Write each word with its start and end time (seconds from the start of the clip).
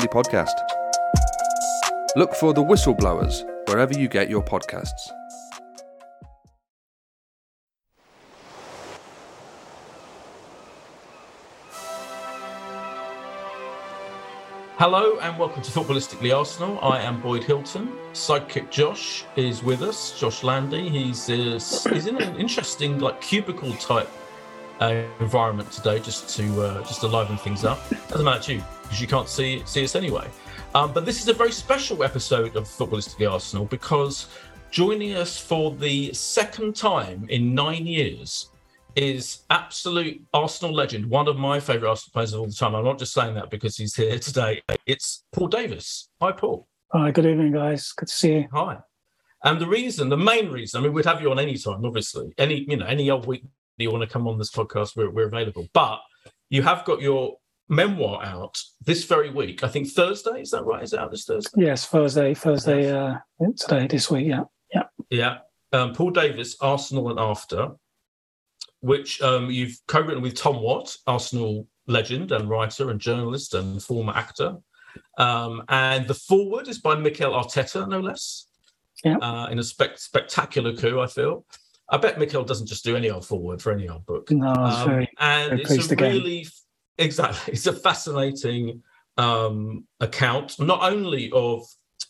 podcast. 0.00 0.54
Look 2.16 2.34
for 2.34 2.52
the 2.52 2.62
Whistleblowers 2.62 3.44
wherever 3.68 3.92
you 3.94 4.08
get 4.08 4.28
your 4.28 4.42
podcasts. 4.42 5.10
Hello 14.76 15.18
and 15.20 15.38
welcome 15.38 15.62
to 15.62 15.70
Footballistically 15.70 16.36
Arsenal. 16.36 16.78
I 16.82 17.00
am 17.00 17.20
Boyd 17.20 17.44
Hilton. 17.44 17.92
Sidekick 18.12 18.68
Josh 18.70 19.24
is 19.36 19.62
with 19.62 19.80
us. 19.80 20.18
Josh 20.18 20.42
Landy. 20.42 20.88
He's 20.88 21.30
uh, 21.30 21.60
he's 21.92 22.06
in 22.06 22.20
an 22.20 22.36
interesting 22.36 22.98
like 22.98 23.20
cubicle 23.20 23.72
type 23.74 24.10
uh, 24.82 25.04
environment 25.20 25.70
today, 25.70 26.00
just 26.00 26.28
to 26.36 26.62
uh, 26.62 26.82
just 26.86 27.00
to 27.00 27.06
liven 27.06 27.36
things 27.36 27.64
up. 27.64 27.78
Doesn't 28.08 28.24
matter 28.24 28.42
to 28.42 28.54
you 28.54 28.64
because 28.82 29.00
you 29.00 29.06
can't 29.06 29.28
see 29.28 29.62
see 29.64 29.84
us 29.84 29.94
anyway. 29.94 30.28
Um, 30.74 30.92
but 30.92 31.06
this 31.06 31.20
is 31.20 31.28
a 31.28 31.32
very 31.34 31.52
special 31.52 32.02
episode 32.02 32.56
of 32.56 32.64
Footballistically 32.64 33.30
Arsenal 33.30 33.66
because 33.66 34.28
joining 34.70 35.14
us 35.14 35.38
for 35.38 35.70
the 35.70 36.12
second 36.14 36.74
time 36.74 37.26
in 37.28 37.54
nine 37.54 37.86
years 37.86 38.48
is 38.96 39.42
absolute 39.50 40.20
Arsenal 40.34 40.74
legend, 40.74 41.08
one 41.08 41.28
of 41.28 41.36
my 41.36 41.60
favourite 41.60 41.90
Arsenal 41.90 42.12
players 42.12 42.32
of 42.32 42.40
all 42.40 42.46
the 42.46 42.52
time. 42.52 42.74
I'm 42.74 42.84
not 42.84 42.98
just 42.98 43.12
saying 43.12 43.34
that 43.34 43.50
because 43.50 43.76
he's 43.76 43.94
here 43.94 44.18
today. 44.18 44.62
It's 44.86 45.24
Paul 45.32 45.48
Davis. 45.48 46.08
Hi, 46.20 46.32
Paul. 46.32 46.66
Hi, 46.92 47.10
good 47.10 47.26
evening, 47.26 47.52
guys. 47.52 47.92
Good 47.92 48.08
to 48.08 48.14
see 48.14 48.32
you. 48.32 48.48
Hi. 48.52 48.78
And 49.44 49.60
the 49.60 49.66
reason, 49.66 50.08
the 50.08 50.16
main 50.16 50.50
reason, 50.50 50.80
I 50.80 50.84
mean, 50.84 50.92
we'd 50.92 51.04
have 51.04 51.20
you 51.20 51.30
on 51.30 51.38
any 51.38 51.56
time, 51.56 51.84
obviously. 51.84 52.32
Any, 52.38 52.64
you 52.68 52.76
know, 52.76 52.86
any 52.86 53.10
old 53.10 53.26
week 53.26 53.44
you 53.78 53.90
want 53.90 54.02
to 54.02 54.08
come 54.08 54.28
on 54.28 54.38
this 54.38 54.50
podcast, 54.50 54.96
we're, 54.96 55.10
we're 55.10 55.26
available. 55.26 55.68
But 55.72 56.00
you 56.50 56.62
have 56.62 56.84
got 56.84 57.00
your 57.00 57.36
memoir 57.68 58.22
out 58.24 58.60
this 58.84 59.04
very 59.04 59.30
week. 59.30 59.64
I 59.64 59.68
think 59.68 59.88
Thursday. 59.88 60.42
Is 60.42 60.50
that 60.50 60.64
right? 60.64 60.82
Is 60.82 60.92
it 60.92 60.98
out 60.98 61.10
this 61.10 61.24
Thursday? 61.24 61.50
Yes, 61.56 61.86
Thursday. 61.86 62.34
Thursday 62.34 62.90
uh, 62.90 63.16
today, 63.56 63.86
this 63.86 64.10
week. 64.10 64.26
Yeah, 64.26 64.44
yeah, 64.72 64.84
yeah. 65.10 65.38
Um, 65.72 65.94
Paul 65.94 66.10
Davis, 66.10 66.56
Arsenal 66.60 67.10
and 67.10 67.18
After, 67.18 67.70
which 68.80 69.22
um, 69.22 69.50
you've 69.50 69.78
co-written 69.88 70.22
with 70.22 70.34
Tom 70.34 70.60
Watt, 70.60 70.94
Arsenal 71.06 71.66
legend 71.86 72.32
and 72.32 72.48
writer 72.48 72.90
and 72.90 73.00
journalist 73.00 73.54
and 73.54 73.82
former 73.82 74.12
actor. 74.14 74.56
Um, 75.18 75.62
and 75.68 76.06
the 76.06 76.14
foreword 76.14 76.68
is 76.68 76.78
by 76.78 76.94
Mikel 76.94 77.32
Arteta, 77.32 77.88
no 77.88 78.00
less. 78.00 78.46
Yeah. 79.04 79.16
Uh, 79.16 79.48
in 79.50 79.58
a 79.58 79.64
spe- 79.64 79.96
spectacular 79.96 80.74
coup, 80.74 81.00
I 81.00 81.06
feel. 81.06 81.44
I 81.92 81.98
bet 81.98 82.18
Mikel 82.18 82.42
doesn't 82.42 82.66
just 82.66 82.84
do 82.84 82.96
any 82.96 83.10
old 83.10 83.26
foreword 83.26 83.60
for 83.60 83.70
any 83.70 83.88
old 83.88 84.06
book. 84.06 84.30
No, 84.30 84.50
it's 84.50 84.78
Um, 84.78 84.88
very, 84.88 85.08
and 85.18 85.50
very 85.50 85.60
it's 85.62 85.90
a 85.90 85.92
again. 85.92 86.12
really 86.14 86.46
exactly 86.98 87.52
it's 87.52 87.66
a 87.66 87.72
fascinating 87.72 88.82
um, 89.18 89.86
account 90.00 90.58
not 90.58 90.82
only 90.90 91.30
of 91.32 91.64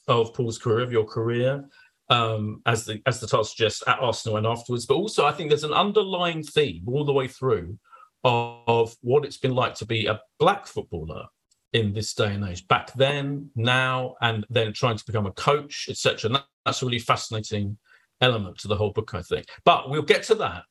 of 0.09 0.33
Paul's 0.35 0.59
career 0.59 0.81
of 0.81 0.93
your 0.93 1.05
career 1.05 1.65
um, 2.11 2.63
as 2.67 2.85
the 2.85 3.03
as 3.07 3.21
the 3.21 3.27
title 3.27 3.45
suggests 3.45 3.83
at 3.89 3.99
Arsenal 3.99 4.37
and 4.37 4.47
afterwards, 4.47 4.87
but 4.87 4.95
also 4.95 5.27
I 5.27 5.33
think 5.33 5.49
there's 5.51 5.65
an 5.65 5.73
underlying 5.73 6.43
theme 6.43 6.85
all 6.87 7.05
the 7.05 7.13
way 7.13 7.27
through 7.27 7.79
of, 8.25 8.61
of 8.69 8.97
what 9.03 9.25
it's 9.25 9.39
been 9.39 9.55
like 9.55 9.75
to 9.77 9.85
be 9.87 10.07
a 10.07 10.21
black 10.39 10.67
footballer 10.67 11.27
in 11.73 11.93
this 11.93 12.15
day 12.15 12.33
and 12.35 12.45
age 12.45 12.69
back 12.69 12.93
then 12.95 13.51
now 13.57 14.15
and 14.21 14.47
then 14.51 14.73
trying 14.73 14.97
to 14.97 15.07
become 15.07 15.27
a 15.27 15.33
coach 15.33 15.87
etc 15.89 16.29
and 16.29 16.35
that, 16.37 16.45
that's 16.67 16.83
a 16.83 16.85
really 16.85 16.99
fascinating 16.99 17.79
element 18.23 18.59
to 18.59 18.69
the 18.69 18.77
whole 18.77 18.93
book 18.93 19.15
i 19.15 19.21
think 19.23 19.47
but 19.65 19.91
we'll 19.91 20.03
get 20.03 20.23
to 20.23 20.35
that 20.35 20.63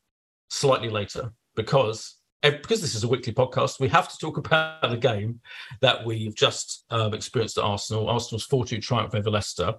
slightly 0.50 0.90
later 0.90 1.32
because 1.56 2.18
eh, 2.44 2.50
because 2.50 2.82
this 2.82 2.96
is 2.96 3.04
a 3.04 3.08
weekly 3.08 3.34
podcast 3.34 3.80
we 3.80 3.88
have 3.88 4.10
to 4.10 4.18
talk 4.18 4.38
about 4.38 4.82
the 4.90 4.98
game 4.98 5.40
that 5.82 6.04
we've 6.06 6.36
just 6.36 6.86
um, 6.90 7.14
experienced 7.14 7.58
at 7.58 7.64
arsenal 7.64 8.10
arsenal's 8.10 8.48
4-2 8.48 8.82
triumph 8.82 9.14
over 9.14 9.30
leicester 9.30 9.76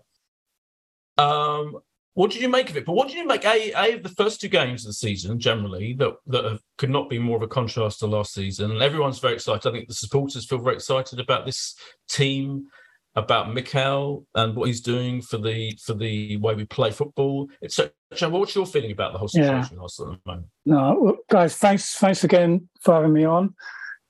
um 1.19 1.77
what 2.15 2.31
did 2.31 2.43
you 2.43 2.49
make 2.49 2.69
of 2.69 2.77
it? 2.77 2.85
But 2.85 2.93
what 2.93 3.09
did 3.09 3.17
you 3.17 3.27
make 3.27 3.45
a, 3.45 3.73
a 3.73 3.95
of 3.95 4.03
the 4.03 4.11
first 4.11 4.41
two 4.41 4.49
games 4.49 4.85
of 4.85 4.91
the 4.91 4.95
season 4.95 5.39
generally 5.39 5.95
that 5.95 6.13
that 6.27 6.45
have, 6.45 6.61
could 6.77 6.91
not 6.91 7.09
be 7.09 7.19
more 7.19 7.37
of 7.37 7.43
a 7.43 7.49
contrast 7.49 8.01
to 8.01 8.07
last 8.07 8.35
season? 8.35 8.71
And 8.71 8.83
everyone's 8.83 9.19
very 9.19 9.35
excited. 9.35 9.67
I 9.67 9.73
think 9.73 9.89
the 9.89 9.95
supporters 9.95 10.47
feel 10.47 10.59
very 10.59 10.77
excited 10.77 11.21
about 11.21 11.47
this 11.47 11.75
team, 12.11 12.67
about 13.15 13.53
Mikel 13.53 14.27
and 14.35 14.57
what 14.57 14.69
he's 14.69 14.81
doing 14.81 15.21
for 15.21 15.39
the 15.39 15.77
for 15.85 15.95
the 15.95 16.37
way 16.39 16.55
we 16.55 16.65
play 16.65 16.91
football, 16.91 17.49
etc. 17.63 17.93
What's 18.29 18.55
your 18.55 18.67
feeling 18.67 18.93
about 18.93 19.13
the 19.13 19.19
whole 19.19 19.29
situation 19.29 19.79
Arsenal 19.79 20.15
at 20.15 20.21
the 20.25 20.31
moment? 20.31 20.47
no, 20.67 20.99
well, 21.01 21.17
guys. 21.31 21.57
Thanks, 21.57 21.95
thanks 21.97 22.25
again 22.25 22.69
for 22.81 22.95
having 22.95 23.13
me 23.13 23.25
on. 23.25 23.55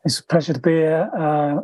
It's 0.04 0.20
a 0.20 0.24
pleasure 0.26 0.52
to 0.52 0.60
be 0.60 0.72
here. 0.72 1.10
Uh, 1.16 1.60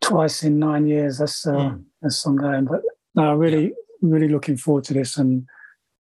twice 0.00 0.42
in 0.42 0.58
nine 0.58 0.86
years. 0.86 1.18
That's 1.18 1.46
uh, 1.46 1.52
Mm. 1.52 1.84
that's 2.00 2.16
some 2.18 2.36
going. 2.36 2.64
But 2.66 2.82
no, 3.14 3.34
really, 3.34 3.72
really 4.00 4.28
looking 4.28 4.56
forward 4.56 4.84
to 4.84 4.94
this, 4.94 5.16
and 5.16 5.46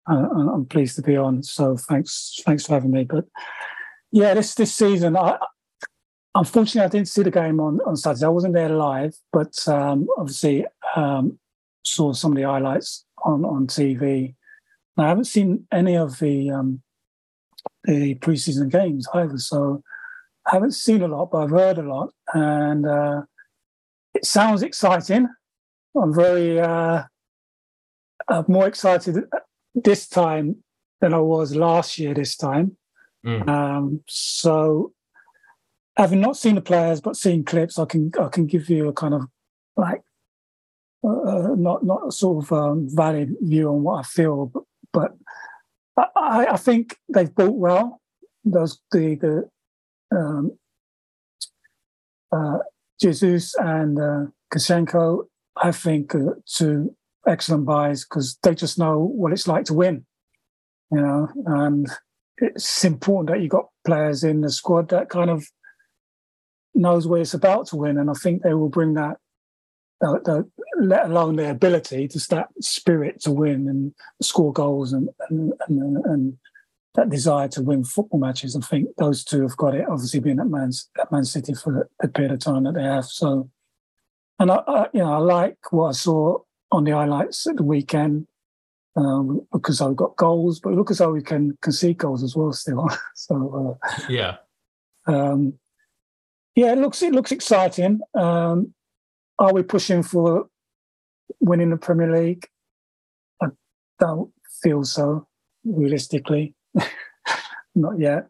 uh, 0.10 0.28
I'm 0.36 0.48
I'm 0.50 0.66
pleased 0.66 0.96
to 0.96 1.02
be 1.02 1.18
on. 1.18 1.44
So 1.44 1.78
thanks, 1.78 2.42
thanks 2.46 2.66
for 2.66 2.74
having 2.74 2.92
me. 2.92 3.04
But 3.04 3.26
yeah, 4.12 4.34
this 4.34 4.56
this 4.56 4.74
season, 4.74 5.16
I 5.18 5.38
unfortunately 6.40 6.86
I 6.86 6.88
didn't 6.88 7.10
see 7.10 7.24
the 7.24 7.32
game 7.32 7.60
on 7.60 7.80
on 7.86 7.96
Saturday. 7.96 8.26
I 8.26 8.30
wasn't 8.30 8.54
there 8.54 8.70
live, 8.70 9.16
but 9.32 9.56
um, 9.68 10.08
obviously 10.18 10.66
um, 10.96 11.38
saw 11.84 12.14
some 12.14 12.32
of 12.32 12.38
the 12.38 12.44
highlights 12.44 13.06
on 13.24 13.46
on 13.46 13.68
TV. 13.68 14.36
I 14.98 15.08
haven't 15.08 15.26
seen 15.26 15.68
any 15.72 15.96
of 15.96 16.20
the 16.20 16.50
um, 16.52 16.82
the 17.84 18.16
preseason 18.16 18.72
games 18.72 19.08
either, 19.14 19.38
so 19.38 19.84
I 20.48 20.52
haven't 20.56 20.74
seen 20.74 21.02
a 21.02 21.08
lot, 21.08 21.32
but 21.32 21.44
I've 21.44 21.50
heard 21.52 21.78
a 21.78 21.84
lot, 21.84 22.10
and 22.34 22.86
uh, 22.86 23.22
it 24.14 24.26
sounds 24.26 24.64
exciting. 24.64 25.28
I'm 25.96 26.14
very 26.14 26.60
uh, 26.60 27.04
uh, 28.28 28.44
more 28.48 28.68
excited 28.68 29.16
this 29.76 30.08
time 30.08 30.64
than 31.02 31.14
I 31.14 31.20
was 31.20 31.56
last 31.56 31.98
year. 32.00 32.14
This 32.14 32.36
time, 32.36 32.78
mm. 33.26 33.48
um, 33.48 34.02
so 34.08 34.94
having 36.00 36.22
not 36.22 36.38
seen 36.38 36.56
the 36.56 36.62
players 36.62 37.02
but 37.02 37.18
seen 37.18 37.44
clips, 37.44 37.78
I 37.78 37.86
can 37.86 38.12
I 38.20 38.30
can 38.30 38.48
give 38.48 38.70
you 38.70 38.88
a 38.88 38.94
kind 38.94 39.14
of 39.14 39.24
like 39.76 40.02
uh, 41.04 41.22
uh 41.22 41.56
not 41.56 41.86
not 41.86 42.14
sort 42.14 42.46
of 42.46 42.52
um, 42.54 42.88
valid 42.90 43.36
view 43.42 43.70
on 43.70 43.84
what 43.84 44.00
I 44.00 44.04
feel, 44.04 44.52
but, 44.94 45.12
but 45.96 46.12
I, 46.16 46.48
I, 46.52 46.58
think 46.58 46.98
they've 47.14 47.36
built 47.36 47.56
well. 47.56 48.02
Those 48.46 48.80
the 48.92 49.16
the 49.16 50.18
um, 50.18 50.58
uh, 52.32 52.60
Jesus 53.02 53.54
and 53.56 54.00
uh, 54.00 54.26
I 55.62 55.72
think, 55.72 56.16
uh, 56.16 56.36
two 56.46 56.96
excellent 57.28 57.66
buys 57.66 58.06
because 58.06 58.38
they 58.44 58.56
just 58.56 58.80
know 58.80 59.00
what 59.00 59.34
it's 59.34 59.48
like 59.48 59.66
to 59.66 59.74
win. 59.74 60.06
You 60.92 61.02
know, 61.02 61.28
and 61.46 61.88
it's 62.38 62.86
important 62.86 63.30
that 63.30 63.44
you 63.44 63.50
got 63.50 63.68
players 63.86 64.24
in 64.24 64.42
the 64.42 64.50
squad 64.50 64.90
that 64.90 65.10
kind 65.10 65.30
of 65.30 65.46
knows 66.76 67.08
what 67.08 67.22
it's 67.22 67.34
about 67.34 67.68
to 67.68 67.76
win, 67.76 67.98
and 67.98 68.10
I 68.10 68.14
think 68.14 68.42
they 68.42 68.54
will 68.54 68.70
bring 68.70 68.94
that. 68.96 69.18
Uh, 70.02 70.14
the, 70.24 70.50
let 70.80 71.08
alone 71.08 71.36
their 71.36 71.52
ability 71.52 72.08
to 72.08 72.20
that 72.30 72.48
spirit 72.62 73.20
to 73.22 73.32
win 73.32 73.68
and 73.68 73.94
score 74.22 74.54
goals 74.54 74.94
and 74.94 75.10
and, 75.30 75.52
and, 75.68 76.06
and 76.06 76.38
that 76.96 77.10
desire 77.10 77.48
to 77.50 77.62
win 77.62 77.84
football 77.84 78.20
matches. 78.20 78.56
I 78.56 78.62
think 78.62 78.90
those 78.98 79.24
two 79.24 79.42
have 79.42 79.58
got 79.58 79.76
it. 79.76 79.86
Obviously, 79.90 80.20
being 80.20 80.40
at 80.40 80.48
Man, 80.48 80.72
at 81.00 81.12
Man 81.12 81.26
City 81.26 81.54
for 81.54 81.90
the 82.00 82.08
period 82.08 82.32
of 82.32 82.40
time 82.40 82.64
that 82.64 82.76
they 82.76 82.84
have. 82.84 83.06
So, 83.06 83.50
and 84.40 84.52
I, 84.52 84.62
I, 84.68 84.88
you 84.94 85.00
know, 85.00 85.14
I 85.14 85.18
like 85.18 85.58
what 85.72 85.90
I 85.90 85.92
saw 85.92 86.40
on 86.72 86.84
the 86.84 86.92
highlights 86.92 87.46
at 87.48 87.58
the 87.58 87.64
weekend 87.64 88.28
um, 88.96 89.46
because 89.52 89.82
I've 89.82 89.96
got 89.96 90.16
goals, 90.18 90.60
but 90.60 90.74
look 90.74 90.92
as 90.92 90.98
though 90.98 91.12
we 91.12 91.22
can 91.22 91.58
concede 91.62 91.98
goals 91.98 92.24
as 92.24 92.36
well 92.36 92.54
still. 92.54 92.90
so, 93.16 93.78
uh, 93.84 94.04
yeah, 94.10 94.38
um, 95.08 95.54
yeah, 96.60 96.74
it 96.74 96.78
looks 96.78 97.02
it 97.02 97.14
looks 97.14 97.32
exciting. 97.32 98.02
Um, 98.14 98.74
are 99.40 99.54
we 99.54 99.64
pushing 99.64 100.04
for 100.04 100.48
winning 101.40 101.70
the 101.70 101.78
Premier 101.78 102.12
League? 102.12 102.46
I 103.42 103.48
don't 103.98 104.34
feel 104.62 104.84
so 104.84 105.26
realistically. 105.64 106.54
Not 107.76 107.98
yet. 107.98 108.28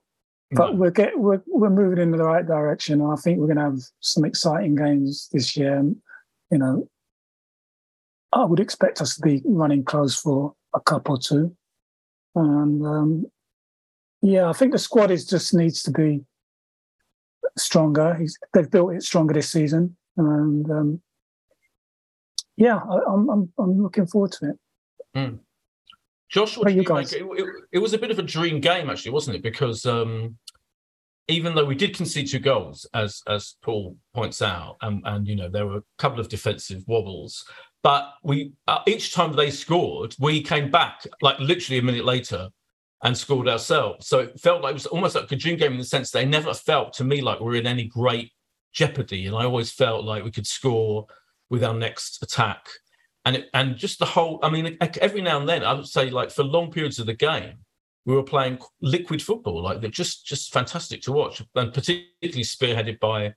But 0.51 0.73
no. 0.73 0.75
we're 0.75 0.91
get 0.91 1.17
we're 1.17 1.41
we're 1.47 1.71
moving 1.71 1.97
in 1.97 2.11
the 2.11 2.23
right 2.23 2.45
direction. 2.45 3.01
I 3.01 3.15
think 3.15 3.39
we're 3.39 3.47
going 3.47 3.57
to 3.57 3.63
have 3.63 3.79
some 4.01 4.25
exciting 4.25 4.75
games 4.75 5.27
this 5.31 5.57
year. 5.57 5.81
You 6.51 6.57
know, 6.59 6.87
I 8.31 8.45
would 8.45 8.59
expect 8.59 9.01
us 9.01 9.15
to 9.15 9.21
be 9.23 9.41
running 9.43 9.83
close 9.83 10.15
for 10.15 10.53
a 10.75 10.79
cup 10.79 11.09
or 11.09 11.17
two. 11.17 11.55
And 12.35 12.85
um, 12.85 13.25
yeah, 14.21 14.49
I 14.49 14.53
think 14.53 14.73
the 14.73 14.77
squad 14.77 15.09
is 15.09 15.25
just 15.25 15.55
needs 15.55 15.81
to 15.81 15.91
be 15.91 16.23
stronger. 17.57 18.15
He's, 18.15 18.37
they've 18.53 18.69
built 18.69 18.93
it 18.93 19.03
stronger 19.03 19.33
this 19.33 19.51
season, 19.51 19.95
and 20.17 20.69
um, 20.71 21.01
yeah, 22.57 22.77
I, 22.77 23.13
am 23.13 23.29
I'm 23.29 23.53
I'm 23.57 23.83
looking 23.83 24.07
forward 24.07 24.31
to 24.33 24.49
it. 24.49 24.55
Mm. 25.15 25.39
Josh, 26.29 26.57
what 26.57 26.73
you 26.73 26.83
guys? 26.83 27.13
It, 27.13 27.23
it, 27.23 27.45
it, 27.71 27.79
was 27.79 27.93
a 27.93 27.97
bit 27.97 28.11
of 28.11 28.19
a 28.19 28.23
dream 28.23 28.59
game, 28.59 28.89
actually, 28.89 29.11
wasn't 29.11 29.37
it? 29.37 29.43
Because 29.43 29.85
um, 29.87 30.37
even 31.27 31.55
though 31.55 31.65
we 31.65 31.75
did 31.75 31.95
concede 31.95 32.29
two 32.29 32.39
goals, 32.39 32.87
as 32.93 33.23
as 33.27 33.55
Paul 33.63 33.97
points 34.13 34.41
out, 34.41 34.77
and, 34.81 35.01
and 35.05 35.27
you 35.27 35.35
know 35.35 35.49
there 35.49 35.65
were 35.65 35.77
a 35.77 35.83
couple 35.97 36.19
of 36.19 36.29
defensive 36.29 36.83
wobbles, 36.87 37.45
but 37.81 38.13
we 38.23 38.53
uh, 38.67 38.79
each 38.87 39.13
time 39.13 39.33
they 39.33 39.49
scored, 39.49 40.15
we 40.19 40.43
came 40.43 40.69
back 40.69 41.01
like 41.21 41.39
literally 41.39 41.79
a 41.79 41.83
minute 41.83 42.05
later 42.05 42.49
and 43.03 43.17
scored 43.17 43.47
ourselves. 43.47 44.07
So 44.07 44.19
it 44.19 44.39
felt 44.39 44.61
like 44.61 44.71
it 44.71 44.73
was 44.73 44.85
almost 44.85 45.15
like 45.15 45.31
a 45.31 45.35
dream 45.35 45.57
game 45.57 45.73
in 45.73 45.77
the 45.77 45.85
sense 45.85 46.11
they 46.11 46.25
never 46.25 46.53
felt 46.53 46.93
to 46.93 47.03
me 47.03 47.21
like 47.21 47.39
we 47.39 47.55
are 47.55 47.59
in 47.59 47.67
any 47.67 47.85
great 47.85 48.31
jeopardy, 48.73 49.25
and 49.25 49.35
I 49.35 49.45
always 49.45 49.71
felt 49.71 50.05
like 50.05 50.23
we 50.23 50.31
could 50.31 50.47
score 50.47 51.07
with 51.49 51.63
our 51.63 51.73
next 51.73 52.21
attack 52.21 52.67
and 53.25 53.35
it, 53.37 53.49
and 53.53 53.75
just 53.75 53.99
the 53.99 54.05
whole. 54.05 54.39
I 54.43 54.49
mean, 54.49 54.77
every 55.01 55.21
now 55.21 55.39
and 55.39 55.47
then, 55.47 55.63
I 55.63 55.73
would 55.73 55.87
say, 55.87 56.09
like 56.09 56.31
for 56.31 56.43
long 56.43 56.71
periods 56.71 56.99
of 56.99 57.05
the 57.05 57.13
game, 57.13 57.59
we 58.05 58.15
were 58.15 58.23
playing 58.23 58.59
liquid 58.81 59.21
football, 59.21 59.61
like 59.61 59.81
they're 59.81 59.89
just 59.89 60.25
just 60.25 60.53
fantastic 60.53 61.01
to 61.03 61.11
watch, 61.11 61.41
and 61.55 61.73
particularly 61.73 62.43
spearheaded 62.43 62.99
by 62.99 63.33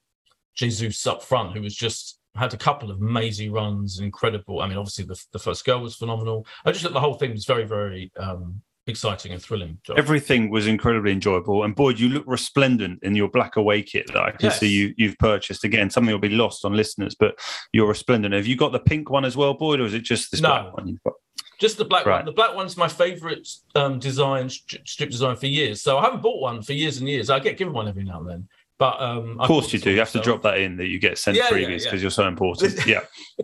Jesus 0.55 1.07
up 1.07 1.23
front, 1.23 1.55
who 1.55 1.63
was 1.63 1.75
just 1.75 2.19
had 2.35 2.55
a 2.55 2.59
couple 2.59 2.91
of 2.91 3.01
amazing 3.01 3.53
runs, 3.53 4.01
incredible. 4.01 4.61
I 4.61 4.67
mean, 4.67 4.79
obviously 4.79 5.05
the, 5.05 5.23
the 5.33 5.39
first 5.39 5.65
goal 5.67 5.83
was 5.83 5.97
phenomenal. 5.97 6.47
I 6.65 6.73
just 6.73 6.83
thought 6.83 6.95
the 6.95 7.01
whole 7.01 7.15
thing 7.15 7.33
was 7.33 7.45
very, 7.45 7.65
very 7.65 8.11
um, 8.17 8.63
exciting 8.87 9.33
and 9.33 9.43
thrilling. 9.43 9.79
Job. 9.85 9.99
Everything 9.99 10.51
was 10.51 10.67
incredibly 10.67 11.13
enjoyable. 11.13 11.65
And 11.65 11.75
Boyd, 11.75 11.99
you 11.99 12.09
look 12.09 12.25
resplendent 12.27 13.03
in 13.03 13.15
your 13.15 13.29
black 13.29 13.57
away 13.57 13.83
kit 13.83 14.07
that 14.09 14.17
I 14.17 14.31
can 14.31 14.47
yes. 14.47 14.61
see 14.61 14.69
you, 14.69 14.95
you've 14.97 15.19
purchased. 15.19 15.65
Again, 15.65 15.91
something 15.91 16.13
will 16.13 16.21
be 16.21 16.29
lost 16.29 16.65
on 16.65 16.75
listeners, 16.75 17.15
but 17.15 17.39
you're 17.73 17.89
resplendent. 17.89 18.35
Have 18.35 18.47
you 18.47 18.57
got 18.57 18.73
the 18.73 18.81
pink 18.81 19.11
one 19.11 19.25
as 19.25 19.37
well, 19.37 19.55
Boyd, 19.55 19.81
or 19.81 19.85
is 19.85 19.95
it 19.95 20.03
just 20.03 20.31
this 20.31 20.41
no. 20.41 20.49
black 20.49 20.77
one 20.77 20.89
you've 20.89 21.03
got? 21.03 21.15
Just 21.59 21.79
the 21.79 21.85
black 21.85 22.07
right. 22.07 22.17
one. 22.17 22.25
The 22.25 22.33
black 22.33 22.57
one's 22.57 22.77
my 22.77 22.89
favourite 22.89 23.47
um, 23.77 23.99
design, 23.99 24.49
strip 24.49 25.11
design 25.11 25.37
for 25.37 25.47
years. 25.47 25.81
So 25.81 25.99
I 25.99 26.03
haven't 26.03 26.23
bought 26.23 26.41
one 26.41 26.63
for 26.63 26.73
years 26.73 26.99
and 26.99 27.09
years. 27.09 27.31
I 27.31 27.39
get 27.39 27.57
given 27.57 27.73
one 27.73 27.87
every 27.87 28.05
now 28.05 28.21
and 28.21 28.29
then. 28.29 28.49
But 28.79 29.01
um, 29.01 29.39
of 29.39 29.47
course 29.47 29.73
you 29.73 29.79
do. 29.79 29.93
You 29.93 30.01
have 30.01 30.11
to 30.11 30.21
drop 30.21 30.43
that 30.43 30.59
in 30.59 30.77
that 30.79 30.89
you 30.89 30.99
get 30.99 31.17
sent 31.17 31.37
yeah, 31.37 31.49
previous 31.49 31.85
because 31.85 31.93
yeah, 31.93 31.99
yeah. 31.99 32.03
you're 32.03 32.11
so 32.11 32.27
important. 32.27 32.87
yeah, 32.87 33.01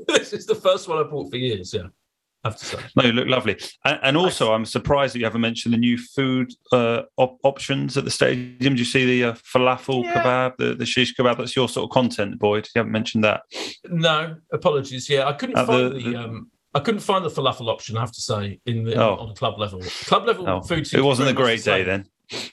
this 0.09 0.33
is 0.33 0.47
the 0.47 0.55
first 0.57 0.89
one 0.89 0.99
I 0.99 1.05
bought 1.05 1.31
for 1.31 1.37
years. 1.37 1.73
Yeah 1.73 1.83
have 1.83 1.83
to 1.83 1.89
say. 1.89 2.08
No, 2.97 3.05
you 3.05 3.13
look 3.13 3.29
lovely. 3.29 3.59
And, 3.85 3.99
and 4.03 4.17
also, 4.17 4.53
I'm 4.53 4.65
surprised 4.65 5.15
that 5.15 5.19
you 5.19 5.25
haven't 5.25 5.41
mentioned 5.41 5.75
the 5.75 5.79
new 5.79 5.99
food 5.99 6.53
uh, 6.73 7.03
op- 7.17 7.39
options 7.43 7.97
at 7.97 8.05
the 8.05 8.11
stadium. 8.11 8.75
Did 8.75 8.79
you 8.79 8.85
see 8.85 9.05
the 9.05 9.31
uh, 9.31 9.33
falafel 9.35 10.05
yeah. 10.05 10.23
kebab, 10.23 10.57
the, 10.57 10.75
the 10.75 10.87
shish 10.87 11.15
kebab? 11.15 11.39
That's 11.39 11.57
your 11.57 11.69
sort 11.69 11.85
of 11.85 11.91
content, 11.91 12.39
Boyd. 12.39 12.69
You 12.75 12.81
haven't 12.81 12.93
mentioned 12.93 13.25
that. 13.25 13.43
No, 13.89 14.37
apologies. 14.53 15.09
Yeah, 15.09 15.27
I 15.27 15.33
couldn't 15.33 15.57
find 15.57 15.69
the, 15.69 15.89
the, 15.91 16.11
the 16.11 16.17
um, 16.17 16.51
I 16.75 16.81
couldn't 16.81 17.01
find 17.01 17.25
the 17.25 17.31
falafel 17.31 17.69
option. 17.69 17.97
I 17.97 18.01
have 18.01 18.13
to 18.13 18.21
say, 18.21 18.61
in 18.67 18.85
the 18.85 18.95
oh. 18.95 19.17
on 19.17 19.29
the 19.29 19.35
club 19.35 19.59
level, 19.59 19.81
club 20.05 20.27
level 20.27 20.49
oh. 20.49 20.61
food. 20.61 20.93
It 20.93 21.01
wasn't 21.01 21.29
a 21.29 21.33
great 21.33 21.65
day 21.65 21.83
then. 21.83 22.07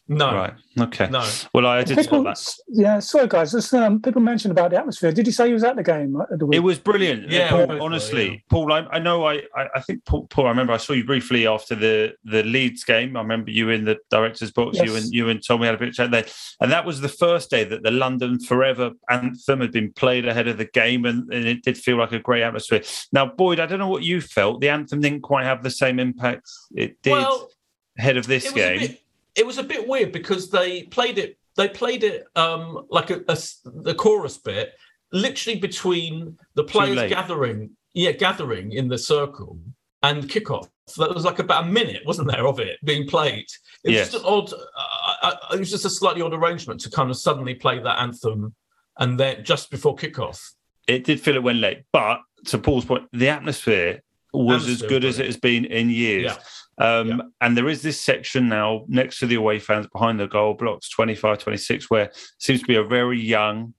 No. 0.08 0.34
Right. 0.34 0.54
Okay. 0.80 1.10
No. 1.10 1.28
Well, 1.54 1.66
I 1.66 1.84
did 1.84 1.98
people, 1.98 2.24
that. 2.24 2.40
Yeah. 2.68 3.00
Sorry, 3.00 3.28
guys. 3.28 3.52
Just, 3.52 3.74
um, 3.74 4.02
people 4.02 4.22
mentioned 4.22 4.52
about 4.52 4.72
the 4.72 4.78
atmosphere. 4.78 5.12
Did 5.12 5.26
you 5.26 5.34
say 5.34 5.48
you 5.48 5.54
was 5.54 5.64
at 5.64 5.76
the 5.76 5.84
game? 5.84 6.16
At 6.20 6.40
the 6.40 6.50
it 6.52 6.60
was 6.60 6.80
brilliant. 6.80 7.30
Yeah. 7.30 7.50
Paul, 7.50 7.82
honestly, 7.82 8.30
yeah. 8.30 8.38
Paul. 8.50 8.72
I, 8.72 8.80
I 8.92 9.00
know. 9.00 9.26
I, 9.26 9.42
I 9.56 9.82
think 9.82 10.06
Paul, 10.06 10.28
Paul. 10.28 10.46
I 10.46 10.50
remember 10.50 10.74
I 10.74 10.78
saw 10.78 10.94
you 10.94 11.04
briefly 11.04 11.48
after 11.48 11.76
the 11.76 12.14
the 12.24 12.44
Leeds 12.44 12.84
game. 12.84 13.18
I 13.18 13.22
remember 13.22 13.52
you 13.52 13.70
in 13.70 13.86
the 13.86 13.98
director's 14.10 14.52
box. 14.52 14.78
Yes. 14.78 14.86
You 14.88 14.96
and 14.96 15.14
you 15.14 15.30
and 15.30 15.46
Tommy 15.46 15.66
had 15.66 15.76
a 15.76 15.78
bit 15.78 15.90
of 15.90 15.96
chat 15.96 16.12
there, 16.12 16.26
and 16.62 16.72
that 16.72 16.86
was 16.86 17.02
the 17.02 17.10
first 17.10 17.50
day 17.50 17.64
that 17.64 17.84
the 17.84 17.92
London 17.92 18.40
Forever 18.40 18.92
anthem 19.10 19.62
had 19.62 19.72
been 19.72 19.92
played 19.94 20.28
ahead 20.28 20.48
of 20.48 20.58
the 20.58 20.66
game, 20.66 21.06
and, 21.06 21.32
and 21.34 21.46
it 21.46 21.64
did 21.64 21.78
feel 21.78 21.98
like 21.98 22.12
a 22.12 22.20
great 22.20 22.44
atmosphere. 22.44 22.82
Now, 23.12 23.26
Boyd, 23.26 23.60
I 23.60 23.66
don't 23.66 23.80
know 23.80 23.90
what 23.90 24.04
you 24.04 24.22
felt. 24.22 24.62
The 24.62 24.70
anthem 24.70 25.02
didn't 25.02 25.22
quite 25.22 25.46
have 25.46 25.64
the 25.64 25.70
same 25.70 26.00
impact 26.00 26.50
it 26.76 27.02
did 27.02 27.12
well, 27.12 27.50
ahead 27.98 28.18
of 28.18 28.28
this 28.28 28.52
game 28.52 28.98
it 29.36 29.46
was 29.46 29.58
a 29.58 29.64
bit 29.64 29.88
weird 29.88 30.12
because 30.12 30.50
they 30.50 30.84
played 30.84 31.18
it 31.18 31.38
they 31.56 31.70
played 31.70 32.04
it 32.04 32.26
um, 32.36 32.86
like 32.90 33.10
a, 33.10 33.22
a, 33.28 33.38
the 33.66 33.96
chorus 33.98 34.38
bit 34.38 34.74
literally 35.12 35.60
between 35.60 36.38
the 36.56 36.64
players 36.64 37.10
gathering 37.10 37.70
yeah 37.94 38.12
gathering 38.12 38.72
in 38.72 38.88
the 38.88 38.98
circle 38.98 39.60
and 40.04 40.24
kickoff. 40.30 40.68
So 40.88 41.04
that 41.04 41.16
was 41.16 41.26
like 41.26 41.40
about 41.40 41.64
a 41.64 41.68
minute 41.68 42.04
wasn't 42.06 42.30
there 42.30 42.46
of 42.46 42.60
it 42.60 42.78
being 42.84 43.08
played? 43.08 43.48
It 43.84 43.90
was 43.90 43.94
yes. 43.94 44.12
just 44.12 44.24
an 44.24 44.30
odd 44.30 44.54
uh, 44.54 45.14
uh, 45.22 45.36
it 45.54 45.60
was 45.60 45.72
just 45.72 45.86
a 45.86 45.90
slightly 45.90 46.22
odd 46.22 46.34
arrangement 46.34 46.82
to 46.82 46.92
kind 46.92 47.10
of 47.10 47.18
suddenly 47.18 47.56
play 47.56 47.80
that 47.80 48.00
anthem 48.00 48.54
and 49.00 49.20
then 49.20 49.44
just 49.44 49.72
before 49.72 49.96
kickoff. 49.96 50.42
It 50.88 51.04
did 51.04 51.20
feel 51.20 51.36
it 51.36 51.44
went 51.44 51.60
late 51.60 51.84
but 51.92 52.20
to 52.46 52.58
paul's 52.60 52.86
point 52.86 53.08
the 53.14 53.30
atmosphere 53.30 54.04
was 54.34 54.64
atmosphere 54.64 54.86
as 54.86 54.90
good 54.90 55.06
as 55.06 55.20
it 55.20 55.26
has 55.26 55.38
been 55.38 55.66
in 55.66 55.90
years. 55.90 56.26
Yeah. 56.26 56.38
Um, 56.78 57.08
yeah. 57.08 57.18
And 57.42 57.58
there 57.58 57.70
is 57.70 57.82
this 57.82 58.00
section 58.00 58.50
now 58.50 58.86
next 58.88 59.20
to 59.20 59.28
the 59.28 59.36
away 59.36 59.60
fans 59.60 59.88
behind 59.88 60.20
the 60.20 60.28
goal 60.28 60.54
blocks 60.54 60.90
25, 60.90 61.40
26, 61.40 61.90
where 61.90 62.12
seems 62.38 62.62
to 62.62 62.68
be 62.68 62.76
a 62.76 62.84
very 62.84 63.20
young, 63.20 63.74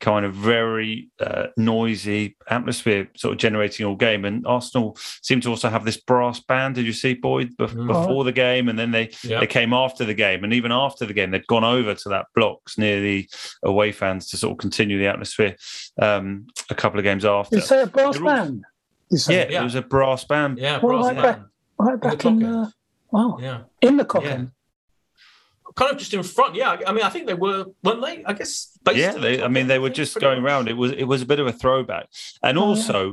kind 0.00 0.24
of 0.24 0.32
very 0.32 1.10
uh, 1.20 1.48
noisy 1.56 2.36
atmosphere 2.48 3.08
sort 3.16 3.32
of 3.32 3.38
generating 3.38 3.84
all 3.84 3.96
game. 3.96 4.24
And 4.24 4.46
Arsenal 4.46 4.96
seem 5.22 5.40
to 5.42 5.50
also 5.50 5.68
have 5.68 5.84
this 5.84 5.96
brass 5.96 6.40
band. 6.40 6.76
Did 6.76 6.86
you 6.86 6.92
see 6.92 7.14
Boyd 7.14 7.56
be- 7.56 7.66
mm-hmm. 7.66 7.88
before 7.88 8.24
the 8.24 8.32
game? 8.32 8.68
And 8.68 8.78
then 8.78 8.92
they, 8.92 9.10
yeah. 9.24 9.40
they 9.40 9.46
came 9.46 9.72
after 9.72 10.04
the 10.04 10.14
game. 10.14 10.44
And 10.44 10.52
even 10.52 10.72
after 10.72 11.04
the 11.04 11.14
game, 11.14 11.32
they'd 11.32 11.46
gone 11.48 11.64
over 11.64 11.94
to 11.94 12.08
that 12.10 12.26
blocks 12.34 12.78
near 12.78 13.00
the 13.00 13.28
away 13.62 13.92
fans 13.92 14.28
to 14.30 14.36
sort 14.36 14.52
of 14.52 14.58
continue 14.58 14.98
the 14.98 15.08
atmosphere 15.08 15.56
um, 16.00 16.46
a 16.70 16.74
couple 16.74 16.98
of 16.98 17.04
games 17.04 17.24
after. 17.24 17.56
You 17.56 17.62
say 17.62 17.82
a 17.82 17.86
brass 17.86 18.18
band? 18.18 18.64
Yeah, 19.10 19.46
yeah, 19.50 19.60
it 19.60 19.64
was 19.64 19.74
a 19.74 19.82
brass 19.82 20.24
band. 20.24 20.58
Yeah, 20.58 20.78
brass 20.78 21.14
band. 21.14 21.44
Right 21.78 22.00
back 22.00 22.24
in, 22.24 22.40
the, 22.40 22.72
wow. 23.10 23.38
Yeah. 23.40 23.62
In 23.82 23.96
the 23.96 24.04
coffin. 24.04 24.52
kind 25.76 25.92
of 25.92 25.98
just 25.98 26.12
in 26.12 26.22
front. 26.22 26.56
Yeah, 26.56 26.76
I 26.86 26.92
mean, 26.92 27.04
I 27.04 27.08
think 27.08 27.26
they 27.26 27.34
were, 27.34 27.66
weren't 27.84 28.04
they? 28.04 28.24
I 28.24 28.32
guess. 28.32 28.76
Yeah, 28.92 29.12
they, 29.12 29.42
I 29.42 29.48
mean, 29.48 29.68
they 29.68 29.78
were 29.78 29.90
just 29.90 30.18
going 30.18 30.42
much. 30.42 30.50
around. 30.50 30.68
It 30.68 30.76
was 30.76 30.92
it 30.92 31.04
was 31.04 31.22
a 31.22 31.26
bit 31.26 31.38
of 31.38 31.46
a 31.46 31.52
throwback, 31.52 32.08
and 32.42 32.58
oh, 32.58 32.62
also. 32.62 33.06
Yeah. 33.06 33.12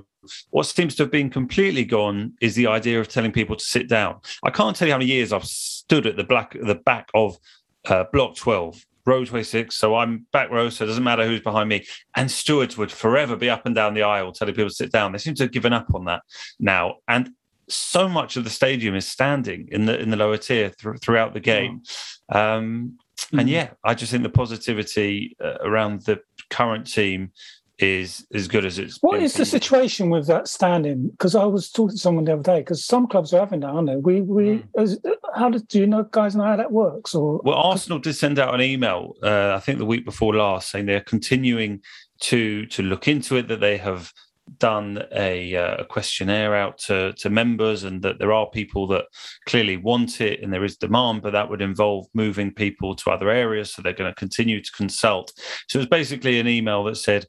What 0.50 0.66
seems 0.66 0.96
to 0.96 1.04
have 1.04 1.12
been 1.12 1.30
completely 1.30 1.86
gone 1.86 2.34
is 2.42 2.56
the 2.56 2.66
idea 2.66 3.00
of 3.00 3.08
telling 3.08 3.32
people 3.32 3.56
to 3.56 3.64
sit 3.64 3.88
down. 3.88 4.22
I 4.44 4.50
can't 4.50 4.76
tell 4.76 4.88
you 4.88 4.92
how 4.92 4.98
many 4.98 5.12
years 5.12 5.32
I've 5.32 5.46
stood 5.46 6.08
at 6.08 6.18
the 6.18 6.24
black 6.24 6.58
the 6.60 6.74
back 6.74 7.10
of 7.14 7.38
uh, 7.86 8.06
block 8.12 8.36
12 8.36 8.86
row 9.06 9.24
26 9.24 9.76
so 9.76 9.96
i'm 9.96 10.26
back 10.32 10.50
row 10.50 10.68
so 10.70 10.84
it 10.84 10.88
doesn't 10.88 11.04
matter 11.04 11.26
who's 11.26 11.42
behind 11.42 11.70
me 11.70 11.86
and 12.16 12.30
stewards 12.30 12.76
would 12.76 12.92
forever 12.92 13.36
be 13.36 13.50
up 13.50 13.66
and 13.66 13.76
down 13.76 13.94
the 13.94 14.02
aisle 14.02 14.32
telling 14.32 14.54
people 14.54 14.70
to 14.70 14.76
sit 14.76 14.92
down 14.92 15.12
they 15.12 15.18
seem 15.20 15.36
to 15.36 15.44
have 15.44 15.52
given 15.52 15.74
up 15.74 15.94
on 15.94 16.06
that 16.06 16.24
now 16.60 16.96
and 17.08 17.30
so 17.70 18.08
much 18.08 18.38
of 18.38 18.44
the 18.44 18.50
stadium 18.50 18.96
is 18.96 19.08
standing 19.08 19.68
in 19.72 19.86
the 19.86 20.00
in 20.00 20.10
the 20.10 20.18
lower 20.18 20.38
tier 20.38 20.70
th- 20.70 21.00
throughout 21.02 21.34
the 21.34 21.40
game. 21.40 21.82
Um, 22.30 22.98
and 23.32 23.42
hmm. 23.42 23.48
yeah, 23.48 23.70
I 23.84 23.94
just 23.94 24.12
think 24.12 24.24
the 24.24 24.30
positivity 24.30 25.36
uh, 25.44 25.58
around 25.62 26.02
the 26.02 26.22
current 26.50 26.92
team 26.92 27.32
is 27.78 28.26
as 28.34 28.48
good 28.48 28.66
as 28.66 28.80
it's. 28.80 28.98
What 29.02 29.22
is 29.22 29.34
the 29.34 29.46
situation 29.46 30.10
with 30.10 30.28
that 30.28 30.48
standing? 30.48 31.10
Because 31.10 31.36
I 31.36 31.44
was 31.44 31.70
talking 31.70 31.96
to 31.96 32.02
someone 32.02 32.24
the 32.26 32.34
other 32.34 32.44
day. 32.44 32.60
Because 32.60 32.86
some 32.86 33.08
clubs 33.08 33.34
are 33.34 33.40
having 33.40 33.62
that, 33.62 33.68
aren't 33.68 33.88
they? 33.88 33.96
We 33.98 34.22
we 34.22 34.44
mm. 34.44 34.64
as, 34.78 35.00
how 35.36 35.50
do, 35.50 35.60
do 35.60 35.80
you 35.80 35.88
know 35.88 36.04
guys 36.04 36.36
know 36.36 36.44
how 36.44 36.56
that 36.56 36.72
works? 36.72 37.14
Or 37.14 37.42
well, 37.44 37.56
Arsenal 37.56 38.00
did 38.00 38.14
send 38.16 38.40
out 38.40 38.54
an 38.54 38.62
email. 38.62 39.16
Uh, 39.22 39.54
I 39.56 39.60
think 39.60 39.80
the 39.80 39.86
week 39.86 40.06
before 40.06 40.36
last, 40.36 40.72
saying 40.72 40.86
they're 40.86 41.02
continuing 41.02 41.82
to 42.22 42.66
to 42.68 42.84
look 42.84 43.08
into 43.08 43.36
it. 43.38 43.48
That 43.48 43.60
they 43.60 43.78
have 43.78 44.14
done 44.58 45.04
a, 45.12 45.56
uh, 45.56 45.78
a, 45.78 45.86
questionnaire 45.86 46.56
out 46.56 46.78
to, 46.78 47.14
to 47.14 47.30
members 47.30 47.84
and 47.84 48.02
that 48.04 48.20
there 48.20 48.34
are 48.34 48.50
people 48.50 48.88
that 48.88 49.06
clearly 49.48 49.78
want 49.78 50.22
it 50.22 50.42
and 50.42 50.54
there 50.54 50.64
is 50.64 50.78
demand, 50.78 51.22
but 51.22 51.34
that 51.34 51.50
would 51.50 51.62
involve 51.62 52.08
moving 52.14 52.54
people 52.54 52.96
to 52.96 53.10
other 53.10 53.30
areas. 53.30 53.74
So 53.74 53.82
they're 53.82 53.94
going 53.94 54.12
to 54.12 54.20
continue 54.20 54.62
to 54.62 54.72
consult. 54.72 55.32
So 55.68 55.78
it 55.78 55.82
was 55.82 55.90
basically 55.90 56.40
an 56.40 56.48
email 56.48 56.84
that 56.86 56.98
said, 56.98 57.26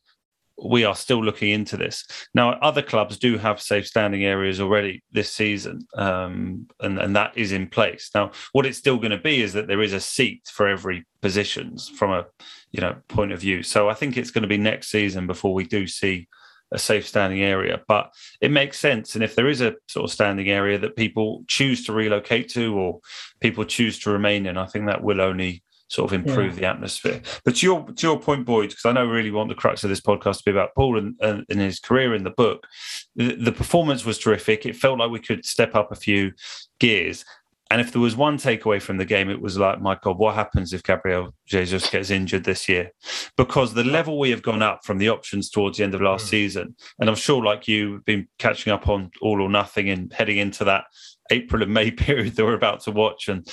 we 0.62 0.84
are 0.84 0.96
still 0.96 1.22
looking 1.22 1.50
into 1.50 1.76
this. 1.76 2.06
Now, 2.34 2.52
other 2.60 2.82
clubs 2.82 3.18
do 3.18 3.36
have 3.36 3.60
safe 3.60 3.86
standing 3.86 4.24
areas 4.24 4.60
already 4.60 5.02
this 5.12 5.30
season, 5.30 5.86
um, 5.96 6.66
and, 6.80 6.98
and 6.98 7.14
that 7.14 7.36
is 7.36 7.52
in 7.52 7.66
place. 7.68 8.10
Now, 8.14 8.30
what 8.52 8.64
it's 8.64 8.78
still 8.78 8.96
going 8.96 9.10
to 9.10 9.18
be 9.18 9.42
is 9.42 9.52
that 9.52 9.66
there 9.66 9.82
is 9.82 9.92
a 9.92 10.00
seat 10.00 10.48
for 10.50 10.66
every 10.66 11.04
positions 11.20 11.88
from 11.88 12.10
a 12.12 12.24
you 12.72 12.80
know 12.80 12.96
point 13.08 13.32
of 13.32 13.40
view. 13.40 13.62
So 13.62 13.88
I 13.88 13.94
think 13.94 14.16
it's 14.16 14.30
going 14.30 14.42
to 14.42 14.48
be 14.48 14.58
next 14.58 14.88
season 14.88 15.26
before 15.26 15.52
we 15.52 15.64
do 15.64 15.86
see 15.86 16.28
a 16.72 16.78
safe 16.78 17.06
standing 17.06 17.42
area. 17.42 17.80
But 17.86 18.12
it 18.40 18.50
makes 18.50 18.78
sense. 18.78 19.14
And 19.14 19.22
if 19.22 19.34
there 19.34 19.48
is 19.48 19.60
a 19.60 19.74
sort 19.88 20.04
of 20.04 20.12
standing 20.12 20.48
area 20.48 20.78
that 20.78 20.96
people 20.96 21.44
choose 21.46 21.84
to 21.86 21.92
relocate 21.92 22.48
to 22.50 22.76
or 22.76 23.00
people 23.40 23.64
choose 23.64 23.98
to 24.00 24.10
remain 24.10 24.46
in, 24.46 24.56
I 24.56 24.66
think 24.66 24.86
that 24.86 25.02
will 25.02 25.20
only 25.20 25.62
sort 25.88 26.10
of 26.10 26.14
improve 26.14 26.54
yeah. 26.54 26.60
the 26.60 26.66
atmosphere. 26.66 27.20
But 27.44 27.56
to 27.56 27.66
your 27.66 27.84
to 27.84 28.06
your 28.06 28.18
point, 28.18 28.44
Boyd, 28.44 28.70
because 28.70 28.84
I 28.84 28.92
know 28.92 29.06
we 29.06 29.12
really 29.12 29.30
want 29.30 29.48
the 29.48 29.54
crux 29.54 29.84
of 29.84 29.90
this 29.90 30.00
podcast 30.00 30.38
to 30.38 30.44
be 30.46 30.50
about 30.50 30.74
Paul 30.74 30.98
and, 30.98 31.14
and, 31.20 31.44
and 31.48 31.60
his 31.60 31.78
career 31.78 32.14
in 32.14 32.24
the 32.24 32.30
book. 32.30 32.66
The, 33.14 33.36
the, 33.36 33.52
performance 33.52 34.04
was 34.04 34.18
terrific. 34.18 34.66
It 34.66 34.76
felt 34.76 34.98
like 34.98 35.10
we 35.10 35.20
could 35.20 35.44
step 35.44 35.74
up 35.74 35.92
a 35.92 35.96
few 35.96 36.32
gears. 36.80 37.24
And 37.70 37.80
if 37.80 37.92
there 37.92 38.00
was 38.00 38.14
one 38.14 38.38
takeaway 38.38 38.80
from 38.80 38.96
the 38.96 39.04
game, 39.04 39.28
it 39.28 39.40
was 39.40 39.58
like, 39.58 39.80
my 39.80 39.98
God, 40.00 40.18
what 40.18 40.36
happens 40.36 40.72
if 40.72 40.84
Gabriel 40.84 41.34
Jesus 41.46 41.90
gets 41.90 42.10
injured 42.10 42.44
this 42.44 42.68
year? 42.68 42.92
Because 43.36 43.74
the 43.74 43.82
level 43.82 44.20
we 44.20 44.30
have 44.30 44.42
gone 44.42 44.62
up 44.62 44.84
from 44.84 44.98
the 44.98 45.08
options 45.08 45.50
towards 45.50 45.78
the 45.78 45.84
end 45.84 45.94
of 45.94 46.00
last 46.00 46.26
mm. 46.26 46.30
season, 46.30 46.76
and 47.00 47.08
I'm 47.08 47.16
sure, 47.16 47.42
like 47.42 47.66
you, 47.66 47.94
have 47.94 48.04
been 48.04 48.28
catching 48.38 48.72
up 48.72 48.88
on 48.88 49.10
all 49.20 49.42
or 49.42 49.48
nothing 49.48 49.90
and 49.90 50.12
heading 50.12 50.38
into 50.38 50.64
that 50.64 50.84
April 51.30 51.62
and 51.62 51.74
May 51.74 51.90
period 51.92 52.36
that 52.36 52.44
we're 52.44 52.54
about 52.54 52.80
to 52.82 52.92
watch, 52.92 53.28
and 53.28 53.48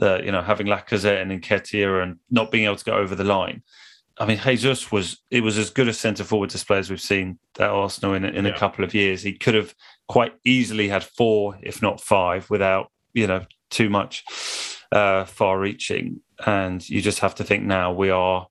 uh, 0.00 0.20
you 0.22 0.30
know 0.30 0.42
having 0.42 0.68
Lacazette 0.68 1.20
and 1.20 1.42
Nketiah 1.42 2.04
and 2.04 2.18
not 2.30 2.52
being 2.52 2.66
able 2.66 2.76
to 2.76 2.84
go 2.84 2.96
over 2.96 3.16
the 3.16 3.24
line. 3.24 3.62
I 4.16 4.26
mean, 4.26 4.38
Jesus 4.38 4.92
was 4.92 5.20
it 5.32 5.40
was 5.40 5.58
as 5.58 5.70
good 5.70 5.88
a 5.88 5.92
centre 5.92 6.22
forward 6.22 6.50
display 6.50 6.78
as 6.78 6.88
we've 6.88 7.00
seen 7.00 7.40
at 7.58 7.70
Arsenal 7.70 8.14
in, 8.14 8.24
in 8.24 8.44
yeah. 8.44 8.52
a 8.52 8.58
couple 8.58 8.84
of 8.84 8.94
years. 8.94 9.22
He 9.22 9.32
could 9.32 9.54
have 9.54 9.74
quite 10.06 10.34
easily 10.44 10.88
had 10.88 11.02
four, 11.02 11.58
if 11.62 11.82
not 11.82 12.00
five, 12.00 12.48
without 12.48 12.92
you 13.14 13.26
know 13.26 13.44
too 13.70 13.88
much 13.88 14.24
uh, 14.92 15.24
far 15.24 15.58
reaching 15.58 16.20
and 16.46 16.88
you 16.88 17.00
just 17.00 17.20
have 17.20 17.34
to 17.34 17.44
think 17.44 17.64
now 17.64 17.92
we 17.92 18.10
are 18.10 18.46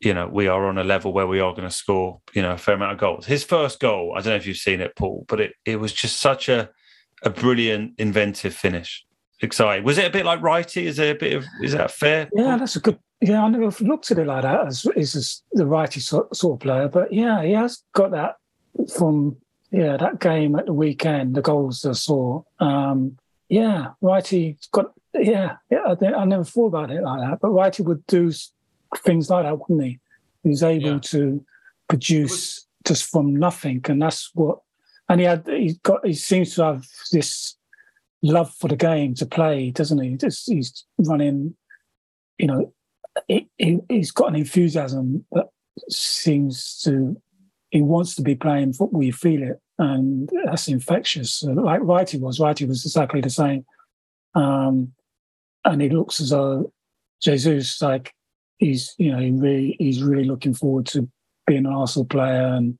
you 0.00 0.14
know 0.14 0.28
we 0.28 0.46
are 0.46 0.66
on 0.66 0.78
a 0.78 0.84
level 0.84 1.12
where 1.12 1.26
we 1.26 1.40
are 1.40 1.52
going 1.52 1.68
to 1.68 1.74
score 1.74 2.20
you 2.34 2.42
know 2.42 2.52
a 2.52 2.58
fair 2.58 2.74
amount 2.74 2.92
of 2.92 2.98
goals. 2.98 3.26
His 3.26 3.44
first 3.44 3.80
goal 3.80 4.12
i 4.16 4.20
don't 4.20 4.32
know 4.32 4.36
if 4.36 4.46
you've 4.46 4.56
seen 4.56 4.80
it 4.80 4.94
paul 4.96 5.24
but 5.28 5.40
it, 5.40 5.52
it 5.64 5.76
was 5.80 5.92
just 5.92 6.20
such 6.20 6.48
a 6.48 6.70
a 7.22 7.30
brilliant 7.30 7.92
inventive 7.98 8.54
finish. 8.54 9.04
Exciting. 9.42 9.84
Was 9.84 9.98
it 9.98 10.06
a 10.06 10.10
bit 10.10 10.26
like 10.26 10.40
Wrighty? 10.40 10.82
Is 10.82 10.96
there 10.96 11.12
a 11.12 11.18
bit 11.18 11.34
of 11.34 11.46
is 11.62 11.72
that 11.72 11.90
fair 11.90 12.28
yeah 12.34 12.56
that's 12.58 12.76
a 12.76 12.80
good 12.80 12.98
yeah 13.22 13.42
i 13.42 13.48
never 13.48 13.70
looked 13.84 14.10
at 14.10 14.18
it 14.18 14.26
like 14.26 14.42
that 14.42 14.66
as 14.66 14.86
is 14.96 15.42
the 15.52 15.64
Wrighty 15.64 16.00
sort, 16.00 16.34
sort 16.34 16.54
of 16.54 16.60
player 16.60 16.88
but 16.88 17.12
yeah 17.12 17.42
he 17.42 17.52
has 17.52 17.82
got 17.94 18.10
that 18.10 18.36
from 18.94 19.36
yeah 19.70 19.96
that 19.96 20.20
game 20.20 20.56
at 20.56 20.66
the 20.66 20.72
weekend 20.72 21.34
the 21.34 21.42
goals 21.42 21.84
i 21.84 21.92
saw. 21.92 22.42
Um 22.58 23.16
yeah, 23.50 23.88
Wrighty 24.00 24.56
got 24.70 24.92
yeah, 25.12 25.56
yeah. 25.70 25.94
I, 26.00 26.06
I, 26.14 26.24
never 26.24 26.44
thought 26.44 26.68
about 26.68 26.92
it 26.92 27.02
like 27.02 27.20
that, 27.20 27.40
but 27.42 27.50
Wrighty 27.50 27.84
would 27.84 28.06
do 28.06 28.32
things 28.98 29.28
like 29.28 29.44
that, 29.44 29.58
wouldn't 29.58 29.82
he? 29.82 29.98
He's 30.44 30.62
able 30.62 30.92
yeah. 30.92 30.98
to 31.00 31.44
produce 31.88 32.30
was, 32.30 32.66
just 32.86 33.10
from 33.10 33.34
nothing, 33.34 33.82
and 33.88 34.00
that's 34.00 34.30
what. 34.34 34.60
And 35.08 35.20
he 35.20 35.26
had 35.26 35.44
he 35.48 35.74
got 35.82 36.06
he 36.06 36.14
seems 36.14 36.54
to 36.54 36.64
have 36.64 36.86
this 37.10 37.56
love 38.22 38.54
for 38.54 38.68
the 38.68 38.76
game 38.76 39.14
to 39.16 39.26
play, 39.26 39.72
doesn't 39.72 40.00
he? 40.00 40.16
Just 40.16 40.48
he's 40.48 40.84
running, 40.98 41.56
you 42.38 42.46
know, 42.46 42.72
he, 43.26 43.48
he, 43.58 43.78
he's 43.88 44.12
got 44.12 44.28
an 44.28 44.36
enthusiasm 44.36 45.26
that 45.32 45.48
seems 45.88 46.80
to 46.84 47.20
he 47.70 47.82
wants 47.82 48.14
to 48.14 48.22
be 48.22 48.36
playing 48.36 48.74
football. 48.74 49.02
You 49.02 49.12
feel 49.12 49.42
it, 49.42 49.60
and 49.80 50.28
that's 50.44 50.68
infectious. 50.68 51.42
Like 51.42 51.80
Wrighty 51.80 52.20
was, 52.20 52.38
Wrighty 52.38 52.68
was 52.68 52.84
exactly 52.84 53.22
the 53.22 53.30
same. 53.30 53.64
Um, 54.34 54.92
and 55.64 55.80
he 55.80 55.88
looks 55.88 56.20
as 56.20 56.30
though 56.30 56.70
Jesus, 57.22 57.80
like 57.80 58.12
he's, 58.58 58.94
you 58.98 59.10
know, 59.10 59.18
he 59.18 59.30
really, 59.30 59.76
he's 59.78 60.02
really 60.02 60.24
looking 60.24 60.52
forward 60.52 60.84
to 60.86 61.08
being 61.46 61.64
an 61.64 61.72
Arsenal 61.72 62.04
player. 62.04 62.46
And 62.46 62.78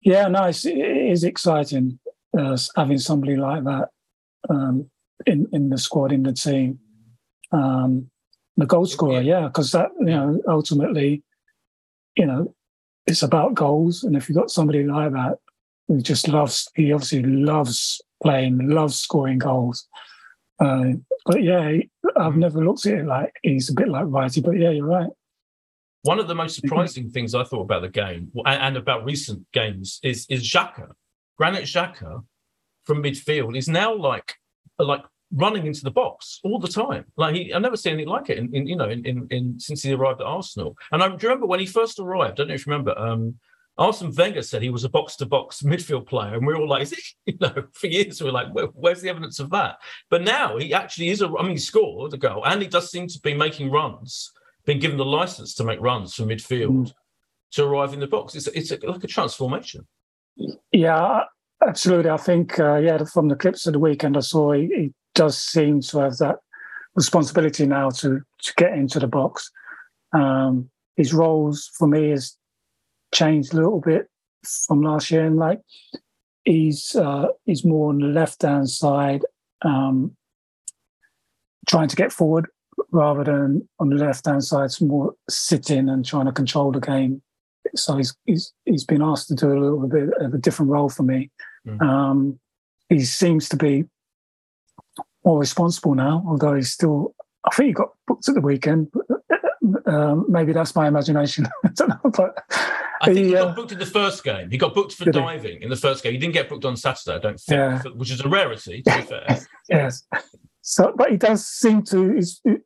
yeah, 0.00 0.26
no, 0.28 0.44
it's, 0.44 0.64
it 0.64 0.78
is 0.78 1.22
exciting 1.22 1.98
uh, 2.36 2.56
having 2.76 2.98
somebody 2.98 3.36
like 3.36 3.64
that 3.64 3.88
um, 4.48 4.90
in 5.26 5.46
in 5.52 5.68
the 5.68 5.76
squad 5.76 6.12
in 6.12 6.22
the 6.22 6.32
team. 6.32 6.78
Um, 7.52 8.10
the 8.56 8.64
goal 8.64 8.86
scorer, 8.86 9.20
yeah, 9.20 9.48
because 9.48 9.72
that 9.72 9.90
you 10.00 10.06
know 10.06 10.40
ultimately, 10.48 11.22
you 12.16 12.24
know, 12.24 12.54
it's 13.06 13.22
about 13.22 13.54
goals, 13.54 14.02
and 14.02 14.16
if 14.16 14.28
you've 14.28 14.38
got 14.38 14.50
somebody 14.50 14.82
like 14.84 15.12
that 15.12 15.38
he 15.96 16.02
just 16.02 16.28
loves. 16.28 16.68
He 16.74 16.92
obviously 16.92 17.22
loves 17.22 18.00
playing, 18.22 18.68
loves 18.68 18.98
scoring 18.98 19.38
goals. 19.38 19.88
Uh, 20.58 20.92
but 21.26 21.42
yeah, 21.42 21.78
I've 22.16 22.36
never 22.36 22.64
looked 22.64 22.86
at 22.86 23.00
it 23.00 23.06
like 23.06 23.32
he's 23.42 23.70
a 23.70 23.74
bit 23.74 23.88
like 23.88 24.04
Wrighty. 24.04 24.42
But 24.42 24.52
yeah, 24.52 24.70
you're 24.70 24.86
right. 24.86 25.10
One 26.02 26.18
of 26.18 26.28
the 26.28 26.34
most 26.34 26.56
surprising 26.56 27.10
things 27.10 27.34
I 27.34 27.44
thought 27.44 27.62
about 27.62 27.82
the 27.82 27.88
game 27.88 28.32
and, 28.44 28.76
about 28.76 29.04
recent 29.04 29.46
games 29.52 30.00
is 30.02 30.26
is 30.28 30.42
Xhaka, 30.42 30.90
Granit 31.38 31.64
Xhaka, 31.64 32.24
from 32.84 33.02
midfield 33.02 33.56
is 33.56 33.68
now 33.68 33.94
like 33.94 34.34
like 34.78 35.02
running 35.34 35.66
into 35.66 35.82
the 35.82 35.90
box 35.90 36.40
all 36.44 36.58
the 36.58 36.68
time. 36.68 37.04
Like 37.16 37.34
he, 37.34 37.54
I've 37.54 37.62
never 37.62 37.76
seen 37.76 37.94
anything 37.94 38.08
like 38.08 38.30
it 38.30 38.38
in, 38.38 38.54
in 38.54 38.66
you 38.66 38.76
know 38.76 38.88
in, 38.88 39.04
in, 39.04 39.26
in, 39.30 39.60
since 39.60 39.82
he 39.82 39.92
arrived 39.92 40.20
at 40.20 40.26
Arsenal. 40.26 40.76
And 40.90 41.02
I 41.02 41.06
remember 41.06 41.46
when 41.46 41.60
he 41.60 41.66
first 41.66 41.98
arrived. 41.98 42.32
I 42.32 42.34
don't 42.34 42.48
know 42.48 42.54
if 42.54 42.66
you 42.66 42.72
remember. 42.72 42.98
Um, 42.98 43.36
Arsene 43.78 44.12
Wenger 44.14 44.42
said 44.42 44.62
he 44.62 44.70
was 44.70 44.84
a 44.84 44.88
box 44.88 45.16
to 45.16 45.26
box 45.26 45.62
midfield 45.62 46.06
player, 46.06 46.34
and 46.34 46.46
we 46.46 46.52
are 46.52 46.56
all 46.56 46.68
like, 46.68 46.88
you 47.26 47.36
know, 47.40 47.54
for 47.72 47.86
years 47.86 48.22
we 48.22 48.28
are 48.28 48.32
like, 48.32 48.52
Where, 48.52 48.66
where's 48.66 49.00
the 49.00 49.08
evidence 49.08 49.38
of 49.38 49.50
that? 49.50 49.76
But 50.10 50.22
now 50.22 50.58
he 50.58 50.74
actually 50.74 51.08
is 51.08 51.22
a, 51.22 51.28
I 51.38 51.42
mean, 51.42 51.52
he 51.52 51.58
scored 51.58 52.12
a 52.12 52.18
goal, 52.18 52.44
and 52.44 52.60
he 52.60 52.68
does 52.68 52.90
seem 52.90 53.06
to 53.08 53.20
be 53.20 53.34
making 53.34 53.70
runs, 53.70 54.30
being 54.66 54.78
given 54.78 54.98
the 54.98 55.04
license 55.04 55.54
to 55.54 55.64
make 55.64 55.80
runs 55.80 56.14
from 56.14 56.28
midfield 56.28 56.68
mm. 56.68 56.92
to 57.52 57.64
arrive 57.64 57.94
in 57.94 58.00
the 58.00 58.06
box. 58.06 58.34
It's 58.34 58.46
it's 58.48 58.70
a, 58.70 58.78
like 58.86 59.04
a 59.04 59.08
transformation. 59.08 59.86
Yeah, 60.72 61.24
absolutely. 61.66 62.10
I 62.10 62.16
think, 62.16 62.58
uh, 62.58 62.76
yeah, 62.76 63.04
from 63.04 63.28
the 63.28 63.36
clips 63.36 63.66
of 63.66 63.74
the 63.74 63.78
weekend 63.78 64.16
I 64.16 64.20
saw, 64.20 64.52
he, 64.52 64.66
he 64.66 64.92
does 65.14 65.38
seem 65.38 65.80
to 65.82 65.98
have 66.00 66.18
that 66.18 66.36
responsibility 66.94 67.66
now 67.66 67.88
to 67.88 68.20
to 68.42 68.54
get 68.56 68.74
into 68.74 68.98
the 68.98 69.06
box. 69.06 69.50
Um, 70.12 70.70
his 70.96 71.14
roles 71.14 71.70
for 71.78 71.88
me 71.88 72.12
is 72.12 72.36
changed 73.12 73.52
a 73.52 73.56
little 73.56 73.80
bit 73.80 74.08
from 74.66 74.82
last 74.82 75.10
year, 75.10 75.24
and 75.24 75.36
like 75.36 75.60
he's 76.44 76.94
uh, 76.96 77.28
he's 77.44 77.64
more 77.64 77.90
on 77.90 77.98
the 77.98 78.06
left 78.06 78.42
hand 78.42 78.68
side, 78.68 79.24
um, 79.62 80.16
trying 81.66 81.88
to 81.88 81.96
get 81.96 82.12
forward 82.12 82.46
rather 82.90 83.24
than 83.24 83.68
on 83.78 83.88
the 83.88 83.96
left 83.96 84.26
hand 84.26 84.44
side, 84.44 84.66
it's 84.66 84.80
more 84.80 85.14
sitting 85.28 85.88
and 85.88 86.04
trying 86.04 86.26
to 86.26 86.32
control 86.32 86.72
the 86.72 86.80
game. 86.80 87.22
So 87.74 87.96
he's 87.96 88.14
he's 88.26 88.52
he's 88.64 88.84
been 88.84 89.02
asked 89.02 89.28
to 89.28 89.34
do 89.34 89.52
a 89.52 89.58
little 89.58 89.88
bit 89.88 90.10
of 90.20 90.34
a 90.34 90.38
different 90.38 90.70
role 90.70 90.88
for 90.88 91.02
me. 91.02 91.30
Mm. 91.66 91.80
Um, 91.82 92.40
he 92.88 93.00
seems 93.00 93.48
to 93.50 93.56
be 93.56 93.84
more 95.24 95.38
responsible 95.38 95.94
now, 95.94 96.24
although 96.26 96.54
he's 96.54 96.72
still 96.72 97.14
I 97.44 97.54
think 97.54 97.68
he 97.68 97.72
got 97.72 97.92
booked 98.06 98.28
at 98.28 98.34
the 98.34 98.40
weekend. 98.40 98.88
Um, 99.86 100.26
maybe 100.28 100.52
that's 100.52 100.74
my 100.74 100.88
imagination. 100.88 101.46
I 101.64 101.68
don't 101.74 101.88
know, 101.88 102.10
but 102.10 102.36
I 103.02 103.06
think 103.06 103.18
he, 103.18 103.24
he 103.26 103.32
got 103.32 103.56
booked 103.56 103.72
in 103.72 103.78
the 103.78 103.86
first 103.86 104.22
game. 104.22 104.48
He 104.50 104.56
got 104.56 104.74
booked 104.74 104.94
for 104.94 105.10
diving 105.10 105.58
he? 105.58 105.64
in 105.64 105.70
the 105.70 105.76
first 105.76 106.02
game. 106.02 106.12
He 106.12 106.18
didn't 106.18 106.34
get 106.34 106.48
booked 106.48 106.64
on 106.64 106.76
Saturday, 106.76 107.16
I 107.16 107.18
don't 107.18 107.40
think, 107.40 107.58
yeah. 107.58 107.82
which 107.96 108.10
is 108.10 108.20
a 108.20 108.28
rarity, 108.28 108.82
to 108.82 108.96
be 108.96 109.02
fair. 109.08 109.40
yes. 109.68 110.04
So, 110.60 110.94
but 110.96 111.10
he 111.10 111.16
does 111.16 111.44
seem 111.44 111.82
to. 111.84 112.22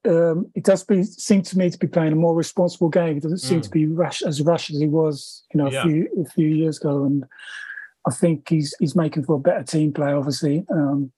Um, 0.06 0.50
it 0.54 0.64
does 0.64 0.84
be, 0.84 1.02
seem 1.02 1.40
to 1.42 1.58
me 1.58 1.70
to 1.70 1.78
be 1.78 1.86
playing 1.86 2.12
a 2.12 2.16
more 2.16 2.34
responsible 2.34 2.90
game. 2.90 3.14
He 3.14 3.20
doesn't 3.20 3.38
seem 3.38 3.60
mm. 3.60 3.64
to 3.64 3.70
be 3.70 3.86
rash 3.86 4.20
as 4.20 4.42
rash 4.42 4.70
as 4.70 4.78
he 4.78 4.86
was, 4.86 5.44
you 5.54 5.58
know, 5.58 5.68
a 5.68 5.72
yeah. 5.72 5.82
few 5.84 6.08
a 6.20 6.30
few 6.30 6.48
years 6.48 6.78
ago. 6.78 7.04
And 7.04 7.24
I 8.06 8.10
think 8.12 8.50
he's 8.50 8.74
he's 8.78 8.94
making 8.94 9.24
for 9.24 9.36
a 9.36 9.40
better 9.40 9.62
team 9.62 9.94
play. 9.94 10.12
Obviously, 10.12 10.66
um, 10.70 11.10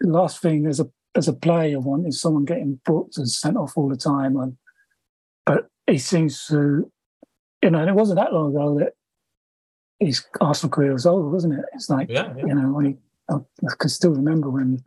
the 0.00 0.08
last 0.08 0.42
thing 0.42 0.66
as 0.66 0.80
a 0.80 0.90
as 1.14 1.28
a 1.28 1.32
player 1.32 1.78
want 1.78 2.08
is 2.08 2.20
someone 2.20 2.44
getting 2.44 2.80
booked 2.84 3.18
and 3.18 3.30
sent 3.30 3.56
off 3.56 3.76
all 3.76 3.88
the 3.88 3.96
time. 3.96 4.36
And 4.36 4.56
but 5.44 5.68
he 5.86 5.98
seems 5.98 6.46
to, 6.48 6.90
you 7.66 7.72
know, 7.72 7.80
and 7.80 7.90
it 7.90 7.96
wasn't 7.96 8.20
that 8.20 8.32
long 8.32 8.54
ago 8.54 8.78
that 8.78 8.92
his 9.98 10.24
Arsenal 10.40 10.70
career 10.70 10.92
was 10.92 11.04
over, 11.04 11.28
wasn't 11.28 11.54
it? 11.54 11.64
It's 11.74 11.90
like 11.90 12.08
yeah, 12.08 12.32
yeah. 12.36 12.46
you 12.46 12.54
know, 12.54 12.72
when 12.72 12.84
he, 12.84 12.96
I, 13.28 13.34
I 13.34 13.74
can 13.76 13.90
still 13.90 14.12
remember 14.12 14.48
when 14.48 14.84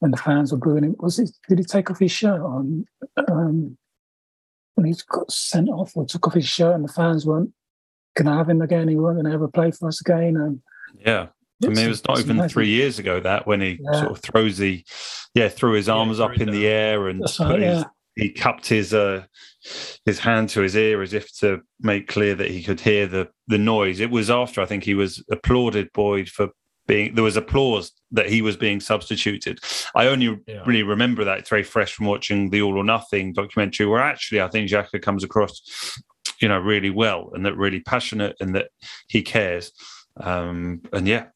when 0.00 0.10
the 0.10 0.18
fans 0.18 0.52
were 0.52 0.58
booing 0.58 0.84
him. 0.84 0.96
Was 0.98 1.18
it? 1.18 1.30
Did 1.48 1.58
he 1.58 1.64
take 1.64 1.90
off 1.90 1.98
his 1.98 2.12
shirt 2.12 2.42
on 2.42 2.84
um, 3.26 3.78
when 4.74 4.86
he 4.86 4.94
got 5.08 5.32
sent 5.32 5.70
off 5.70 5.96
or 5.96 6.04
took 6.04 6.26
off 6.26 6.34
his 6.34 6.46
shirt 6.46 6.74
and 6.74 6.84
the 6.84 6.92
fans 6.92 7.24
weren't 7.24 7.54
going 8.16 8.26
to 8.26 8.36
have 8.36 8.50
him 8.50 8.60
again? 8.60 8.88
He 8.88 8.96
wasn't 8.96 9.22
going 9.22 9.32
to 9.32 9.34
ever 9.34 9.48
play 9.48 9.70
for 9.70 9.88
us 9.88 10.02
again. 10.02 10.36
And 10.36 10.60
yeah. 10.98 11.28
I 11.64 11.68
mean, 11.68 11.78
it 11.78 11.88
was 11.88 12.06
not 12.06 12.18
even 12.18 12.32
amazing. 12.32 12.50
three 12.50 12.68
years 12.68 12.98
ago 12.98 13.18
that 13.20 13.46
when 13.46 13.62
he 13.62 13.80
yeah. 13.80 14.00
sort 14.00 14.12
of 14.12 14.20
throws 14.20 14.58
the, 14.58 14.84
yeah, 15.34 15.48
threw 15.48 15.72
his 15.72 15.88
arms 15.88 16.18
yeah, 16.18 16.26
up 16.26 16.34
in 16.34 16.46
down. 16.46 16.54
the 16.54 16.66
air 16.68 17.08
and 17.08 17.20
right, 17.40 17.60
his, 17.60 17.84
he 18.18 18.30
cupped 18.30 18.66
his 18.66 18.92
uh, 18.92 19.24
his 20.04 20.18
hand 20.18 20.48
to 20.50 20.60
his 20.60 20.76
ear 20.76 21.02
as 21.02 21.14
if 21.14 21.32
to 21.38 21.60
make 21.80 22.08
clear 22.08 22.34
that 22.34 22.50
he 22.50 22.62
could 22.62 22.80
hear 22.80 23.06
the 23.06 23.28
the 23.46 23.58
noise. 23.58 24.00
It 24.00 24.10
was 24.10 24.28
after 24.28 24.60
I 24.60 24.66
think 24.66 24.84
he 24.84 24.94
was 24.94 25.24
applauded 25.30 25.92
Boyd 25.94 26.28
for 26.28 26.48
being 26.86 27.14
there 27.14 27.24
was 27.24 27.36
applause 27.36 27.92
that 28.10 28.28
he 28.28 28.42
was 28.42 28.56
being 28.56 28.80
substituted. 28.80 29.60
I 29.94 30.08
only 30.08 30.36
yeah. 30.46 30.64
really 30.66 30.82
remember 30.82 31.22
that 31.24 31.38
it's 31.38 31.50
very 31.50 31.62
fresh 31.62 31.92
from 31.94 32.06
watching 32.06 32.50
the 32.50 32.60
All 32.60 32.76
or 32.76 32.84
Nothing 32.84 33.32
documentary, 33.32 33.86
where 33.86 34.00
actually 34.00 34.40
I 34.40 34.48
think 34.48 34.68
Xhaka 34.68 35.00
comes 35.00 35.22
across, 35.22 35.62
you 36.40 36.48
know, 36.48 36.58
really 36.58 36.90
well 36.90 37.30
and 37.34 37.46
that 37.46 37.56
really 37.56 37.80
passionate 37.80 38.36
and 38.40 38.54
that 38.56 38.70
he 39.06 39.22
cares. 39.22 39.72
Um, 40.16 40.82
and 40.92 41.06
yeah, 41.06 41.26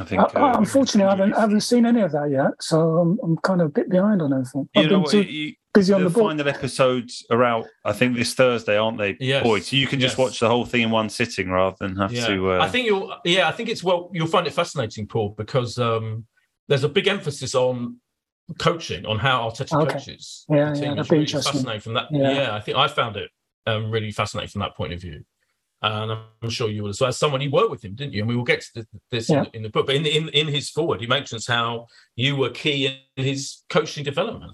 I 0.00 0.04
think. 0.04 0.22
Uh, 0.22 0.26
uh, 0.34 0.54
unfortunately, 0.56 1.04
I 1.04 1.10
haven't, 1.10 1.34
I 1.34 1.40
haven't 1.42 1.60
seen 1.60 1.86
any 1.86 2.00
of 2.00 2.10
that 2.12 2.30
yet, 2.30 2.52
so 2.60 2.98
I'm, 2.98 3.18
I'm 3.22 3.36
kind 3.38 3.60
of 3.60 3.68
a 3.68 3.70
bit 3.70 3.90
behind 3.90 4.22
on 4.22 4.32
everything. 4.32 4.68
I've 4.74 4.84
you 4.84 4.90
know, 4.90 5.04
too 5.04 5.22
you, 5.22 5.52
busy 5.74 5.92
on 5.92 6.02
the, 6.02 6.08
the 6.08 6.18
final 6.18 6.48
episodes 6.48 7.24
are 7.30 7.42
out. 7.44 7.66
I 7.84 7.92
think 7.92 8.16
this 8.16 8.34
Thursday, 8.34 8.76
aren't 8.76 8.98
they? 8.98 9.16
Yes. 9.20 9.42
Boy, 9.42 9.60
so 9.60 9.76
you 9.76 9.86
can 9.86 10.00
just 10.00 10.12
yes. 10.12 10.18
watch 10.18 10.40
the 10.40 10.48
whole 10.48 10.64
thing 10.64 10.82
in 10.82 10.90
one 10.90 11.08
sitting 11.08 11.50
rather 11.50 11.76
than 11.80 11.96
have 11.96 12.12
yeah. 12.12 12.26
to. 12.26 12.52
Uh... 12.52 12.58
I 12.60 12.68
think 12.68 12.86
you'll. 12.86 13.14
Yeah, 13.24 13.48
I 13.48 13.52
think 13.52 13.68
it's 13.68 13.82
well. 13.82 14.10
You'll 14.12 14.26
find 14.26 14.46
it 14.46 14.52
fascinating, 14.52 15.06
Paul, 15.06 15.34
because 15.36 15.78
um, 15.78 16.26
there's 16.68 16.84
a 16.84 16.88
big 16.88 17.08
emphasis 17.08 17.54
on 17.54 17.98
coaching, 18.58 19.06
on 19.06 19.18
how 19.18 19.48
Arteta 19.48 19.82
okay. 19.82 19.94
coaches. 19.94 20.44
Yeah, 20.48 20.74
yeah, 20.74 20.94
that'd 20.94 21.10
really 21.10 21.26
fascinating 21.26 21.80
from 21.80 21.94
that. 21.94 22.08
Yeah. 22.10 22.32
yeah, 22.32 22.54
I 22.54 22.60
think 22.60 22.76
I 22.76 22.88
found 22.88 23.16
it 23.16 23.30
um, 23.66 23.90
really 23.90 24.12
fascinating 24.12 24.50
from 24.50 24.60
that 24.60 24.76
point 24.76 24.92
of 24.92 25.00
view. 25.00 25.24
And 25.84 26.12
I'm 26.12 26.50
sure 26.50 26.68
you 26.70 26.84
will 26.84 26.90
as 26.90 27.00
well. 27.00 27.08
As 27.08 27.18
someone 27.18 27.40
you 27.40 27.50
worked 27.50 27.72
with 27.72 27.84
him, 27.84 27.96
didn't 27.96 28.12
you? 28.12 28.20
And 28.20 28.28
we 28.28 28.36
will 28.36 28.44
get 28.44 28.64
to 28.74 28.86
this 29.10 29.28
yeah. 29.28 29.40
in, 29.40 29.46
in, 29.54 29.62
the 29.64 29.68
book. 29.68 29.86
But 29.86 29.96
in, 29.96 30.06
in 30.06 30.28
in 30.28 30.46
his 30.46 30.70
foreword, 30.70 31.00
he 31.00 31.08
mentions 31.08 31.44
how 31.44 31.88
you 32.14 32.36
were 32.36 32.50
key 32.50 32.86
in 33.16 33.24
his 33.24 33.64
coaching 33.68 34.04
development. 34.04 34.52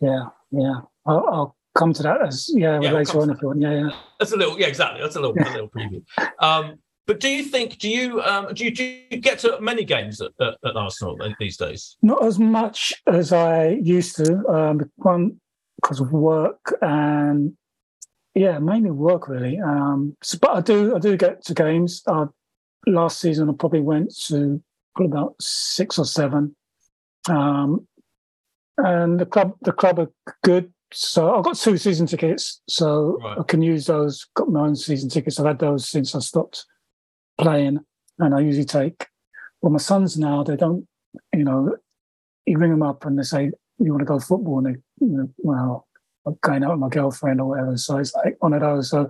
Yeah, 0.00 0.26
yeah. 0.50 0.80
I'll, 1.06 1.26
I'll 1.28 1.56
come 1.76 1.92
to 1.94 2.02
that 2.02 2.22
as 2.26 2.50
yeah, 2.52 2.80
yeah 2.80 2.92
later 2.92 3.20
on 3.20 3.30
if 3.30 3.40
you 3.40 3.48
want. 3.48 3.60
Yeah, 3.60 3.72
yeah. 3.72 3.90
That's 4.18 4.32
a 4.32 4.36
little 4.36 4.58
yeah, 4.58 4.66
exactly. 4.66 5.00
That's 5.00 5.16
a 5.16 5.20
little 5.20 5.36
a 5.38 5.50
little 5.50 5.68
preview. 5.68 6.02
Um, 6.40 6.78
but 7.06 7.20
do 7.20 7.28
you 7.28 7.42
think 7.44 7.78
do 7.78 7.88
you 7.88 8.22
um, 8.22 8.52
do 8.54 8.64
you, 8.64 8.70
do 8.70 8.84
you 8.84 9.18
get 9.18 9.38
to 9.40 9.60
many 9.60 9.84
games 9.84 10.20
at, 10.20 10.32
at, 10.40 10.56
at, 10.64 10.76
Arsenal 10.76 11.18
these 11.38 11.56
days? 11.56 11.96
Not 12.02 12.24
as 12.24 12.38
much 12.38 12.94
as 13.06 13.32
I 13.32 13.68
used 13.82 14.16
to. 14.16 14.46
Um, 14.48 14.90
one 14.96 15.40
because 15.80 16.00
of 16.00 16.12
work 16.12 16.76
and 16.82 17.56
yeah, 18.34 18.58
mainly 18.58 18.90
work 18.90 19.28
really. 19.28 19.58
Um, 19.60 20.16
so, 20.22 20.38
but 20.40 20.50
I 20.50 20.60
do 20.60 20.94
I 20.96 20.98
do 20.98 21.16
get 21.16 21.44
to 21.46 21.54
games. 21.54 22.02
Uh, 22.06 22.26
last 22.86 23.20
season 23.20 23.50
I 23.50 23.54
probably 23.58 23.80
went 23.80 24.14
to 24.26 24.62
probably 24.94 25.10
about 25.10 25.34
six 25.40 25.98
or 25.98 26.04
seven. 26.04 26.54
Um, 27.28 27.86
and 28.78 29.18
the 29.20 29.26
club 29.26 29.54
the 29.62 29.72
club 29.72 29.98
are 29.98 30.10
good. 30.42 30.72
So 30.92 31.34
I've 31.34 31.44
got 31.44 31.56
two 31.56 31.76
season 31.76 32.06
tickets, 32.06 32.60
so 32.68 33.18
right. 33.22 33.38
I 33.38 33.42
can 33.44 33.62
use 33.62 33.86
those. 33.86 34.26
Got 34.34 34.48
my 34.50 34.60
own 34.60 34.76
season 34.76 35.08
tickets. 35.08 35.38
I've 35.38 35.46
had 35.46 35.58
those 35.60 35.88
since 35.88 36.14
I 36.14 36.18
stopped 36.18 36.66
playing, 37.38 37.80
and 38.18 38.34
I 38.34 38.40
usually 38.40 38.64
take. 38.64 39.06
Well, 39.62 39.72
my 39.72 39.78
sons 39.78 40.18
now 40.18 40.42
they 40.42 40.56
don't. 40.56 40.86
You 41.32 41.44
know, 41.44 41.76
you 42.46 42.58
ring 42.58 42.70
them 42.70 42.82
up 42.82 43.04
and 43.04 43.18
they 43.18 43.22
say 43.22 43.50
you 43.78 43.92
want 43.92 44.00
to 44.00 44.04
go 44.04 44.18
football, 44.18 44.58
and 44.58 44.66
they, 44.66 44.80
you 45.00 45.16
know, 45.16 45.30
well, 45.38 45.86
I'm 46.26 46.36
going 46.42 46.64
out 46.64 46.72
with 46.72 46.80
my 46.80 46.88
girlfriend 46.88 47.40
or 47.40 47.48
whatever. 47.48 47.76
So 47.76 47.98
it's 47.98 48.14
like 48.14 48.36
one 48.40 48.52
of 48.52 48.60
those. 48.60 48.90
So 48.90 49.08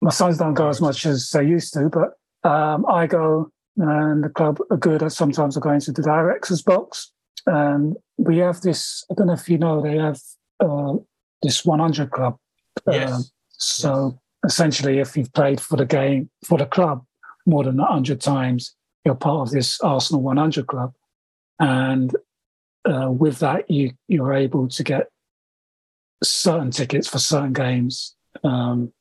my 0.00 0.10
sons 0.10 0.38
don't 0.38 0.54
go 0.54 0.68
as 0.68 0.80
much 0.80 1.04
as 1.04 1.30
they 1.30 1.44
used 1.44 1.74
to, 1.74 1.88
but 1.88 2.48
um, 2.48 2.86
I 2.86 3.06
go, 3.06 3.50
and 3.76 4.22
the 4.22 4.28
club 4.28 4.58
are 4.70 4.76
good. 4.76 5.10
Sometimes 5.10 5.56
I 5.56 5.60
go 5.60 5.70
into 5.70 5.92
the 5.92 6.02
directors 6.02 6.62
box 6.62 7.12
and 7.46 7.96
we 8.16 8.38
have 8.38 8.60
this. 8.60 9.04
I 9.10 9.14
don't 9.14 9.26
know 9.26 9.32
if 9.32 9.48
you 9.48 9.58
know, 9.58 9.82
they 9.82 9.96
have 9.96 10.20
uh, 10.60 10.94
this 11.42 11.64
100 11.64 12.10
club. 12.10 12.36
Yes. 12.86 13.10
Uh, 13.10 13.22
so 13.50 14.18
yes. 14.44 14.52
essentially, 14.52 14.98
if 14.98 15.16
you've 15.16 15.32
played 15.32 15.60
for 15.60 15.76
the 15.76 15.86
game 15.86 16.30
for 16.44 16.58
the 16.58 16.66
club 16.66 17.04
more 17.46 17.64
than 17.64 17.76
100 17.78 18.20
times, 18.20 18.74
you're 19.04 19.14
part 19.14 19.48
of 19.48 19.50
this 19.52 19.80
Arsenal 19.80 20.22
100 20.22 20.66
club, 20.66 20.92
and 21.58 22.14
uh, 22.84 23.10
with 23.10 23.38
that, 23.40 23.70
you 23.70 23.92
you're 24.08 24.32
able 24.32 24.68
to 24.68 24.82
get 24.84 25.08
certain 26.22 26.70
tickets 26.70 27.08
for 27.08 27.18
certain 27.18 27.52
games. 27.52 28.14
Um, 28.44 28.92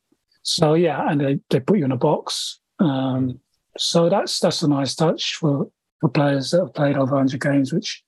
so 0.44 0.74
yeah, 0.74 1.10
and 1.10 1.22
they, 1.22 1.39
they 1.50 1.60
put 1.60 1.78
you 1.78 1.86
in 1.86 1.91
a 1.91 1.98
box. 1.98 2.60
Um, 2.80 3.39
so 3.78 4.10
that's 4.10 4.39
that's 4.39 4.63
a 4.63 4.67
nice 4.67 4.96
touch 4.96 5.36
for, 5.36 5.70
for 6.00 6.10
players 6.10 6.52
that 6.52 6.62
have 6.62 6.74
played 6.74 6.98
over 6.98 7.13
100 7.13 7.39
games, 7.39 7.72
which 7.72 8.04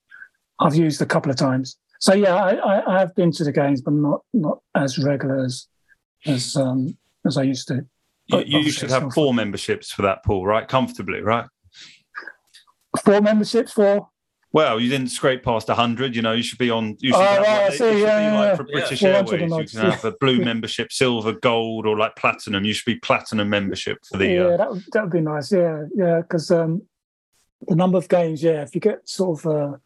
I've 0.60 0.74
used 0.74 1.02
a 1.02 1.06
couple 1.06 1.30
of 1.30 1.36
times. 1.36 1.76
So 2.00 2.14
yeah, 2.14 2.34
I, 2.34 2.94
I, 2.94 2.98
have 2.98 3.14
been 3.14 3.32
to 3.32 3.44
the 3.44 3.52
games, 3.52 3.80
but 3.80 3.94
not 3.94 4.20
not 4.34 4.58
as 4.74 4.98
regular 4.98 5.44
as 5.44 5.68
as 6.26 6.54
um, 6.56 6.96
as 7.26 7.38
I 7.38 7.42
used 7.42 7.66
to. 7.68 7.86
But 8.28 8.46
you, 8.46 8.58
you 8.58 8.70
should 8.70 8.90
have 8.90 9.12
four 9.14 9.28
fun. 9.28 9.36
memberships 9.36 9.90
for 9.90 10.02
that 10.02 10.24
pool, 10.24 10.46
right? 10.46 10.66
Comfortably, 10.66 11.20
right? 11.20 11.46
Four 13.02 13.20
memberships 13.20 13.72
for. 13.72 14.08
Well, 14.52 14.78
you 14.78 14.88
didn't 14.88 15.08
scrape 15.08 15.42
past 15.42 15.68
hundred. 15.68 16.14
You 16.14 16.22
know, 16.22 16.32
you 16.32 16.42
should 16.42 16.58
be 16.58 16.70
on. 16.70 16.96
You 17.00 17.12
should, 17.12 17.20
oh, 17.20 17.42
right, 17.42 17.72
see, 17.72 18.02
yeah, 18.02 18.32
yeah, 18.32 18.38
like 18.38 18.56
for 18.56 18.64
British 18.64 19.02
yeah. 19.02 19.08
Airways, 19.16 19.72
you 19.72 19.80
can 19.80 19.90
have 19.90 20.04
a 20.04 20.12
blue 20.20 20.44
membership, 20.44 20.92
silver, 20.92 21.32
gold, 21.32 21.86
or 21.86 21.96
like 21.96 22.16
platinum. 22.16 22.64
You 22.64 22.72
should 22.72 22.84
be 22.84 22.96
platinum 22.96 23.48
membership 23.48 23.98
for 24.08 24.18
the. 24.18 24.28
Yeah, 24.28 24.42
uh, 24.42 24.56
that 24.58 24.70
would, 24.70 24.84
that 24.92 25.02
would 25.04 25.12
be 25.12 25.20
nice. 25.20 25.50
Yeah, 25.50 25.84
yeah, 25.94 26.20
because 26.20 26.50
um, 26.50 26.82
the 27.66 27.74
number 27.76 27.98
of 27.98 28.08
games. 28.08 28.42
Yeah, 28.42 28.62
if 28.62 28.74
you 28.74 28.80
get 28.80 29.08
sort 29.08 29.40
of. 29.40 29.46
Uh, 29.46 29.76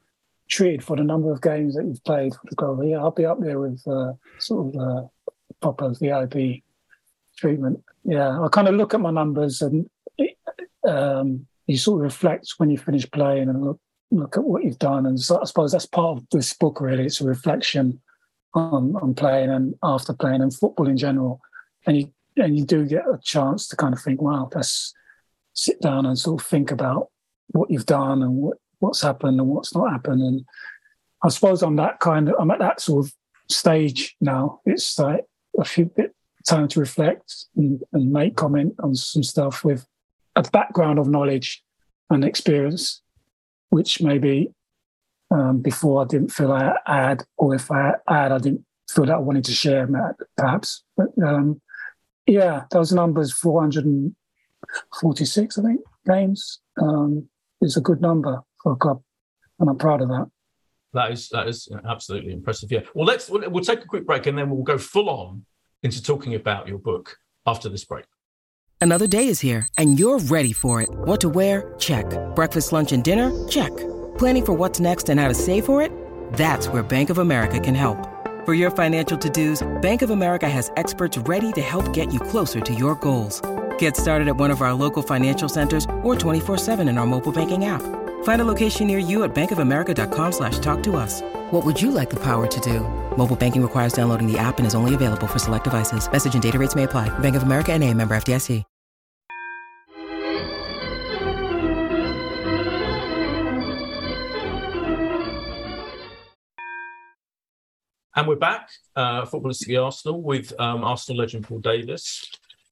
treated 0.49 0.83
for 0.83 0.97
the 0.97 1.05
number 1.05 1.31
of 1.31 1.43
games 1.43 1.75
that 1.75 1.85
you've 1.85 2.05
played 2.05 2.35
for 2.35 2.41
the 2.49 2.57
club. 2.57 2.81
Yeah, 2.85 2.99
I'll 2.99 3.11
be 3.11 3.27
up 3.27 3.41
there 3.41 3.59
with 3.59 3.83
uh, 3.87 4.13
sort 4.39 4.75
of 4.75 4.81
uh, 4.81 5.03
proper 5.61 5.95
VIP 6.01 6.63
treatment. 7.37 7.83
Yeah, 8.05 8.41
I 8.41 8.49
kind 8.49 8.69
of 8.69 8.75
look 8.75 8.95
at 8.95 9.01
my 9.01 9.11
numbers 9.11 9.63
and 9.63 9.89
it, 10.17 10.37
um, 10.87 11.47
you 11.67 11.77
sort 11.77 12.01
of 12.01 12.05
reflect 12.05 12.55
when 12.57 12.71
you 12.71 12.79
finish 12.79 13.09
playing 13.11 13.49
and 13.49 13.65
look 13.65 13.81
look 14.11 14.39
at 14.39 14.45
what 14.45 14.65
you've 14.65 14.79
done. 14.79 15.05
And 15.05 15.21
so 15.21 15.39
I 15.41 15.45
suppose 15.45 15.73
that's 15.73 15.87
part 15.87 16.19
of 16.19 16.27
this 16.33 16.55
book. 16.55 16.81
Really, 16.81 17.05
it's 17.05 17.21
a 17.21 17.27
reflection 17.27 18.01
on 18.55 18.97
on 18.97 19.15
playing 19.15 19.51
and 19.51 19.75
after 19.83 20.15
playing 20.15 20.41
and 20.41 20.55
football 20.55 20.89
in 20.89 20.97
general. 20.97 21.41
And 21.87 21.99
you 21.99 22.13
and 22.37 22.57
you 22.57 22.65
do 22.65 22.87
get 22.87 23.07
a 23.07 23.19
chance 23.23 23.69
to 23.69 23.77
kind 23.77 23.95
of 23.95 24.01
think, 24.01 24.23
wow, 24.23 24.49
let's 24.55 24.95
sit 25.53 25.81
down 25.81 26.07
and 26.07 26.19
sort 26.19 26.41
of 26.41 26.47
think 26.47 26.71
about 26.71 27.11
what 27.49 27.71
you've 27.71 27.87
done 27.87 28.23
and 28.23 28.37
what 28.37 28.59
what's 28.81 29.03
happened 29.03 29.41
and 29.41 29.49
what's 29.49 29.75
not 29.75 29.91
happened. 29.91 30.23
And 30.23 30.45
I 31.23 31.29
suppose 31.29 31.63
I'm 31.63 31.77
that 31.77 32.01
kind 32.01 32.29
of 32.29 32.35
I'm 32.39 32.51
at 32.51 32.59
that 32.61 32.81
sort 32.81 33.07
of 33.07 33.13
stage 33.49 34.17
now. 34.21 34.61
It's 34.65 34.99
like 34.99 35.25
a 35.59 35.65
few 35.65 35.87
bit 35.87 36.15
time 36.47 36.69
to 36.69 36.81
reflect 36.81 37.47
and, 37.57 37.83
and 37.93 38.13
make 38.13 38.37
comment 38.37 38.75
on 38.83 38.95
some 38.95 39.23
stuff 39.23 39.65
with 39.65 39.87
a 40.37 40.43
background 40.51 40.99
of 40.99 41.09
knowledge 41.09 41.63
and 42.11 42.25
experience, 42.25 43.03
which 43.71 44.01
maybe 44.01 44.53
um, 45.31 45.61
before 45.61 46.03
I 46.03 46.07
didn't 46.07 46.33
feel 46.33 46.53
I 46.53 46.75
had, 46.87 47.25
or 47.37 47.55
if 47.55 47.71
I 47.71 47.93
had, 48.09 48.33
I 48.33 48.39
didn't 48.39 48.65
feel 48.91 49.05
that 49.07 49.17
I 49.17 49.19
wanted 49.19 49.45
to 49.45 49.53
share, 49.53 49.87
perhaps. 50.37 50.83
But 50.97 51.09
um, 51.23 51.61
yeah, 52.27 52.65
those 52.71 52.93
numbers 52.93 53.33
446, 53.33 55.59
I 55.59 55.63
think, 55.63 55.81
games 56.07 56.61
um, 56.81 57.29
is 57.61 57.77
a 57.77 57.83
good 57.83 58.01
number 58.01 58.43
for 58.63 58.73
a 58.73 58.77
club, 58.77 59.03
and 59.59 59.69
I'm 59.69 59.79
proud 59.79 60.03
of 60.03 60.09
that. 60.09 60.27
That 60.95 61.13
is 61.13 61.29
that 61.31 61.49
is 61.49 61.69
absolutely 61.89 62.33
impressive. 62.33 62.73
Yeah. 62.73 62.81
Well, 62.95 63.07
let's 63.07 63.29
we'll, 63.29 63.49
we'll 63.51 63.65
take 63.65 63.83
a 63.83 63.87
quick 63.87 64.07
break 64.07 64.27
and 64.27 64.39
then 64.39 64.49
we'll 64.51 64.63
go 64.63 64.79
full 64.79 65.11
on 65.11 65.45
into 65.83 66.03
talking 66.03 66.35
about 66.35 66.67
your 66.67 66.79
book 66.79 67.17
after 67.47 67.69
this 67.69 67.85
break. 67.85 68.07
Another 68.81 69.07
day 69.07 69.29
is 69.29 69.41
here 69.41 69.69
and 69.77 69.99
you're 69.99 70.19
ready 70.19 70.53
for 70.53 70.81
it. 70.81 70.89
What 70.91 71.21
to 71.21 71.29
wear? 71.29 71.75
Check. 71.79 72.07
Breakfast, 72.35 72.73
lunch, 72.73 72.93
and 72.93 73.05
dinner? 73.05 73.31
Check. 73.49 73.77
Planning 74.17 74.45
for 74.45 74.53
what's 74.55 74.81
next 74.81 75.09
and 75.09 75.21
how 75.21 75.29
to 75.29 75.35
save 75.35 75.67
for 75.67 75.83
it? 75.83 75.93
That's 76.35 76.69
where 76.69 76.83
Bank 76.83 77.11
of 77.11 77.19
America 77.19 77.61
can 77.61 77.75
help. 77.75 77.99
For 78.47 78.55
your 78.55 78.71
financial 78.71 79.19
to-dos, 79.19 79.67
Bank 79.83 80.03
of 80.03 80.11
America 80.11 80.49
has 80.49 80.73
experts 80.77 81.19
ready 81.19 81.53
to 81.53 81.61
help 81.61 81.93
get 81.93 82.13
you 82.13 82.21
closer 82.21 82.61
to 82.61 82.75
your 82.75 82.95
goals. 82.95 83.43
Get 83.79 83.97
started 83.97 84.27
at 84.29 84.37
one 84.37 84.51
of 84.51 84.63
our 84.63 84.73
local 84.73 85.03
financial 85.03 85.49
centers 85.49 85.85
or 86.03 86.15
24-7 86.15 86.89
in 86.89 86.99
our 86.99 87.07
mobile 87.07 87.33
banking 87.33 87.67
app. 87.67 87.83
Find 88.23 88.41
a 88.41 88.45
location 88.45 88.87
near 88.87 88.99
you 88.99 89.25
at 89.25 89.35
bankofamerica.com 89.35 90.33
slash 90.33 90.61
talk 90.61 90.83
to 90.85 90.95
us. 90.95 91.23
What 91.51 91.65
would 91.67 91.81
you 91.81 91.91
like 91.91 92.09
the 92.09 92.23
power 92.23 92.47
to 92.47 92.61
do? 92.61 92.81
Mobile 93.17 93.37
banking 93.37 93.63
requires 93.63 93.93
downloading 93.93 94.31
the 94.31 94.39
app 94.39 94.59
and 94.59 94.67
is 94.67 94.77
only 94.77 94.95
available 94.95 95.27
for 95.27 95.41
select 95.41 95.65
devices. 95.65 96.11
Message 96.11 96.35
and 96.35 96.43
data 96.43 96.59
rates 96.59 96.77
may 96.77 96.85
apply. 96.85 97.11
Bank 97.19 97.37
of 97.37 97.43
America 97.43 97.73
and 97.73 97.83
a 97.83 97.93
member 97.93 98.17
FDIC. 98.17 98.65
And 108.19 108.27
we're 108.27 108.35
back, 108.35 108.69
uh, 108.97 109.27
the 109.27 109.77
Arsenal, 109.77 110.21
with 110.21 110.53
um, 110.59 110.83
Arsenal 110.83 111.21
legend 111.21 111.45
Paul 111.45 111.61
Davis. 111.61 112.29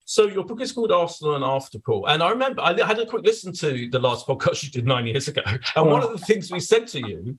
So 0.09 0.29
your 0.29 0.45
book 0.45 0.61
is 0.61 0.71
called 0.71 0.93
Arsenal 0.93 1.35
and 1.35 1.45
After 1.45 1.81
Paul, 1.81 2.07
and 2.07 2.23
I 2.23 2.31
remember 2.31 2.63
I 2.63 2.81
had 2.81 3.01
a 3.01 3.07
quick 3.07 3.25
listen 3.25 3.53
to 3.55 3.91
the 3.91 3.99
last 3.99 4.25
podcast 4.25 4.63
you 4.63 4.71
did 4.71 4.87
nine 4.87 5.05
years 5.05 5.27
ago, 5.27 5.43
and 5.45 5.61
oh. 5.75 5.85
one 5.85 6.03
of 6.03 6.13
the 6.13 6.25
things 6.25 6.51
we 6.51 6.61
said 6.61 6.87
to 6.89 7.01
you 7.01 7.37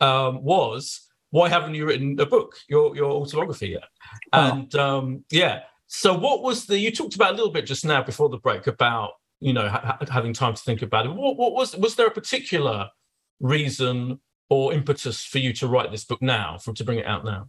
um, 0.00 0.42
was, 0.42 1.08
"Why 1.30 1.48
haven't 1.48 1.76
you 1.76 1.86
written 1.86 2.18
a 2.18 2.26
book, 2.26 2.56
your 2.68 2.96
your 2.96 3.12
autobiography 3.12 3.68
yet?" 3.68 3.84
Oh. 4.32 4.50
And 4.50 4.74
um, 4.74 5.24
yeah, 5.30 5.60
so 5.86 6.12
what 6.12 6.42
was 6.42 6.66
the? 6.66 6.76
You 6.76 6.90
talked 6.90 7.14
about 7.14 7.34
a 7.34 7.36
little 7.36 7.52
bit 7.52 7.66
just 7.66 7.84
now 7.84 8.02
before 8.02 8.28
the 8.28 8.38
break 8.38 8.66
about 8.66 9.12
you 9.38 9.52
know 9.52 9.68
ha- 9.68 9.98
having 10.10 10.32
time 10.32 10.54
to 10.54 10.62
think 10.62 10.82
about 10.82 11.06
it. 11.06 11.10
What, 11.10 11.36
what 11.36 11.52
was 11.52 11.76
was 11.76 11.94
there 11.94 12.08
a 12.08 12.10
particular 12.10 12.90
reason 13.38 14.18
or 14.50 14.72
impetus 14.72 15.24
for 15.24 15.38
you 15.38 15.52
to 15.52 15.68
write 15.68 15.92
this 15.92 16.04
book 16.04 16.20
now, 16.20 16.58
for 16.58 16.72
to 16.74 16.84
bring 16.84 16.98
it 16.98 17.06
out 17.06 17.24
now? 17.24 17.48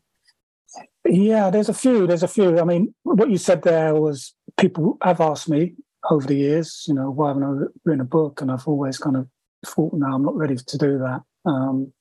Yeah, 1.05 1.49
there's 1.49 1.69
a 1.69 1.73
few. 1.73 2.07
There's 2.07 2.23
a 2.23 2.27
few. 2.27 2.59
I 2.59 2.63
mean, 2.63 2.93
what 3.03 3.29
you 3.29 3.37
said 3.37 3.63
there 3.63 3.95
was 3.95 4.33
people 4.57 4.97
have 5.01 5.21
asked 5.21 5.49
me 5.49 5.75
over 6.09 6.25
the 6.25 6.35
years, 6.35 6.85
you 6.87 6.93
know, 6.93 7.09
why 7.09 7.29
haven't 7.29 7.43
I 7.43 7.65
written 7.85 8.01
a 8.01 8.05
book? 8.05 8.41
And 8.41 8.51
I've 8.51 8.67
always 8.67 8.97
kind 8.97 9.17
of 9.17 9.27
thought, 9.65 9.93
no, 9.93 10.07
I'm 10.07 10.23
not 10.23 10.35
ready 10.35 10.55
to 10.55 10.77
do 10.77 10.97
that. 10.99 11.21
Um, 11.45 11.93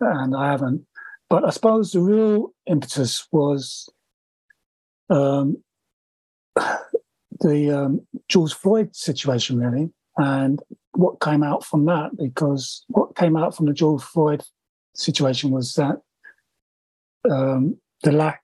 and 0.00 0.36
I 0.36 0.50
haven't. 0.50 0.84
But 1.28 1.46
I 1.46 1.50
suppose 1.50 1.92
the 1.92 2.00
real 2.00 2.52
impetus 2.66 3.26
was 3.32 3.88
um, 5.08 5.62
the 7.40 7.70
um, 7.70 8.06
George 8.28 8.52
Floyd 8.52 8.94
situation, 8.94 9.58
really, 9.58 9.90
and 10.18 10.60
what 10.92 11.20
came 11.20 11.42
out 11.42 11.64
from 11.64 11.86
that. 11.86 12.10
Because 12.18 12.84
what 12.88 13.16
came 13.16 13.36
out 13.36 13.56
from 13.56 13.66
the 13.66 13.72
George 13.72 14.02
Floyd 14.02 14.42
situation 14.94 15.50
was 15.50 15.74
that 15.74 15.96
um, 17.30 17.78
the 18.02 18.12
lack 18.12 18.42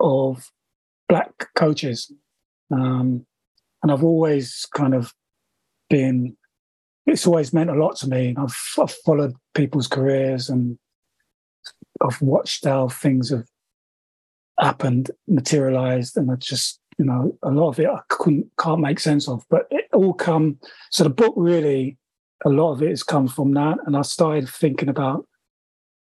of 0.00 0.50
black 1.08 1.54
coaches. 1.54 2.10
Um, 2.70 3.26
and 3.82 3.92
I've 3.92 4.04
always 4.04 4.66
kind 4.74 4.94
of 4.94 5.12
been, 5.90 6.36
it's 7.06 7.26
always 7.26 7.52
meant 7.52 7.70
a 7.70 7.74
lot 7.74 7.96
to 7.96 8.08
me. 8.08 8.34
I've, 8.36 8.58
I've 8.80 8.92
followed 9.04 9.34
people's 9.54 9.86
careers 9.86 10.48
and 10.48 10.78
I've 12.00 12.20
watched 12.22 12.64
how 12.64 12.88
things 12.88 13.30
have 13.30 13.46
happened, 14.58 15.10
materialized, 15.28 16.16
and 16.16 16.30
I 16.30 16.36
just, 16.36 16.80
you 16.98 17.04
know, 17.04 17.36
a 17.42 17.50
lot 17.50 17.68
of 17.68 17.80
it 17.80 17.88
I 17.88 18.00
couldn't, 18.08 18.46
can't 18.58 18.80
make 18.80 19.00
sense 19.00 19.28
of. 19.28 19.44
But 19.50 19.66
it 19.70 19.86
all 19.92 20.14
come, 20.14 20.58
so 20.90 21.04
the 21.04 21.10
book 21.10 21.34
really, 21.36 21.98
a 22.44 22.48
lot 22.48 22.72
of 22.72 22.82
it 22.82 22.90
has 22.90 23.02
come 23.02 23.28
from 23.28 23.52
that. 23.54 23.78
And 23.86 23.96
I 23.96 24.02
started 24.02 24.48
thinking 24.48 24.88
about 24.88 25.26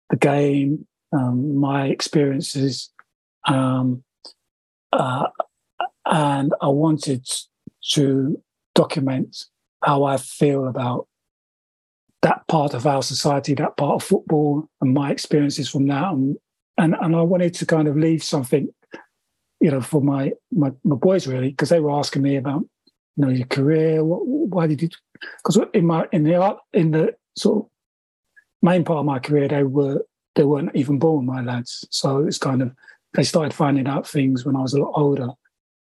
the 0.10 0.18
game, 0.18 0.88
um, 1.12 1.58
my 1.58 1.88
experiences, 1.88 2.92
um, 3.48 4.04
uh, 4.92 5.28
and 6.06 6.54
I 6.62 6.68
wanted 6.68 7.28
to 7.94 8.42
document 8.74 9.46
how 9.84 10.04
I 10.04 10.18
feel 10.18 10.68
about 10.68 11.08
that 12.22 12.48
part 12.48 12.74
of 12.74 12.88
our 12.88 13.04
society, 13.04 13.54
that 13.54 13.78
part 13.78 14.02
of 14.02 14.08
football, 14.08 14.68
and 14.82 14.94
my 14.94 15.12
experiences 15.12 15.70
from 15.70 15.88
that, 15.88 16.12
and 16.12 16.38
and, 16.78 16.96
and 17.00 17.16
I 17.16 17.22
wanted 17.22 17.54
to 17.56 17.66
kind 17.66 17.88
of 17.88 17.96
leave 17.96 18.22
something, 18.24 18.68
you 19.62 19.72
know, 19.72 19.82
for 19.82 20.02
my 20.02 20.34
my, 20.52 20.72
my 20.84 20.96
boys 20.96 21.28
really, 21.28 21.50
because 21.50 21.70
they 21.70 21.80
were 21.80 21.92
asking 21.92 22.24
me 22.24 22.36
about, 22.36 22.64
you 23.16 23.26
know, 23.26 23.30
your 23.30 23.48
career. 23.48 24.04
What, 24.04 24.26
why 24.26 24.68
did 24.68 24.82
you? 24.82 24.90
Because 25.38 25.60
in 25.74 25.86
my 25.86 26.08
in 26.12 26.24
the 26.24 26.36
art 26.36 26.58
in 26.74 26.92
the 26.92 27.16
sort 27.38 27.66
of 27.66 27.70
main 28.62 28.84
part 28.84 29.00
of 29.00 29.06
my 29.06 29.20
career, 29.20 29.48
they 29.48 29.64
were 29.64 30.04
they 30.36 30.44
weren't 30.44 30.76
even 30.76 31.00
born, 31.00 31.26
my 31.26 31.42
lads. 31.42 31.86
So 31.90 32.20
it's 32.26 32.38
kind 32.38 32.62
of, 32.62 32.74
they 33.14 33.24
started 33.24 33.54
finding 33.54 33.88
out 33.88 34.08
things 34.08 34.46
when 34.46 34.56
I 34.56 34.62
was 34.62 34.74
a 34.74 34.80
lot 34.80 34.94
older. 34.96 35.30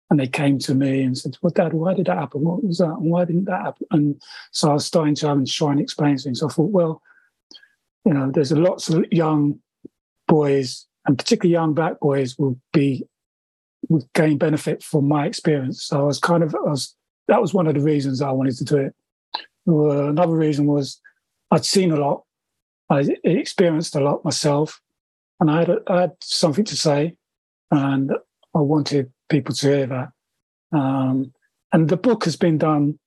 And 0.09 0.19
they 0.19 0.27
came 0.27 0.59
to 0.59 0.75
me 0.75 1.01
and 1.01 1.17
said, 1.17 1.35
Well, 1.41 1.51
Dad, 1.51 1.73
why 1.73 1.95
did 1.95 2.05
that 2.05 2.19
happen? 2.19 2.41
What 2.43 2.63
was 2.63 2.77
that? 2.77 2.91
And 2.91 3.09
why 3.09 3.25
didn't 3.25 3.45
that 3.45 3.63
happen? 3.63 3.87
And 3.89 4.21
so 4.51 4.69
I 4.69 4.73
was 4.73 4.85
starting 4.85 5.15
to 5.15 5.31
and 5.31 5.47
try 5.47 5.71
and 5.71 5.81
explain 5.81 6.17
things. 6.17 6.39
So 6.39 6.47
I 6.47 6.51
thought, 6.51 6.69
well, 6.69 7.01
you 8.05 8.13
know, 8.13 8.29
there's 8.31 8.51
lots 8.51 8.87
of 8.89 9.03
young 9.11 9.59
boys, 10.27 10.85
and 11.07 11.17
particularly 11.17 11.53
young 11.53 11.73
black 11.73 11.99
boys, 11.99 12.37
will 12.37 12.59
be 12.71 13.07
would 13.89 14.05
gain 14.13 14.37
benefit 14.37 14.83
from 14.83 15.07
my 15.07 15.25
experience. 15.25 15.83
So 15.83 15.99
I 15.99 16.03
was 16.03 16.19
kind 16.19 16.43
of, 16.43 16.55
I 16.55 16.69
was, 16.69 16.95
that 17.27 17.41
was 17.41 17.53
one 17.53 17.67
of 17.67 17.73
the 17.73 17.81
reasons 17.81 18.21
I 18.21 18.31
wanted 18.31 18.57
to 18.57 18.63
do 18.63 18.77
it. 18.77 18.95
Uh, 19.67 20.09
another 20.09 20.35
reason 20.35 20.65
was 20.65 21.01
I'd 21.51 21.65
seen 21.65 21.91
a 21.91 21.97
lot 21.97 22.24
I 22.89 23.07
experienced 23.23 23.95
a 23.95 23.99
lot 23.99 24.25
myself, 24.25 24.81
and 25.39 25.49
I 25.49 25.59
had, 25.59 25.69
a, 25.69 25.79
I 25.87 26.01
had 26.01 26.11
something 26.21 26.65
to 26.65 26.77
say, 26.77 27.15
and 27.71 28.11
I 28.53 28.59
wanted 28.59 29.11
people 29.29 29.55
to 29.55 29.67
hear 29.67 29.85
that. 29.87 30.09
Um, 30.71 31.33
and 31.71 31.89
the 31.89 31.97
book 31.97 32.25
has 32.25 32.35
been 32.35 32.57
done. 32.57 32.99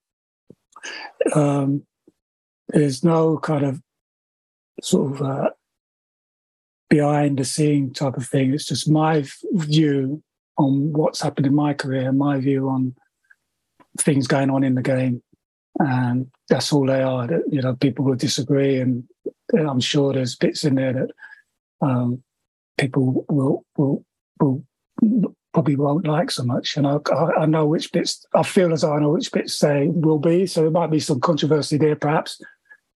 Um, 1.34 1.84
there's 2.68 3.02
no 3.02 3.38
kind 3.38 3.64
of 3.64 3.80
sort 4.82 5.12
of 5.12 5.22
uh, 5.22 5.50
behind 6.90 7.38
the 7.38 7.44
scene 7.44 7.92
type 7.92 8.16
of 8.16 8.26
thing. 8.26 8.52
It's 8.52 8.66
just 8.66 8.90
my 8.90 9.24
view 9.52 10.22
on 10.56 10.92
what's 10.92 11.22
happened 11.22 11.46
in 11.46 11.54
my 11.54 11.72
career, 11.72 12.12
my 12.12 12.38
view 12.38 12.68
on 12.68 12.94
things 13.98 14.26
going 14.26 14.50
on 14.50 14.64
in 14.64 14.74
the 14.74 14.82
game, 14.82 15.22
and 15.78 16.26
that's 16.48 16.72
all 16.72 16.86
they 16.86 17.02
are. 17.02 17.26
That 17.26 17.42
you 17.50 17.62
know, 17.62 17.74
people 17.76 18.04
will 18.04 18.16
disagree, 18.16 18.80
and 18.80 19.04
I'm 19.54 19.80
sure 19.80 20.12
there's 20.12 20.36
bits 20.36 20.64
in 20.64 20.74
there 20.74 20.92
that 20.92 21.10
um, 21.86 22.22
people 22.78 23.24
will, 23.28 23.64
will 23.76 24.04
will 24.40 24.64
probably 25.52 25.76
won't 25.76 26.06
like 26.06 26.30
so 26.30 26.44
much, 26.44 26.76
and 26.76 26.86
I, 26.86 26.98
I, 27.38 27.46
know 27.46 27.66
which 27.66 27.92
bits. 27.92 28.24
I 28.34 28.42
feel 28.42 28.72
as 28.72 28.84
I 28.84 28.98
know 28.98 29.10
which 29.10 29.32
bits 29.32 29.58
they 29.58 29.88
will 29.88 30.18
be. 30.18 30.46
So 30.46 30.62
there 30.62 30.70
might 30.70 30.90
be 30.90 31.00
some 31.00 31.20
controversy 31.20 31.78
there, 31.78 31.96
perhaps, 31.96 32.40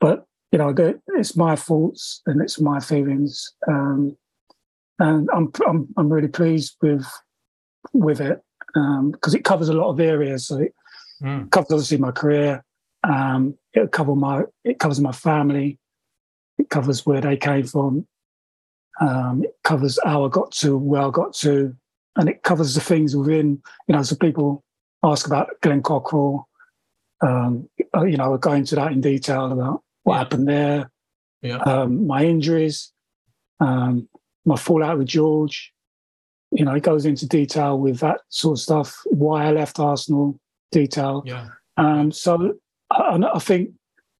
but 0.01 0.27
you 0.51 0.59
know, 0.59 0.75
it's 1.09 1.37
my 1.37 1.57
thoughts 1.57 2.21
and 2.27 2.41
it's 2.43 2.61
my 2.61 2.79
feelings, 2.79 3.53
um, 3.69 4.17
and 4.99 5.29
I'm, 5.35 5.51
I'm 5.67 5.89
I'm 5.97 6.13
really 6.13 6.29
pleased 6.29 6.77
with 6.83 7.07
with 7.93 8.21
it 8.21 8.41
because 8.75 9.35
um, 9.35 9.39
it 9.39 9.45
covers 9.45 9.69
a 9.69 9.75
lot 9.75 9.91
of 9.91 10.01
areas. 10.01 10.47
So 10.47 10.59
it 10.59 10.75
mm. 11.23 11.51
covers 11.51 11.73
obviously 11.73 11.99
my 11.99 12.11
career. 12.11 12.65
Um, 13.03 13.57
it 13.73 13.91
covers 13.93 14.17
my 14.17 14.43
it 14.65 14.79
covers 14.79 15.01
my 15.01 15.13
family. 15.13 15.79
It 16.59 16.71
covers 16.71 17.05
where 17.07 17.21
they 17.21 17.37
came 17.37 17.67
from. 17.67 18.07
Um, 19.01 19.45
it 19.45 19.57
covers 19.65 19.99
how 20.05 20.25
I 20.25 20.29
got 20.29 20.53
to 20.53 20.77
where 20.77 21.03
I 21.03 21.11
got 21.11 21.35
to, 21.37 21.75
and 22.17 22.29
it 22.29 22.43
covers 22.43 22.75
the 22.75 22.81
things 22.81 23.17
within. 23.17 23.63
You 23.89 23.97
know, 23.97 24.03
so 24.03 24.17
people 24.17 24.63
ask 25.03 25.27
about 25.27 25.51
Glenn 25.63 25.83
Cockerill. 25.83 26.45
Um, 27.21 27.69
uh, 27.97 28.05
you 28.05 28.17
know, 28.17 28.35
I 28.35 28.37
go 28.37 28.53
into 28.53 28.75
that 28.75 28.93
in 28.93 29.01
detail 29.01 29.51
about 29.51 29.83
what 30.03 30.15
yeah. 30.15 30.19
happened 30.19 30.49
there, 30.49 30.91
yeah. 31.41 31.59
um, 31.59 32.07
my 32.07 32.25
injuries, 32.25 32.93
um, 33.61 34.09
my 34.45 34.57
fallout 34.57 34.99
with 34.99 35.07
George. 35.09 35.73
You 36.51 36.65
know, 36.65 36.75
it 36.75 36.83
goes 36.83 37.07
into 37.07 37.27
detail 37.27 37.79
with 37.79 38.01
that 38.01 38.21
sort 38.29 38.59
of 38.59 38.63
stuff. 38.63 39.01
Why 39.07 39.47
I 39.47 39.53
left 39.53 39.79
Arsenal, 39.79 40.39
detail. 40.71 41.23
Yeah. 41.25 41.49
Um, 41.77 42.13
so 42.13 42.55
I, 42.93 43.35
I 43.35 43.39
think 43.39 43.71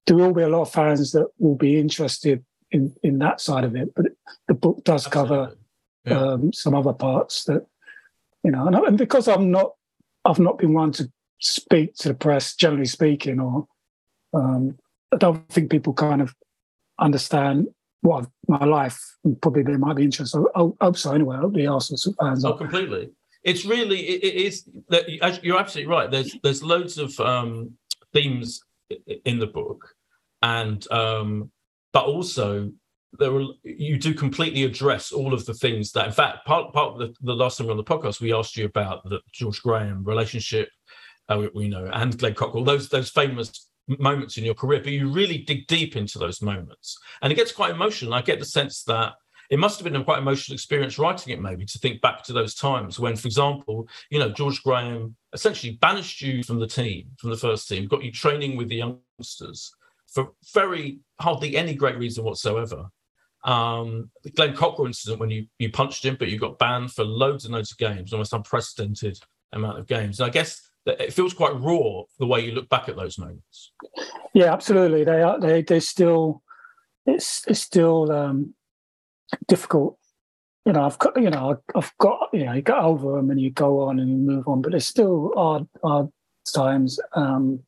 there 0.07 0.17
will 0.17 0.35
be 0.35 0.43
a 0.43 0.49
lot 0.49 0.63
of 0.63 0.73
fans 0.73 1.13
that 1.13 1.29
will 1.39 1.57
be 1.57 1.79
interested 1.79 2.45
in 2.71 2.95
in 3.03 3.19
that 3.19 3.41
side 3.41 3.65
of 3.65 3.77
it. 3.77 3.95
But 3.95 4.07
the 4.49 4.55
book 4.55 4.83
does 4.85 5.07
Absolutely. 5.07 5.37
cover 5.37 5.57
yeah. 6.05 6.19
um, 6.19 6.53
some 6.53 6.75
other 6.75 6.93
parts 6.93 7.45
that 7.45 7.67
you 8.45 8.51
know, 8.51 8.67
and, 8.67 8.75
and, 8.77 8.99
because 8.99 9.29
I'm 9.29 9.51
not, 9.51 9.73
I've 10.25 10.39
not 10.39 10.59
been 10.59 10.73
one 10.73 10.93
to 10.93 11.11
speak 11.41 11.95
to 11.97 12.09
the 12.09 12.15
press, 12.15 12.55
generally 12.55 12.87
speaking, 12.87 13.41
or 13.41 13.67
um, 14.35 14.79
I 15.13 15.17
don't 15.17 15.49
think 15.49 15.71
people 15.71 15.93
kind 15.93 16.21
of 16.21 16.35
understand 16.99 17.69
what 18.01 18.27
my 18.49 18.65
life 18.65 19.01
probably 19.41 19.63
they 19.63 19.77
might 19.77 19.97
be 19.97 20.05
interested. 20.05 20.45
I 20.57 20.69
hope 20.81 20.97
so 20.97 21.13
anyway. 21.13 21.37
I 21.37 21.41
hope 21.41 21.55
the 21.55 21.69
Arsenal 21.69 22.15
fans. 22.21 22.45
Oh, 22.45 22.55
completely. 22.55 23.11
It's 23.45 23.65
really 23.65 24.01
it, 24.09 24.25
it 24.25 24.35
is 24.35 24.69
that 24.89 25.09
you're 25.45 25.59
absolutely 25.59 25.93
right. 25.93 26.11
There's 26.11 26.37
there's 26.43 26.63
loads 26.63 26.99
of 26.99 27.19
um, 27.21 27.73
themes 28.13 28.63
in 29.25 29.39
the 29.39 29.47
book, 29.47 29.95
and 30.43 30.91
um, 30.91 31.51
but 31.93 32.05
also 32.07 32.71
there 33.19 33.35
are 33.35 33.45
you 33.63 33.99
do 33.99 34.15
completely 34.15 34.65
address 34.65 35.13
all 35.13 35.35
of 35.35 35.45
the 35.45 35.55
things 35.55 35.93
that 35.93 36.07
in 36.07 36.13
fact 36.13 36.47
part 36.47 36.73
part 36.73 36.95
of 36.95 36.99
the, 36.99 37.15
the 37.21 37.35
last 37.35 37.59
time 37.59 37.67
we 37.67 37.69
were 37.69 37.73
on 37.73 37.77
the 37.77 37.85
podcast 37.85 38.21
we 38.21 38.33
asked 38.33 38.57
you 38.57 38.65
about 38.65 39.05
the 39.05 39.21
George 39.33 39.63
Graham 39.63 40.03
relationship 40.03 40.71
uh, 41.29 41.37
we, 41.39 41.51
we 41.55 41.69
know 41.69 41.91
and 41.93 42.17
Glenn 42.19 42.33
Cockerill 42.33 42.65
those 42.65 42.89
those 42.89 43.11
famous 43.11 43.69
moments 43.89 44.39
in 44.39 44.45
your 44.45 44.55
career 44.55 44.81
but 44.81 44.93
you 44.93 45.11
really 45.11 45.39
dig 45.39 45.67
deep 45.67 45.97
into 45.97 46.19
those 46.19 46.43
moments. 46.43 46.99
And 47.21 47.33
it 47.33 47.37
gets 47.37 47.53
quite 47.53 47.73
emotional. 47.73 48.15
I 48.15 48.23
get 48.23 48.39
the 48.39 48.45
sense 48.45 48.83
that 48.85 49.15
it 49.51 49.59
must 49.59 49.79
have 49.79 49.85
been 49.85 50.01
a 50.01 50.05
quite 50.05 50.19
emotional 50.19 50.55
experience 50.55 50.99
writing 50.99 51.33
it 51.33 51.43
maybe 51.43 51.67
to 51.67 51.79
think 51.79 52.01
back 52.01 52.23
to 52.25 52.33
those 52.33 52.55
times 52.55 52.99
when 52.99 53.17
for 53.17 53.27
example 53.27 53.87
you 54.11 54.19
know 54.19 54.31
George 54.31 54.63
Graham 54.63 55.17
essentially 55.33 55.79
banished 55.81 56.21
you 56.21 56.43
from 56.43 56.59
the 56.59 56.67
team 56.67 57.07
from 57.19 57.31
the 57.31 57.37
first 57.37 57.69
team 57.69 57.87
got 57.87 58.03
you 58.03 58.13
training 58.13 58.57
with 58.57 58.69
the 58.69 58.77
youngsters 58.77 59.73
for 60.07 60.33
very 60.53 61.01
hardly 61.21 61.57
any 61.57 61.75
great 61.75 61.97
reason 61.97 62.25
whatsoever 62.25 62.89
um, 63.45 64.11
the 64.23 64.31
Glenn 64.31 64.55
Cockerill 64.55 64.87
incident 64.87 65.21
when 65.21 65.31
you 65.31 65.47
you 65.59 65.71
punched 65.71 66.05
him, 66.05 66.17
but 66.19 66.29
you 66.29 66.39
got 66.39 66.59
banned 66.59 66.93
for 66.93 67.05
loads 67.05 67.45
and 67.45 67.55
loads 67.55 67.73
of 67.73 67.79
games, 67.79 68.13
almost 68.13 68.33
unprecedented 68.33 69.19
amount 69.53 69.79
of 69.79 69.87
games. 69.87 70.21
And 70.21 70.27
I 70.29 70.31
guess 70.31 70.61
it 70.87 71.13
feels 71.13 71.35
quite 71.35 71.59
raw 71.61 72.03
the 72.19 72.27
way 72.27 72.41
you 72.41 72.53
look 72.53 72.69
back 72.69 72.89
at 72.89 72.97
those 72.97 73.19
moments. 73.19 73.73
Yeah, 74.33 74.53
absolutely. 74.53 75.05
They 75.05 75.23
are. 75.23 75.41
They 75.41 75.63
they 75.63 75.81
still. 75.81 76.43
It's 77.05 77.45
it's 77.49 77.61
still 77.61 78.13
um, 78.13 78.55
difficult. 79.49 79.99
You 80.65 80.73
know, 80.73 80.85
I've 80.85 80.99
got 80.99 81.21
you 81.21 81.31
know 81.31 81.61
I've 81.75 81.93
got 81.99 82.29
you 82.33 82.45
know 82.45 82.53
you 82.53 82.63
get 82.63 82.77
over 82.77 83.17
them 83.17 83.31
and 83.31 83.41
you 83.41 83.51
go 83.51 83.81
on 83.81 83.99
and 83.99 84.09
you 84.09 84.17
move 84.17 84.47
on, 84.47 84.63
but 84.63 84.71
there's 84.71 84.87
still 84.87 85.33
hard 85.35 85.67
hard 85.83 86.09
times, 86.55 87.01
um, 87.15 87.61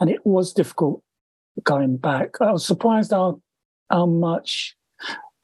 and 0.00 0.10
it 0.10 0.24
was 0.26 0.52
difficult 0.52 1.02
going 1.62 1.96
back. 1.96 2.40
I 2.40 2.52
was 2.52 2.66
surprised 2.66 3.12
how 3.12 3.40
how 3.90 4.06
much 4.06 4.76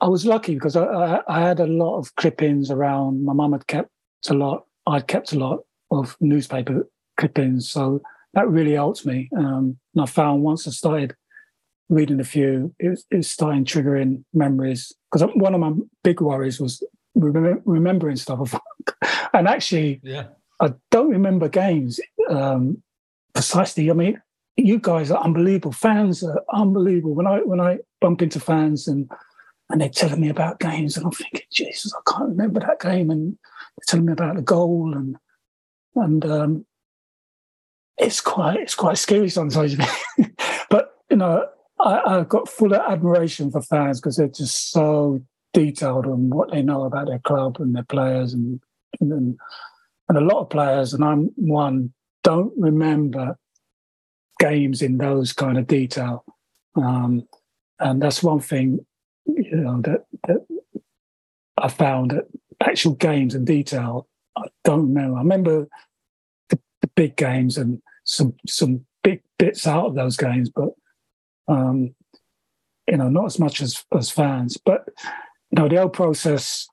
I 0.01 0.09
was 0.09 0.27
lucky 0.27 0.55
because 0.55 0.77
I, 0.77 0.85
I, 0.85 1.21
I 1.29 1.41
had 1.41 1.61
a 1.61 1.67
lot 1.67 1.99
of 1.99 2.15
clippings 2.17 2.71
around. 2.71 3.25
My 3.25 3.33
mum 3.33 3.53
had 3.53 3.67
kept 3.67 3.91
a 4.29 4.35
lot. 4.35 4.65
I'd 4.87 5.09
kept 5.09 5.33
a 5.33 5.39
lot 5.39 5.61
of 5.91 6.15
newspaper 6.21 6.87
clippings, 7.17 7.71
so 7.71 8.03
that 8.35 8.49
really 8.49 8.75
helped 8.75 9.07
me. 9.07 9.31
Um, 9.37 9.79
and 9.95 10.03
I 10.03 10.07
found 10.07 10.43
once 10.43 10.69
I 10.69 10.71
started 10.71 11.15
reading 11.89 12.21
a 12.21 12.25
few, 12.25 12.75
it 12.79 12.91
was, 12.91 13.07
it 13.11 13.17
was 13.17 13.31
starting 13.31 13.65
triggering 13.65 14.25
memories. 14.35 14.93
Because 15.11 15.31
one 15.35 15.55
of 15.55 15.61
my 15.61 15.73
big 16.05 16.21
worries 16.21 16.61
was 16.61 16.83
remember, 17.19 17.63
remembering 17.65 18.17
stuff. 18.17 18.59
and 19.33 19.49
actually, 19.49 20.01
yeah. 20.03 20.29
I 20.61 20.75
don't 20.91 21.11
remember 21.11 21.49
games 21.49 22.01
um, 22.29 22.83
precisely. 23.35 23.91
I 23.91 23.95
mean, 23.95 24.21
you 24.57 24.79
guys 24.79 25.11
are 25.11 25.23
unbelievable. 25.23 25.73
Fans 25.73 26.23
are 26.23 26.43
unbelievable. 26.53 27.15
When 27.15 27.27
I 27.27 27.39
when 27.39 27.61
I 27.61 27.79
bump 28.01 28.23
into 28.23 28.41
fans 28.41 28.89
and 28.89 29.11
and 29.71 29.81
they're 29.81 29.89
telling 29.89 30.21
me 30.21 30.31
about 30.31 30.61
games, 30.61 30.97
and 30.97 31.07
I'm 31.07 31.13
thinking, 31.13 31.43
Jesus, 31.53 31.95
I 31.95 32.11
can't 32.11 32.31
remember 32.31 32.61
that 32.61 32.81
game, 32.81 33.11
and 33.11 33.33
they're 33.33 33.85
telling 33.87 34.07
me 34.07 34.13
about 34.13 34.37
the 34.37 34.43
goal, 34.43 34.95
and 34.95 35.17
and 35.95 36.25
um, 36.25 36.67
it's 37.99 38.21
quite 38.21 38.59
it's 38.59 38.75
quite 38.75 38.99
scary 38.99 39.29
sometimes. 39.29 39.77
but 40.71 40.95
you 41.11 41.17
know, 41.17 41.47
I, 41.79 42.01
I've 42.07 42.29
got 42.29 42.49
full 42.49 42.75
admiration 42.75 43.51
for 43.51 43.63
fans 43.63 44.01
because 44.01 44.17
they're 44.17 44.29
just 44.29 44.71
so 44.71 45.21
detailed 45.53 46.07
on 46.07 46.31
what 46.31 46.51
they 46.51 46.63
know 46.63 46.85
about 46.85 47.07
their 47.07 47.21
club 47.21 47.57
and 47.61 47.75
their 47.75 47.85
players, 47.85 48.33
and 48.33 48.61
and, 49.01 49.39
and 50.09 50.19
a 50.19 50.21
lot 50.21 50.41
of 50.41 50.51
players, 50.51 50.95
and 50.95 51.05
I'm 51.05 51.31
one, 51.37 51.93
don't 52.25 52.53
remember 52.57 53.39
games 54.39 54.83
in 54.83 54.99
those 54.99 55.33
kind 55.33 55.59
of 55.59 55.67
detail. 55.67 56.25
Um, 56.77 57.27
and 57.81 58.01
that's 58.01 58.23
one 58.23 58.41
thing 58.41 58.85
you 59.27 59.57
know 59.57 59.81
that 59.83 60.05
that 60.27 60.47
I 61.57 61.69
found 61.69 62.13
that 62.13 62.25
actual 62.61 62.95
games 62.95 63.35
and 63.35 63.47
detail 63.47 64.09
I 64.39 64.49
don't 64.65 64.93
know. 64.93 65.17
I 65.17 65.19
remember 65.19 65.69
the, 66.49 66.59
the, 66.81 66.89
big 66.95 67.17
games 67.17 67.59
and 67.59 67.81
some 68.05 68.35
some 68.47 68.85
big 69.03 69.23
bits 69.39 69.67
out 69.67 69.87
of 69.87 69.95
those 69.95 70.17
games, 70.17 70.51
but 70.51 70.71
um, 71.49 71.95
you 72.87 72.97
know 72.97 73.09
not 73.09 73.27
as 73.27 73.39
much 73.39 73.61
as 73.61 73.85
as 73.97 74.11
fans. 74.11 74.57
But 74.57 74.89
know 75.53 75.69
the 75.69 75.77
whole 75.77 75.89
process 75.89 76.69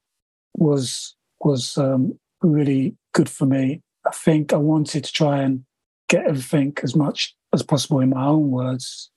was 0.53 1.15
was 1.39 1.77
um, 1.77 2.19
really 2.41 2.95
good 3.13 3.29
for 3.29 3.45
me. 3.45 3.81
I 4.05 4.11
think 4.11 4.53
I 4.53 4.57
wanted 4.57 5.03
to 5.03 5.11
try 5.11 5.41
and 5.41 5.65
get 6.09 6.25
everything 6.25 6.73
as 6.83 6.95
much 6.95 7.35
as 7.53 7.63
possible 7.63 7.99
in 7.99 8.09
my 8.09 8.25
own 8.25 8.51
words. 8.51 9.09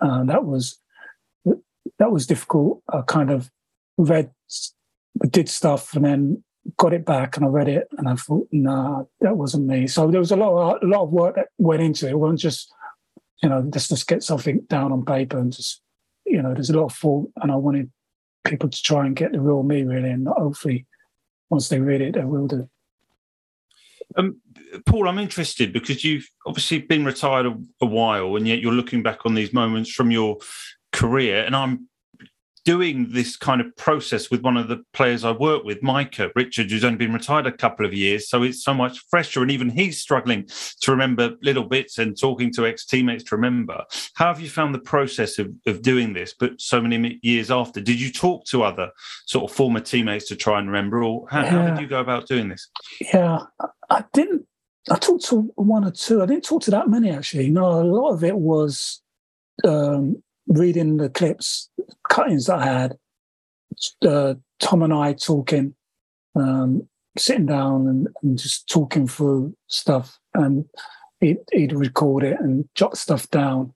Uh, 0.00 0.24
that 0.24 0.44
was 0.44 0.78
that 1.98 2.12
was 2.12 2.26
difficult. 2.26 2.82
I 2.92 3.02
kind 3.06 3.30
of 3.30 3.50
read, 3.96 4.30
did 5.30 5.48
stuff, 5.48 5.94
and 5.94 6.04
then 6.04 6.44
got 6.76 6.92
it 6.92 7.04
back, 7.04 7.36
and 7.36 7.46
I 7.46 7.48
read 7.48 7.68
it, 7.68 7.88
and 7.96 8.08
I 8.08 8.16
thought, 8.16 8.48
nah, 8.52 9.04
that 9.20 9.36
wasn't 9.36 9.66
me. 9.66 9.86
So 9.86 10.10
there 10.10 10.20
was 10.20 10.32
a 10.32 10.36
lot, 10.36 10.76
of, 10.76 10.82
a 10.82 10.86
lot 10.86 11.04
of 11.04 11.10
work 11.10 11.36
that 11.36 11.48
went 11.58 11.82
into 11.82 12.06
it. 12.06 12.10
It 12.10 12.18
wasn't 12.18 12.40
just, 12.40 12.72
you 13.42 13.48
know, 13.48 13.68
just 13.72 13.88
just 13.88 14.06
get 14.06 14.22
something 14.22 14.60
down 14.68 14.92
on 14.92 15.04
paper 15.04 15.38
and 15.38 15.52
just, 15.52 15.80
you 16.24 16.42
know, 16.42 16.52
there's 16.52 16.70
a 16.70 16.76
lot 16.76 16.86
of 16.86 16.94
thought, 16.94 17.30
and 17.40 17.50
I 17.50 17.56
wanted 17.56 17.90
people 18.46 18.68
to 18.68 18.82
try 18.82 19.06
and 19.06 19.16
get 19.16 19.32
the 19.32 19.40
real 19.40 19.62
me 19.62 19.82
really, 19.82 20.10
and 20.10 20.28
hopefully, 20.28 20.86
once 21.50 21.68
they 21.68 21.80
read 21.80 22.00
it, 22.00 22.14
they 22.14 22.24
will 22.24 22.46
do. 22.46 22.68
Um, 24.16 24.40
Paul, 24.84 25.08
I'm 25.08 25.18
interested 25.18 25.72
because 25.72 26.04
you've 26.04 26.28
obviously 26.46 26.78
been 26.78 27.04
retired 27.04 27.46
a, 27.46 27.58
a, 27.80 27.86
while, 27.86 28.36
and 28.36 28.46
yet 28.46 28.60
you're 28.60 28.72
looking 28.72 29.02
back 29.02 29.26
on 29.26 29.34
these 29.34 29.52
moments 29.52 29.90
from 29.90 30.10
your 30.10 30.38
career. 30.92 31.44
And 31.44 31.54
I'm 31.56 31.88
doing 32.66 33.06
this 33.10 33.36
kind 33.36 33.60
of 33.60 33.74
process 33.76 34.28
with 34.28 34.42
one 34.42 34.56
of 34.56 34.66
the 34.66 34.82
players 34.92 35.24
I 35.24 35.30
work 35.30 35.62
with, 35.62 35.84
Micah 35.84 36.32
Richards, 36.34 36.72
who's 36.72 36.84
only 36.84 36.98
been 36.98 37.12
retired 37.12 37.46
a 37.46 37.52
couple 37.52 37.86
of 37.86 37.94
years. 37.94 38.28
So 38.28 38.42
it's 38.42 38.64
so 38.64 38.74
much 38.74 39.04
fresher. 39.08 39.40
And 39.40 39.52
even 39.52 39.70
he's 39.70 40.00
struggling 40.00 40.48
to 40.80 40.90
remember 40.90 41.36
little 41.42 41.62
bits 41.62 41.96
and 41.98 42.18
talking 42.18 42.52
to 42.54 42.66
ex 42.66 42.84
teammates 42.84 43.22
to 43.24 43.36
remember. 43.36 43.84
How 44.14 44.26
have 44.26 44.40
you 44.40 44.50
found 44.50 44.74
the 44.74 44.80
process 44.80 45.38
of, 45.38 45.52
of 45.66 45.80
doing 45.80 46.12
this, 46.12 46.34
but 46.38 46.60
so 46.60 46.82
many 46.82 47.20
years 47.22 47.52
after? 47.52 47.80
Did 47.80 48.00
you 48.00 48.10
talk 48.10 48.44
to 48.46 48.64
other 48.64 48.90
sort 49.26 49.48
of 49.48 49.56
former 49.56 49.80
teammates 49.80 50.26
to 50.28 50.36
try 50.36 50.58
and 50.58 50.66
remember? 50.66 51.04
Or 51.04 51.26
how, 51.30 51.42
yeah. 51.42 51.50
how 51.50 51.70
did 51.70 51.80
you 51.80 51.86
go 51.86 52.00
about 52.00 52.26
doing 52.26 52.48
this? 52.48 52.68
Yeah, 53.14 53.44
I 53.88 54.04
didn't. 54.12 54.44
I 54.90 54.96
talked 54.96 55.24
to 55.26 55.52
one 55.54 55.84
or 55.84 55.92
two. 55.92 56.20
I 56.20 56.26
didn't 56.26 56.44
talk 56.44 56.62
to 56.62 56.72
that 56.72 56.88
many 56.88 57.10
actually. 57.10 57.48
No, 57.48 57.80
a 57.80 57.82
lot 57.82 58.10
of 58.10 58.24
it 58.24 58.36
was 58.36 59.02
um, 59.64 60.20
reading 60.46 60.96
the 60.96 61.08
clips, 61.08 61.70
cuttings 62.08 62.46
that 62.46 62.58
I 62.58 62.64
had, 62.64 62.98
uh, 64.06 64.34
Tom 64.60 64.82
and 64.82 64.92
I 64.92 65.12
talking, 65.12 65.74
um, 66.34 66.88
sitting 67.18 67.46
down 67.46 67.86
and, 67.88 68.08
and, 68.22 68.38
just 68.38 68.68
talking 68.68 69.06
through 69.06 69.56
stuff, 69.68 70.18
and 70.34 70.64
he'd, 71.20 71.38
he'd, 71.52 71.72
record 71.72 72.24
it 72.24 72.38
and 72.40 72.68
jot 72.74 72.96
stuff 72.96 73.28
down, 73.30 73.72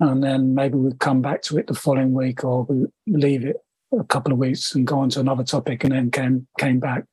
and 0.00 0.22
then 0.22 0.54
maybe 0.54 0.76
we'd 0.76 1.00
come 1.00 1.20
back 1.22 1.42
to 1.42 1.58
it 1.58 1.66
the 1.66 1.74
following 1.74 2.12
week, 2.12 2.44
or 2.44 2.64
we 2.64 2.86
leave 3.06 3.44
it 3.44 3.56
a 3.98 4.04
couple 4.04 4.32
of 4.32 4.38
weeks 4.38 4.74
and 4.74 4.86
go 4.86 4.98
on 4.98 5.10
to 5.10 5.20
another 5.20 5.44
topic, 5.44 5.84
and 5.84 5.92
then 5.92 6.10
came 6.10 6.46
came 6.58 6.78
back. 6.78 7.04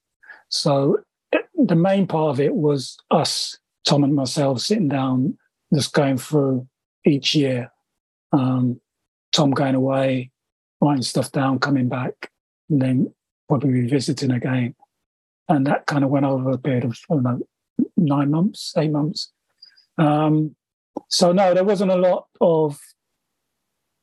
So 0.50 1.00
the 1.56 1.76
main 1.76 2.08
part 2.08 2.30
of 2.30 2.40
it 2.40 2.56
was 2.56 2.98
us, 3.12 3.58
Tom 3.88 4.04
and 4.04 4.16
myself, 4.16 4.60
sitting 4.62 4.90
down, 4.90 5.38
just 5.74 5.94
going 5.94 6.18
through 6.18 6.68
each 7.06 7.36
year. 7.36 7.72
Um, 8.32 8.80
Tom 9.34 9.52
going 9.52 9.76
away, 9.76 10.32
writing 10.82 11.02
stuff 11.02 11.32
down, 11.32 11.60
coming 11.60 11.90
back, 11.90 12.32
and 12.70 12.82
then 12.82 13.14
probably 13.50 13.70
revisiting 13.72 14.32
again. 14.32 14.76
And 15.50 15.68
that 15.68 15.86
kind 15.88 16.04
of 16.04 16.10
went 16.10 16.26
over 16.26 16.52
a 16.52 16.58
period 16.58 16.86
of, 16.86 16.98
I 17.12 17.16
don't 17.16 17.24
know, 17.24 17.42
nine 17.98 18.32
months, 18.32 18.74
eight 18.78 18.92
months. 18.92 19.32
Um, 19.98 20.56
so, 21.10 21.32
no, 21.32 21.54
there 21.54 21.64
wasn't 21.64 21.92
a 21.92 21.96
lot 21.96 22.28
of 22.40 22.80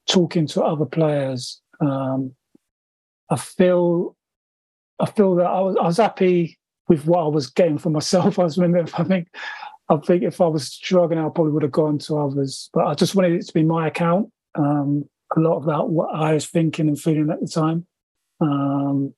talking 0.09 0.47
to 0.49 0.63
other 0.63 0.85
players. 0.85 1.61
Um, 1.81 2.35
I 3.31 3.37
feel, 3.37 4.17
I 4.99 5.07
feel 5.07 5.37
that 5.37 5.47
I 5.47 5.61
was, 5.61 5.77
I 5.81 5.85
was 5.85 5.97
happy 5.97 6.59
with 6.89 7.07
what 7.07 7.21
I 7.21 7.29
was 7.29 7.49
getting 7.49 7.79
for 7.79 7.91
myself. 7.91 8.39
I 8.39 8.43
was 8.45 8.59
remember, 8.59 8.91
I 8.99 9.05
think, 9.05 9.29
I 9.89 9.97
think 9.97 10.23
if 10.23 10.41
I 10.41 10.47
was 10.47 10.69
struggling, 10.69 11.19
I 11.19 11.29
probably 11.29 11.53
would 11.53 11.63
have 11.63 11.73
gone 11.73 11.99
to 12.01 12.19
others. 12.19 12.69
But 12.73 12.87
I 12.87 12.95
just 12.95 13.15
wanted 13.15 13.33
it 13.33 13.47
to 13.47 13.55
be 13.55 13.63
my 13.63 13.89
account. 13.89 14.31
Um, 14.57 15.09
a 15.37 15.41
lot 15.41 15.59
about 15.59 15.91
what 15.91 16.15
I 16.15 16.35
was 16.35 16.47
thinking 16.47 16.89
and 16.89 17.01
feeling 17.01 17.31
at 17.31 17.41
the 17.41 17.47
time. 17.47 17.87
Um, 18.41 19.15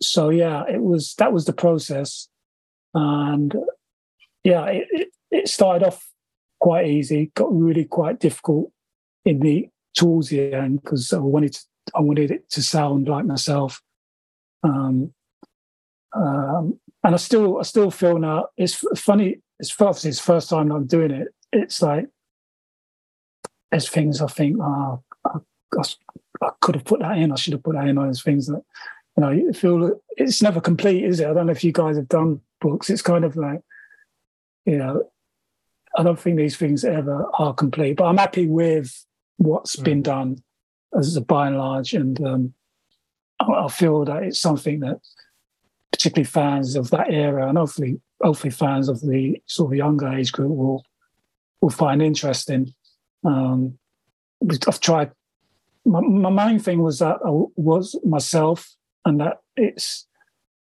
so 0.00 0.30
yeah, 0.30 0.64
it 0.68 0.80
was 0.80 1.14
that 1.16 1.32
was 1.32 1.44
the 1.44 1.52
process, 1.52 2.28
and 2.92 3.54
yeah, 4.42 4.66
it, 4.66 4.86
it, 4.90 5.08
it 5.30 5.48
started 5.48 5.86
off 5.86 6.06
quite 6.60 6.86
easy, 6.86 7.30
got 7.34 7.54
really 7.54 7.84
quite 7.84 8.20
difficult 8.20 8.70
in 9.24 9.40
the 9.40 9.68
towards 9.94 10.28
the 10.28 10.52
end 10.52 10.82
because 10.82 11.12
I 11.12 11.18
wanted 11.18 11.54
to 11.54 11.60
I 11.94 12.00
wanted 12.00 12.30
it 12.30 12.48
to 12.50 12.62
sound 12.62 13.08
like 13.08 13.24
myself. 13.24 13.82
Um, 14.62 15.12
um, 16.14 16.78
and 17.02 17.14
I 17.14 17.18
still 17.18 17.58
I 17.58 17.62
still 17.62 17.90
feel 17.90 18.18
now 18.18 18.48
it's 18.56 18.74
funny. 18.98 19.40
It's 19.58 19.78
obviously 19.80 20.10
it's 20.10 20.20
first 20.20 20.48
time 20.48 20.72
I'm 20.72 20.86
doing 20.86 21.10
it. 21.10 21.28
It's 21.52 21.82
like 21.82 22.06
there's 23.70 23.88
things 23.88 24.20
I 24.20 24.26
think 24.26 24.56
oh, 24.60 25.02
I, 25.78 26.46
I, 26.46 26.50
could 26.60 26.74
have 26.74 26.84
put 26.84 27.00
that 27.00 27.18
in. 27.18 27.32
I 27.32 27.36
should 27.36 27.52
have 27.52 27.62
put 27.62 27.74
that 27.74 27.86
in. 27.86 27.96
Those 27.96 28.22
things 28.22 28.46
that 28.46 28.62
you 29.16 29.20
know 29.20 29.30
you 29.30 29.52
feel 29.52 30.00
it's 30.16 30.42
never 30.42 30.60
complete, 30.60 31.04
is 31.04 31.20
it? 31.20 31.28
I 31.28 31.34
don't 31.34 31.46
know 31.46 31.52
if 31.52 31.64
you 31.64 31.72
guys 31.72 31.96
have 31.96 32.08
done 32.08 32.40
books. 32.60 32.90
It's 32.90 33.02
kind 33.02 33.24
of 33.24 33.36
like 33.36 33.60
you 34.64 34.78
know 34.78 35.08
I 35.96 36.02
don't 36.02 36.18
think 36.18 36.36
these 36.36 36.56
things 36.56 36.84
ever 36.84 37.26
are 37.38 37.54
complete, 37.54 37.96
but 37.96 38.04
I'm 38.04 38.16
happy 38.16 38.46
with 38.46 39.04
what's 39.36 39.76
mm. 39.76 39.84
been 39.84 40.02
done 40.02 40.42
as 40.96 41.16
a 41.16 41.20
by 41.20 41.48
and 41.48 41.58
large, 41.58 41.94
and 41.94 42.20
um, 42.24 42.54
I, 43.40 43.52
I 43.52 43.68
feel 43.68 44.04
that 44.04 44.22
it's 44.24 44.40
something 44.40 44.80
that 44.80 45.00
particularly 45.92 46.24
fans 46.24 46.74
of 46.74 46.90
that 46.90 47.12
era, 47.12 47.48
and 47.48 47.58
hopefully, 47.58 48.00
hopefully 48.20 48.50
fans 48.50 48.88
of 48.88 49.00
the 49.00 49.40
sort 49.46 49.72
of 49.72 49.76
younger 49.76 50.08
age 50.08 50.32
group 50.32 50.50
will 50.50 50.84
will 51.60 51.70
find 51.70 52.02
interesting. 52.02 52.74
Um, 53.24 53.78
I've 54.66 54.80
tried. 54.80 55.12
My, 55.84 56.00
my 56.00 56.30
main 56.30 56.58
thing 56.58 56.82
was 56.82 56.98
that 57.00 57.18
I 57.24 57.30
was 57.56 57.98
myself, 58.04 58.74
and 59.04 59.20
that 59.20 59.38
it's 59.56 60.06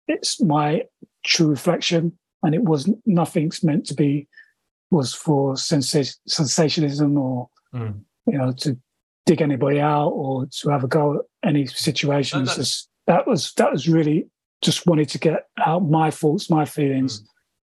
it's 0.09 0.40
my 0.40 0.85
true 1.25 1.48
reflection, 1.48 2.18
and 2.42 2.55
it 2.55 2.64
was 2.64 2.90
nothing's 3.07 3.62
meant 3.62 3.87
to 3.87 3.94
be 3.94 4.29
was 4.90 5.14
for 5.14 5.57
sensation, 5.57 6.14
sensationalism 6.29 7.16
or 7.16 7.48
mm. 7.75 7.98
you 8.27 8.38
know 8.38 8.53
to 8.53 8.79
dig 9.25 9.40
anybody 9.40 9.81
out 9.81 10.09
or 10.09 10.46
to 10.46 10.68
have 10.68 10.85
a 10.85 10.88
go 10.88 11.14
at 11.14 11.48
any 11.48 11.66
situations. 11.66 12.57
that 13.07 13.27
was 13.27 13.53
that 13.55 13.72
was 13.72 13.88
really 13.88 14.29
just 14.62 14.87
wanted 14.87 15.09
to 15.09 15.18
get 15.18 15.46
out 15.64 15.88
my 15.88 16.11
thoughts, 16.11 16.48
my 16.48 16.64
feelings 16.64 17.25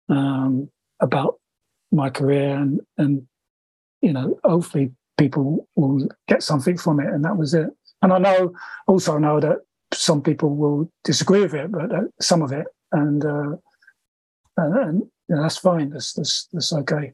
mm. 0.09 0.15
um, 0.15 0.69
about 0.99 1.39
my 1.91 2.09
career, 2.09 2.55
and 2.55 2.81
and 2.97 3.27
you 4.01 4.11
know, 4.11 4.37
hopefully 4.43 4.91
people 5.17 5.67
will 5.75 6.07
get 6.27 6.43
something 6.43 6.77
from 6.77 6.99
it, 6.99 7.07
and 7.07 7.23
that 7.25 7.37
was 7.37 7.53
it. 7.53 7.69
And 8.01 8.11
I 8.11 8.17
know, 8.17 8.53
also 8.87 9.17
know 9.17 9.39
that 9.39 9.59
some 9.93 10.21
people 10.21 10.55
will 10.55 10.91
disagree 11.03 11.41
with 11.41 11.53
it, 11.53 11.71
but 11.71 11.93
uh, 11.93 12.01
some 12.19 12.41
of 12.41 12.51
it, 12.51 12.67
and 12.91 13.23
uh, 13.23 13.55
and, 14.57 14.77
and 14.77 14.99
you 15.29 15.35
know, 15.35 15.41
that's 15.41 15.57
fine. 15.57 15.89
That's 15.89 16.13
that's 16.13 16.47
that's 16.51 16.73
okay. 16.73 17.13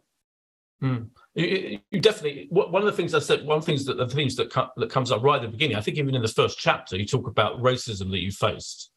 Mm. 0.82 1.10
You, 1.36 1.80
you, 1.92 2.00
definitely 2.00 2.48
one 2.50 2.82
of 2.82 2.86
the 2.86 2.92
things 2.92 3.14
I 3.14 3.20
said. 3.20 3.46
One 3.46 3.58
of 3.58 3.66
the 3.66 3.72
things 3.72 3.86
that 3.86 3.98
the 3.98 4.08
things 4.08 4.36
that 4.38 4.54
that 4.78 4.90
comes 4.90 5.12
up 5.12 5.24
right 5.24 5.36
at 5.36 5.42
the 5.44 5.50
beginning. 5.50 5.78
I 5.78 5.82
think 5.82 5.98
even 5.98 6.16
in 6.16 6.22
the 6.22 6.28
first 6.28 6.58
chapter, 6.58 6.98
you 6.98 7.06
talk 7.06 7.28
about 7.28 7.62
racism 7.62 8.10
that 8.12 8.20
you 8.20 8.32
faced, 8.32 8.92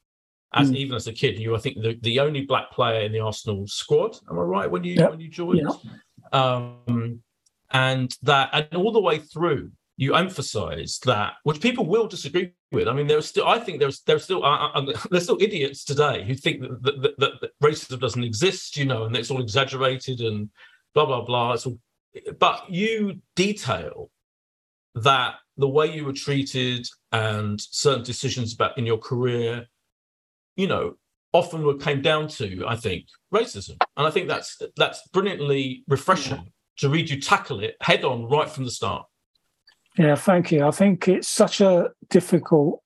as 0.55 0.71
mm. 0.71 0.77
even 0.77 0.97
as 0.97 1.07
a 1.07 1.13
kid, 1.13 1.39
you 1.39 1.51
were, 1.51 1.57
I 1.57 1.61
think 1.61 1.81
the, 1.81 1.99
the 2.03 2.21
only 2.21 2.43
black 2.43 2.71
player 2.71 3.01
in 3.01 3.13
the 3.13 3.21
Arsenal 3.21 3.67
squad. 3.67 4.17
Am 4.31 4.39
I 4.39 4.43
right 4.43 4.71
when 4.71 4.85
you 4.85 4.95
yep. 4.95 5.11
when 5.11 5.21
you 5.21 5.29
joined? 5.29 5.61
Yep. 5.61 6.41
Um, 6.41 7.23
and 7.73 8.15
that 8.23 8.51
and 8.53 8.75
all 8.75 8.93
the 8.93 9.01
way 9.01 9.19
through, 9.19 9.71
you 9.97 10.15
emphasise 10.15 10.99
that, 11.01 11.35
which 11.45 11.61
people 11.61 11.87
will 11.87 12.07
disagree 12.07 12.53
with. 12.71 12.89
I 12.89 12.93
mean, 12.93 13.07
there's 13.07 13.27
still, 13.27 13.47
I 13.47 13.59
think 13.59 13.81
there's 13.81 14.01
there's 14.03 14.25
still 14.25 14.45
uh, 14.45 14.69
uh, 14.73 14.93
there's 15.11 15.25
still 15.25 15.41
idiots 15.41 15.85
today 15.85 16.25
who 16.27 16.35
think 16.35 16.63
that, 16.63 16.83
that, 16.83 17.15
that, 17.19 17.33
that, 17.41 17.51
racism 17.63 18.01
doesn't 18.01 18.25
exist, 18.25 18.77
you 18.77 18.85
know, 18.85 19.05
and 19.05 19.17
it's 19.17 19.31
all 19.31 19.43
exaggerated 19.43 20.21
and 20.21 20.51
blah 20.95 21.07
blah 21.07 21.25
blah. 21.25 21.53
It's 21.53 21.67
all, 21.67 21.79
but 22.39 22.65
you 22.69 23.21
detail 23.37 24.11
that 24.95 25.37
the 25.57 25.69
way 25.69 25.95
you 25.95 26.05
were 26.05 26.13
treated 26.13 26.87
and 27.13 27.61
certain 27.61 28.05
decisions 28.05 28.55
about 28.55 28.77
in 28.77 28.87
your 28.87 28.99
career 28.99 29.67
you 30.57 30.67
know, 30.67 30.95
often 31.33 31.65
what 31.65 31.81
came 31.81 32.03
down 32.03 32.29
to, 32.29 32.65
I 32.67 32.77
think, 32.77 33.07
racism. 33.33 33.77
And 33.97 34.07
I 34.07 34.11
think 34.11 34.29
that's 34.29 34.61
that's 34.77 35.07
brilliantly 35.09 35.85
refreshing 35.89 36.53
to 36.79 36.89
read 36.89 37.11
you 37.11 37.21
tackle 37.21 37.61
it 37.61 37.77
head 37.81 38.05
on 38.05 38.29
right 38.29 38.49
from 38.49 38.65
the 38.65 38.71
start. 38.71 39.07
Yeah, 39.99 40.15
thank 40.15 40.51
you. 40.51 40.65
I 40.65 40.71
think 40.71 41.07
it's 41.09 41.29
such 41.29 41.61
a 41.61 41.91
difficult 42.09 42.83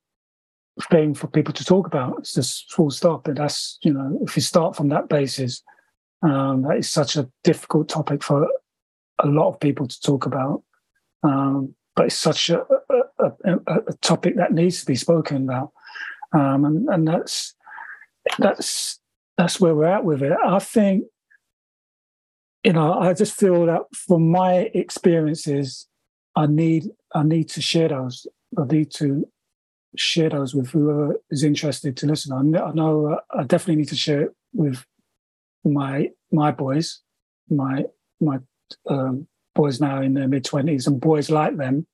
thing 0.91 1.15
for 1.15 1.29
people 1.29 1.55
to 1.55 1.65
talk 1.65 1.87
about. 1.87 2.19
It's 2.19 2.35
just 2.35 2.73
full 2.73 2.91
stop. 2.91 3.29
And 3.29 3.37
that's, 3.37 3.79
you 3.83 3.93
know, 3.93 4.19
if 4.23 4.37
you 4.37 4.43
start 4.43 4.77
from 4.77 4.89
that 4.89 5.09
basis, 5.09 5.63
um, 6.23 6.63
that 6.63 6.79
is 6.79 6.91
such 6.91 7.17
a 7.17 7.29
difficult 7.45 7.89
topic 7.89 8.23
for 8.23 8.49
a 9.21 9.27
lot 9.27 9.49
of 9.49 9.61
people 9.61 9.87
to 9.87 10.01
talk 10.01 10.27
about. 10.27 10.63
Um, 11.23 11.75
but 11.95 12.07
it's 12.07 12.17
such 12.17 12.51
a, 12.51 12.61
a, 13.19 13.33
a, 13.45 13.59
a, 13.67 13.93
topic 14.03 14.37
that 14.37 14.53
needs 14.53 14.81
to 14.81 14.87
be 14.87 14.97
spoken 14.97 15.45
about. 15.45 15.73
Um, 16.33 16.65
and, 16.65 16.89
and 16.89 17.09
that's 17.09 17.55
that's 18.39 19.01
that's 19.39 19.61
where 19.61 19.75
we're 19.75 19.87
at 19.87 20.05
with 20.05 20.23
it. 20.23 20.37
I 20.45 20.59
think, 20.59 21.05
you 22.67 22.73
know, 22.73 22.95
I 22.95 23.15
just 23.15 23.39
feel 23.39 23.65
that 23.67 23.83
from 23.95 24.29
my 24.33 24.71
experiences, 24.75 25.87
I 26.35 26.47
need 26.49 26.87
I 27.15 27.23
need 27.23 27.49
to 27.51 27.63
share 27.63 27.89
those. 27.91 28.27
I 28.59 28.65
need 28.65 28.91
to 28.95 29.25
share 29.97 30.31
those 30.31 30.53
with 30.53 30.71
whoever 30.71 31.17
is 31.31 31.45
interested 31.45 31.97
to 31.99 32.07
listen. 32.07 32.57
I, 32.57 32.73
know 32.73 33.07
uh, 33.15 33.21
I 33.39 33.45
definitely 33.45 33.77
need 33.77 33.91
to 33.91 33.97
share 33.97 34.23
it 34.23 34.31
with 34.53 34.85
my 35.65 36.11
my 36.33 36.51
boys, 36.51 37.03
my 37.49 37.85
my 38.21 38.41
um, 38.91 39.29
boys 39.55 39.81
now 39.81 40.03
in 40.03 40.15
their 40.15 40.27
mid 40.27 40.45
twenties, 40.45 40.89
and 40.89 41.01
boys 41.01 41.31
like 41.31 41.57
them. 41.57 41.87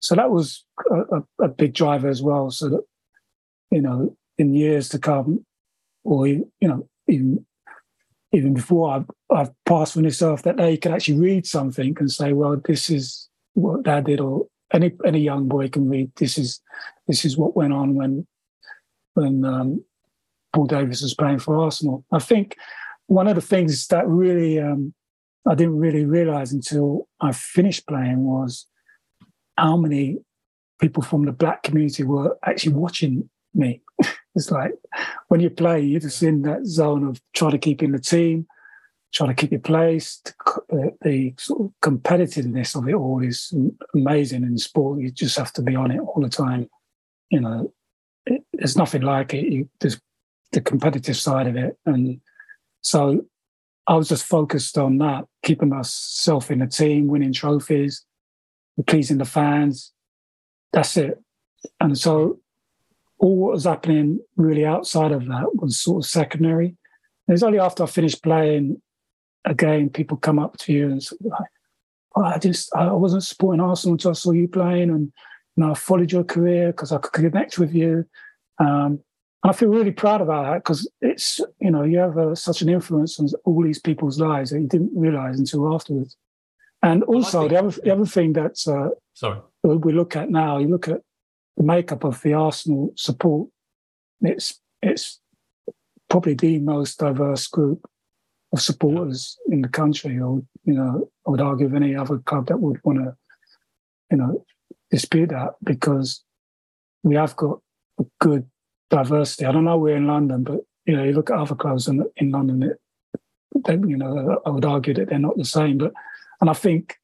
So 0.00 0.14
that 0.14 0.30
was 0.30 0.64
a, 0.90 0.96
a, 1.18 1.44
a 1.44 1.48
big 1.48 1.74
driver 1.74 2.08
as 2.08 2.22
well. 2.22 2.50
So 2.50 2.70
that 2.70 2.84
you 3.70 3.82
know, 3.82 4.16
in 4.38 4.54
years 4.54 4.88
to 4.90 4.98
come, 4.98 5.44
or 6.04 6.26
you 6.26 6.48
know 6.62 6.88
even 7.06 7.44
even 8.32 8.54
before 8.54 8.92
I've, 8.92 9.06
I've 9.30 9.50
passed 9.64 9.94
for 9.94 10.00
myself 10.00 10.42
that 10.42 10.56
they 10.56 10.76
can 10.76 10.92
actually 10.92 11.18
read 11.18 11.46
something 11.46 11.96
and 11.98 12.10
say, 12.10 12.32
well, 12.32 12.60
this 12.64 12.88
is 12.90 13.28
what 13.54 13.82
dad 13.82 14.06
did, 14.06 14.20
or 14.20 14.46
any 14.72 14.92
any 15.04 15.20
young 15.20 15.48
boy 15.48 15.68
can 15.68 15.88
read. 15.88 16.12
This 16.16 16.38
is 16.38 16.60
this 17.08 17.24
is 17.24 17.36
what 17.36 17.56
went 17.56 17.72
on 17.72 17.94
when 17.94 18.26
when 19.14 19.44
um, 19.44 19.84
Paul 20.52 20.66
Davis 20.66 21.02
was 21.02 21.14
playing 21.14 21.40
for 21.40 21.56
Arsenal. 21.56 22.04
I 22.12 22.20
think 22.20 22.56
one 23.06 23.26
of 23.26 23.34
the 23.34 23.40
things 23.40 23.86
that 23.88 24.06
really 24.06 24.60
um, 24.60 24.94
I 25.48 25.54
didn't 25.54 25.78
really 25.78 26.04
realize 26.04 26.52
until 26.52 27.08
I 27.20 27.32
finished 27.32 27.86
playing 27.88 28.24
was 28.24 28.66
how 29.56 29.76
many 29.76 30.18
people 30.80 31.02
from 31.02 31.24
the 31.24 31.32
black 31.32 31.62
community 31.62 32.04
were 32.04 32.38
actually 32.44 32.72
watching 32.72 33.28
me. 33.54 33.82
it's 34.34 34.50
like 34.50 34.72
when 35.28 35.40
you 35.40 35.50
play, 35.50 35.80
you're 35.80 36.00
just 36.00 36.22
in 36.22 36.42
that 36.42 36.66
zone 36.66 37.06
of 37.06 37.20
trying 37.34 37.52
to 37.52 37.58
keep 37.58 37.82
in 37.82 37.92
the 37.92 37.98
team, 37.98 38.46
trying 39.12 39.30
to 39.30 39.34
keep 39.34 39.50
your 39.50 39.60
place. 39.60 40.20
The, 40.24 40.76
uh, 40.76 40.90
the 41.02 41.34
sort 41.38 41.60
of 41.62 41.72
competitiveness 41.82 42.76
of 42.76 42.88
it 42.88 42.94
all 42.94 43.22
is 43.22 43.52
amazing 43.94 44.42
in 44.42 44.58
sport. 44.58 45.00
You 45.00 45.10
just 45.10 45.38
have 45.38 45.52
to 45.54 45.62
be 45.62 45.74
on 45.74 45.90
it 45.90 46.00
all 46.00 46.22
the 46.22 46.28
time. 46.28 46.68
You 47.30 47.40
know, 47.40 47.72
it, 48.26 48.42
there's 48.52 48.76
nothing 48.76 49.02
like 49.02 49.34
it. 49.34 49.46
You, 49.46 49.68
there's 49.80 50.00
the 50.52 50.60
competitive 50.60 51.16
side 51.16 51.46
of 51.46 51.56
it, 51.56 51.78
and 51.86 52.20
so 52.82 53.24
I 53.86 53.94
was 53.94 54.08
just 54.08 54.24
focused 54.24 54.78
on 54.78 54.98
that, 54.98 55.24
keeping 55.42 55.68
myself 55.68 56.50
in 56.50 56.60
the 56.60 56.66
team, 56.66 57.08
winning 57.08 57.32
trophies, 57.32 58.04
pleasing 58.86 59.18
the 59.18 59.24
fans. 59.24 59.92
That's 60.72 60.96
it. 60.96 61.20
And 61.80 61.98
so 61.98 62.38
all 63.20 63.36
what 63.36 63.52
was 63.52 63.64
happening 63.64 64.18
really 64.36 64.64
outside 64.64 65.12
of 65.12 65.26
that 65.26 65.50
was 65.54 65.78
sort 65.78 66.04
of 66.04 66.10
secondary. 66.10 66.74
it 67.28 67.32
was 67.32 67.42
only 67.42 67.60
after 67.60 67.84
I 67.84 67.86
finished 67.86 68.22
playing 68.22 68.80
again, 69.44 69.90
people 69.90 70.16
come 70.16 70.38
up 70.38 70.56
to 70.58 70.72
you 70.72 70.90
and 70.90 71.02
sort 71.02 71.20
of 71.20 71.26
like, 71.26 71.50
oh, 72.16 72.22
I 72.24 72.38
just 72.38 72.74
I 72.74 72.92
wasn't 72.92 73.24
supporting 73.24 73.60
Arsenal 73.60 73.94
until 73.94 74.10
I 74.10 74.14
saw 74.14 74.32
you 74.32 74.48
playing, 74.48 74.90
and 74.90 75.12
you 75.56 75.64
know 75.64 75.72
I 75.72 75.74
followed 75.74 76.12
your 76.12 76.24
career 76.24 76.68
because 76.68 76.92
I 76.92 76.98
could 76.98 77.12
connect 77.12 77.58
with 77.58 77.74
you. 77.74 78.06
Um, 78.58 79.00
and 79.42 79.50
I 79.50 79.52
feel 79.52 79.70
really 79.70 79.92
proud 79.92 80.20
about 80.20 80.44
that 80.44 80.64
because 80.64 80.90
it's 81.00 81.40
you 81.60 81.70
know 81.70 81.82
you 81.82 81.98
have 81.98 82.18
uh, 82.18 82.34
such 82.34 82.62
an 82.62 82.68
influence 82.68 83.18
on 83.18 83.28
all 83.44 83.62
these 83.62 83.80
people's 83.80 84.20
lives 84.20 84.50
that 84.50 84.60
you 84.60 84.66
didn't 84.66 84.92
realize 84.94 85.38
until 85.38 85.72
afterwards. 85.74 86.16
And 86.82 87.02
also 87.04 87.48
the 87.48 87.58
other 87.58 87.70
the 87.70 87.92
other 87.92 88.06
thing 88.06 88.32
that's 88.32 88.66
uh, 88.66 88.90
sorry 89.14 89.40
we 89.62 89.92
look 89.92 90.16
at 90.16 90.30
now, 90.30 90.58
you 90.58 90.68
look 90.68 90.88
at 90.88 91.02
the 91.60 91.66
makeup 91.66 92.04
of 92.04 92.22
the 92.22 92.32
Arsenal 92.32 92.90
support, 92.96 93.50
it's 94.22 94.58
it's 94.80 95.20
probably 96.08 96.32
the 96.32 96.58
most 96.58 96.98
diverse 96.98 97.46
group 97.48 97.86
of 98.50 98.62
supporters 98.62 99.36
in 99.46 99.60
the 99.60 99.68
country. 99.68 100.18
Or 100.18 100.42
you 100.64 100.72
know, 100.72 101.10
I 101.26 101.30
would 101.30 101.42
argue 101.42 101.66
of 101.66 101.74
any 101.74 101.94
other 101.94 102.16
club 102.16 102.46
that 102.46 102.60
would 102.60 102.82
want 102.82 103.00
to, 103.00 103.14
you 104.10 104.16
know, 104.16 104.42
dispute 104.90 105.28
that 105.28 105.56
because 105.62 106.24
we 107.02 107.16
have 107.16 107.36
got 107.36 107.58
a 107.98 108.04
good 108.20 108.48
diversity. 108.88 109.44
I 109.44 109.52
don't 109.52 109.64
know 109.64 109.76
we're 109.76 109.96
in 109.96 110.06
London, 110.06 110.44
but 110.44 110.60
you 110.86 110.96
know, 110.96 111.04
you 111.04 111.12
look 111.12 111.28
at 111.28 111.36
other 111.36 111.54
clubs 111.54 111.88
in, 111.88 112.06
in 112.16 112.30
London, 112.30 112.62
it, 112.62 112.80
they, 113.66 113.74
you 113.74 113.98
know, 113.98 114.40
I 114.46 114.48
would 114.48 114.64
argue 114.64 114.94
that 114.94 115.10
they're 115.10 115.18
not 115.18 115.36
the 115.36 115.44
same. 115.44 115.76
But 115.76 115.92
and 116.40 116.48
I 116.48 116.54
think 116.54 116.96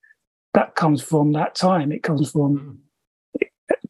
that 0.55 0.77
comes 0.77 1.03
from 1.03 1.33
that 1.33 1.55
time. 1.55 1.93
It 1.93 2.03
comes 2.03 2.31
from 2.31 2.59
mm 2.59 2.86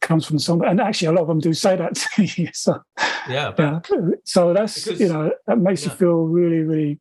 comes 0.07 0.25
from 0.25 0.39
some, 0.39 0.61
and 0.61 0.81
actually 0.81 1.09
a 1.09 1.11
lot 1.11 1.21
of 1.21 1.27
them 1.27 1.39
do 1.39 1.53
say 1.53 1.75
that 1.75 1.95
to 1.95 2.23
you. 2.41 2.49
So 2.53 2.81
yeah, 3.29 3.53
yeah. 3.59 3.79
So 4.23 4.53
that's 4.53 4.83
because, 4.83 4.99
you 4.99 5.09
know 5.09 5.31
that 5.45 5.59
makes 5.59 5.85
yeah. 5.85 5.91
you 5.91 5.97
feel 5.97 6.23
really, 6.23 6.59
really 6.59 6.99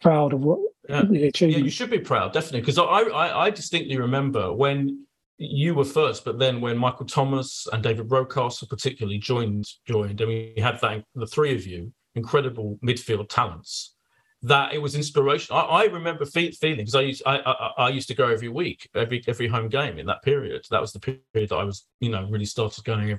proud 0.00 0.32
of 0.32 0.40
what 0.40 0.60
yeah. 0.88 1.02
the 1.02 1.26
achievement. 1.26 1.58
Yeah, 1.58 1.64
you 1.64 1.70
should 1.70 1.90
be 1.90 1.98
proud, 1.98 2.32
definitely. 2.32 2.60
Because 2.60 2.78
I, 2.78 2.84
I, 2.84 3.46
I 3.46 3.50
distinctly 3.50 3.96
remember 3.98 4.52
when 4.52 5.06
you 5.38 5.74
were 5.74 5.84
first, 5.84 6.24
but 6.24 6.38
then 6.38 6.60
when 6.60 6.76
Michael 6.76 7.06
Thomas 7.06 7.66
and 7.72 7.82
David 7.82 8.08
Rocastle 8.08 8.68
particularly 8.68 9.18
joined, 9.18 9.66
joined, 9.86 10.20
and 10.20 10.28
we 10.28 10.54
had 10.58 10.80
that 10.80 11.04
the 11.14 11.26
three 11.26 11.54
of 11.54 11.66
you, 11.66 11.92
incredible 12.14 12.78
midfield 12.84 13.28
talents 13.28 13.91
that 14.42 14.74
it 14.74 14.78
was 14.78 14.94
inspiration. 14.94 15.54
I, 15.54 15.60
I 15.60 15.84
remember 15.84 16.24
fe- 16.24 16.50
feeling 16.50 16.78
because 16.78 16.94
I 16.94 17.02
used 17.02 17.22
I, 17.24 17.38
I, 17.38 17.72
I, 17.84 17.88
used 17.90 18.08
to 18.08 18.14
go 18.14 18.28
every 18.28 18.48
week, 18.48 18.88
every 18.94 19.22
every 19.28 19.46
home 19.46 19.68
game 19.68 19.98
in 19.98 20.06
that 20.06 20.22
period. 20.22 20.66
That 20.70 20.80
was 20.80 20.92
the 20.92 20.98
period 20.98 21.50
that 21.50 21.56
I 21.56 21.64
was, 21.64 21.86
you 22.00 22.10
know, 22.10 22.26
really 22.28 22.44
started 22.44 22.84
going 22.84 23.18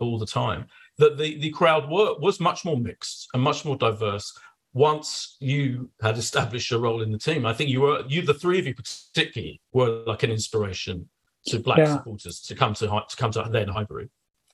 all 0.00 0.18
the 0.18 0.26
time. 0.26 0.66
That 0.98 1.18
the 1.18 1.38
the 1.38 1.50
crowd 1.50 1.90
were 1.90 2.18
was 2.18 2.40
much 2.40 2.64
more 2.64 2.78
mixed 2.78 3.28
and 3.34 3.42
much 3.42 3.64
more 3.64 3.76
diverse. 3.76 4.36
Once 4.72 5.36
you 5.38 5.88
had 6.02 6.18
established 6.18 6.70
your 6.70 6.80
role 6.80 7.02
in 7.02 7.12
the 7.12 7.18
team, 7.18 7.46
I 7.46 7.52
think 7.52 7.70
you 7.70 7.82
were 7.82 8.02
you 8.08 8.22
the 8.22 8.34
three 8.34 8.58
of 8.58 8.66
you 8.66 8.74
particularly 8.74 9.60
were 9.72 10.02
like 10.06 10.22
an 10.22 10.30
inspiration 10.30 11.08
to 11.46 11.58
black 11.58 11.78
yeah. 11.78 11.96
supporters 11.96 12.40
to 12.40 12.54
come 12.54 12.72
to 12.74 12.86
to 12.86 13.16
come 13.16 13.30
to 13.32 13.46
then 13.50 13.68
Highbury. 13.68 14.08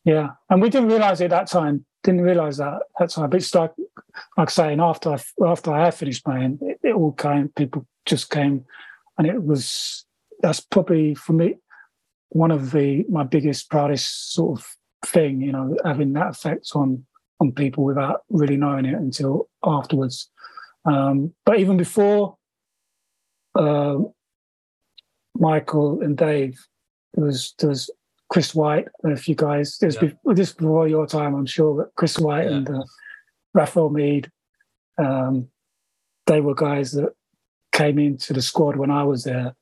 Yeah, 0.04 0.30
and 0.48 0.62
we 0.62 0.70
didn't 0.70 0.88
realize 0.88 1.20
it 1.20 1.30
that 1.30 1.46
time. 1.46 1.84
Didn't 2.02 2.22
realize 2.22 2.56
that 2.56 2.82
that 2.98 3.10
time. 3.10 3.28
But 3.28 3.38
it's 3.38 3.54
like 3.54 3.72
like 4.36 4.50
saying 4.50 4.80
after 4.80 5.10
I 5.10 5.18
after 5.46 5.72
I 5.72 5.84
had 5.84 5.94
finished 5.94 6.24
playing, 6.24 6.58
it, 6.62 6.78
it, 6.82 6.94
all 6.94 7.12
came. 7.12 7.48
People 7.48 7.86
just 8.06 8.30
came, 8.30 8.64
and 9.18 9.26
it 9.26 9.42
was 9.42 10.06
that's 10.40 10.60
probably 10.60 11.14
for 11.14 11.34
me 11.34 11.56
one 12.30 12.50
of 12.50 12.70
the 12.70 13.04
my 13.08 13.24
biggest 13.24 13.70
proudest 13.70 14.32
sort 14.32 14.58
of 14.58 14.66
thing. 15.04 15.42
You 15.42 15.52
know, 15.52 15.76
having 15.84 16.14
that 16.14 16.30
effect 16.30 16.70
on 16.74 17.04
on 17.40 17.52
people 17.52 17.84
without 17.84 18.22
really 18.30 18.56
knowing 18.56 18.86
it 18.86 18.94
until 18.94 19.48
afterwards. 19.64 20.30
Um, 20.86 21.34
but 21.44 21.58
even 21.58 21.76
before 21.76 22.36
uh, 23.54 23.98
Michael 25.36 26.00
and 26.00 26.16
Dave, 26.16 26.58
there 27.14 27.24
was 27.24 27.54
there 27.58 27.68
was 27.68 27.90
Chris 28.30 28.54
White 28.54 28.86
and 29.02 29.12
a 29.12 29.16
few 29.16 29.34
guys. 29.34 29.76
This 29.78 29.96
yeah. 29.96 30.00
before, 30.02 30.34
this 30.34 30.52
before 30.52 30.88
your 30.88 31.06
time, 31.06 31.34
I'm 31.34 31.46
sure. 31.46 31.74
But 31.74 31.94
Chris 31.96 32.18
White 32.18 32.48
yeah. 32.48 32.56
and 32.56 32.70
uh, 32.70 32.84
Raphael 33.52 33.90
Meade, 33.90 34.30
um, 34.98 35.48
they 36.26 36.40
were 36.40 36.54
guys 36.54 36.92
that 36.92 37.12
came 37.72 37.98
into 37.98 38.32
the 38.32 38.40
squad 38.40 38.76
when 38.76 38.90
I 38.90 39.02
was 39.02 39.24
there, 39.24 39.54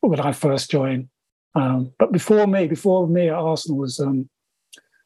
when 0.00 0.20
I 0.20 0.32
first 0.32 0.70
joined. 0.70 1.08
Um, 1.54 1.92
but 1.98 2.12
before 2.12 2.46
me, 2.46 2.66
before 2.66 3.06
me 3.06 3.28
at 3.28 3.34
Arsenal 3.34 3.78
was 3.78 4.00
um, 4.00 4.28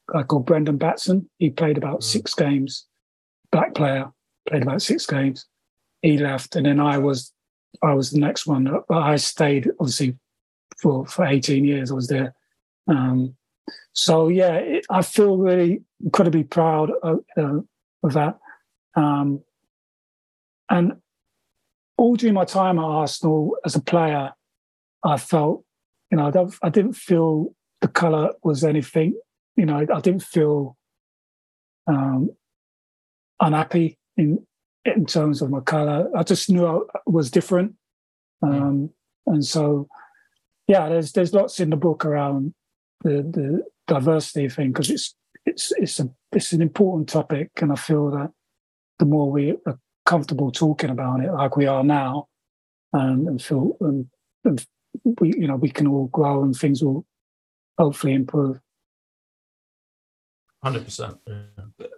a 0.08 0.12
guy 0.12 0.22
called 0.22 0.46
Brendan 0.46 0.78
Batson. 0.78 1.28
He 1.38 1.50
played 1.50 1.76
about 1.76 2.00
mm. 2.00 2.04
six 2.04 2.34
games, 2.34 2.86
black 3.50 3.74
player, 3.74 4.10
played 4.48 4.62
about 4.62 4.80
six 4.80 5.06
games. 5.06 5.46
He 6.02 6.18
left, 6.18 6.54
and 6.54 6.64
then 6.64 6.78
I 6.78 6.98
was, 6.98 7.32
I 7.82 7.94
was 7.94 8.12
the 8.12 8.20
next 8.20 8.46
one. 8.46 8.72
I 8.88 9.16
stayed 9.16 9.68
obviously 9.80 10.16
for 10.80 11.04
for 11.04 11.26
18 11.26 11.64
years. 11.64 11.90
I 11.90 11.94
was 11.94 12.06
there. 12.06 12.34
Um, 12.88 13.36
so 13.92 14.28
yeah, 14.28 14.54
it, 14.54 14.86
I 14.90 15.02
feel 15.02 15.36
really 15.36 15.82
incredibly 16.02 16.44
proud 16.44 16.90
of, 17.02 17.20
uh, 17.36 17.60
of 18.02 18.12
that. 18.14 18.38
Um, 18.94 19.42
and 20.70 20.94
all 21.96 22.16
during 22.16 22.34
my 22.34 22.44
time 22.44 22.78
at 22.78 22.84
Arsenal 22.84 23.56
as 23.64 23.74
a 23.74 23.80
player, 23.80 24.32
I 25.04 25.16
felt, 25.16 25.64
you 26.10 26.16
know, 26.16 26.50
I 26.62 26.68
didn't 26.68 26.94
feel 26.94 27.54
the 27.80 27.88
colour 27.88 28.32
was 28.42 28.64
anything. 28.64 29.18
You 29.56 29.66
know, 29.66 29.84
I 29.92 30.00
didn't 30.00 30.22
feel 30.22 30.76
um, 31.86 32.30
unhappy 33.40 33.98
in 34.16 34.46
in 34.84 35.06
terms 35.06 35.42
of 35.42 35.50
my 35.50 35.60
colour. 35.60 36.08
I 36.16 36.22
just 36.22 36.48
knew 36.48 36.66
I 36.66 36.80
was 37.06 37.30
different, 37.30 37.74
um, 38.42 38.90
and 39.26 39.44
so 39.44 39.88
yeah, 40.66 40.88
there's 40.88 41.12
there's 41.12 41.34
lots 41.34 41.60
in 41.60 41.70
the 41.70 41.76
book 41.76 42.04
around 42.04 42.54
the 43.02 43.22
the 43.22 43.64
diversity 43.86 44.48
thing 44.48 44.72
because 44.72 44.90
it's 44.90 45.14
it's 45.46 45.72
it's 45.76 46.00
a 46.00 46.08
it's 46.32 46.52
an 46.52 46.62
important 46.62 47.08
topic, 47.08 47.50
and 47.60 47.72
I 47.72 47.76
feel 47.76 48.10
that 48.10 48.30
the 48.98 49.06
more 49.06 49.30
we 49.30 49.56
are 49.66 49.78
comfortable 50.06 50.50
talking 50.50 50.90
about 50.90 51.20
it, 51.20 51.32
like 51.32 51.56
we 51.56 51.66
are 51.66 51.84
now, 51.84 52.28
and, 52.92 53.28
and 53.28 53.42
feel 53.42 53.76
and, 53.80 54.06
and 54.44 54.66
we 55.20 55.32
you 55.36 55.46
know 55.46 55.56
we 55.56 55.70
can 55.70 55.86
all 55.86 56.06
grow 56.08 56.42
and 56.42 56.56
things 56.56 56.82
will 56.82 57.06
hopefully 57.78 58.12
improve. 58.14 58.58
Hundred 60.62 60.84
percent. 60.84 61.18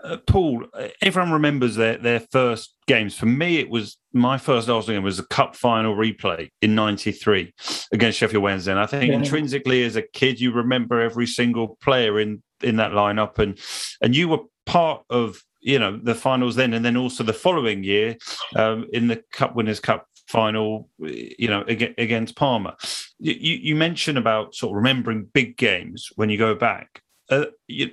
Uh, 0.04 0.18
Paul, 0.26 0.66
everyone 1.00 1.32
remembers 1.32 1.76
their 1.76 1.96
their 1.96 2.20
first 2.20 2.74
games. 2.86 3.16
For 3.16 3.24
me, 3.24 3.58
it 3.58 3.70
was 3.70 3.96
my 4.12 4.36
first 4.36 4.68
Arsenal 4.68 4.98
game 4.98 5.04
was 5.04 5.18
a 5.18 5.26
cup 5.26 5.56
final 5.56 5.96
replay 5.96 6.50
in 6.60 6.74
'93 6.74 7.54
against 7.92 8.18
Sheffield 8.18 8.42
Wednesday. 8.42 8.72
And 8.72 8.80
I 8.80 8.84
think 8.84 9.08
yeah. 9.08 9.14
intrinsically, 9.14 9.82
as 9.84 9.96
a 9.96 10.02
kid, 10.02 10.40
you 10.40 10.52
remember 10.52 11.00
every 11.00 11.26
single 11.26 11.78
player 11.82 12.20
in 12.20 12.42
in 12.62 12.76
that 12.76 12.92
lineup, 12.92 13.38
and 13.38 13.58
and 14.02 14.14
you 14.14 14.28
were 14.28 14.40
part 14.66 15.04
of 15.08 15.42
you 15.60 15.78
know 15.78 15.98
the 16.02 16.14
finals 16.14 16.56
then, 16.56 16.74
and 16.74 16.84
then 16.84 16.98
also 16.98 17.24
the 17.24 17.32
following 17.32 17.82
year 17.82 18.16
um, 18.56 18.86
in 18.92 19.06
the 19.08 19.22
Cup 19.32 19.56
Winners' 19.56 19.80
Cup 19.80 20.06
final, 20.30 20.88
you 20.98 21.48
know, 21.48 21.64
against 21.66 22.36
Parma. 22.36 22.76
You, 23.18 23.34
you 23.34 23.74
mentioned 23.74 24.16
about 24.16 24.54
sort 24.54 24.70
of 24.70 24.76
remembering 24.76 25.28
big 25.32 25.56
games 25.56 26.08
when 26.14 26.30
you 26.30 26.38
go 26.38 26.54
back. 26.54 27.02
Uh, 27.30 27.46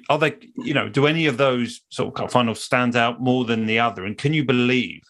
are 0.09 0.17
they, 0.17 0.35
you 0.55 0.73
know, 0.73 0.89
do 0.89 1.05
any 1.05 1.27
of 1.27 1.38
those 1.38 1.81
sort 1.89 2.07
of 2.07 2.15
cup 2.15 2.31
finals 2.31 2.61
stand 2.61 2.95
out 2.95 3.21
more 3.21 3.45
than 3.45 3.67
the 3.67 3.79
other? 3.79 4.03
And 4.03 4.17
can 4.17 4.33
you 4.33 4.43
believe 4.43 5.01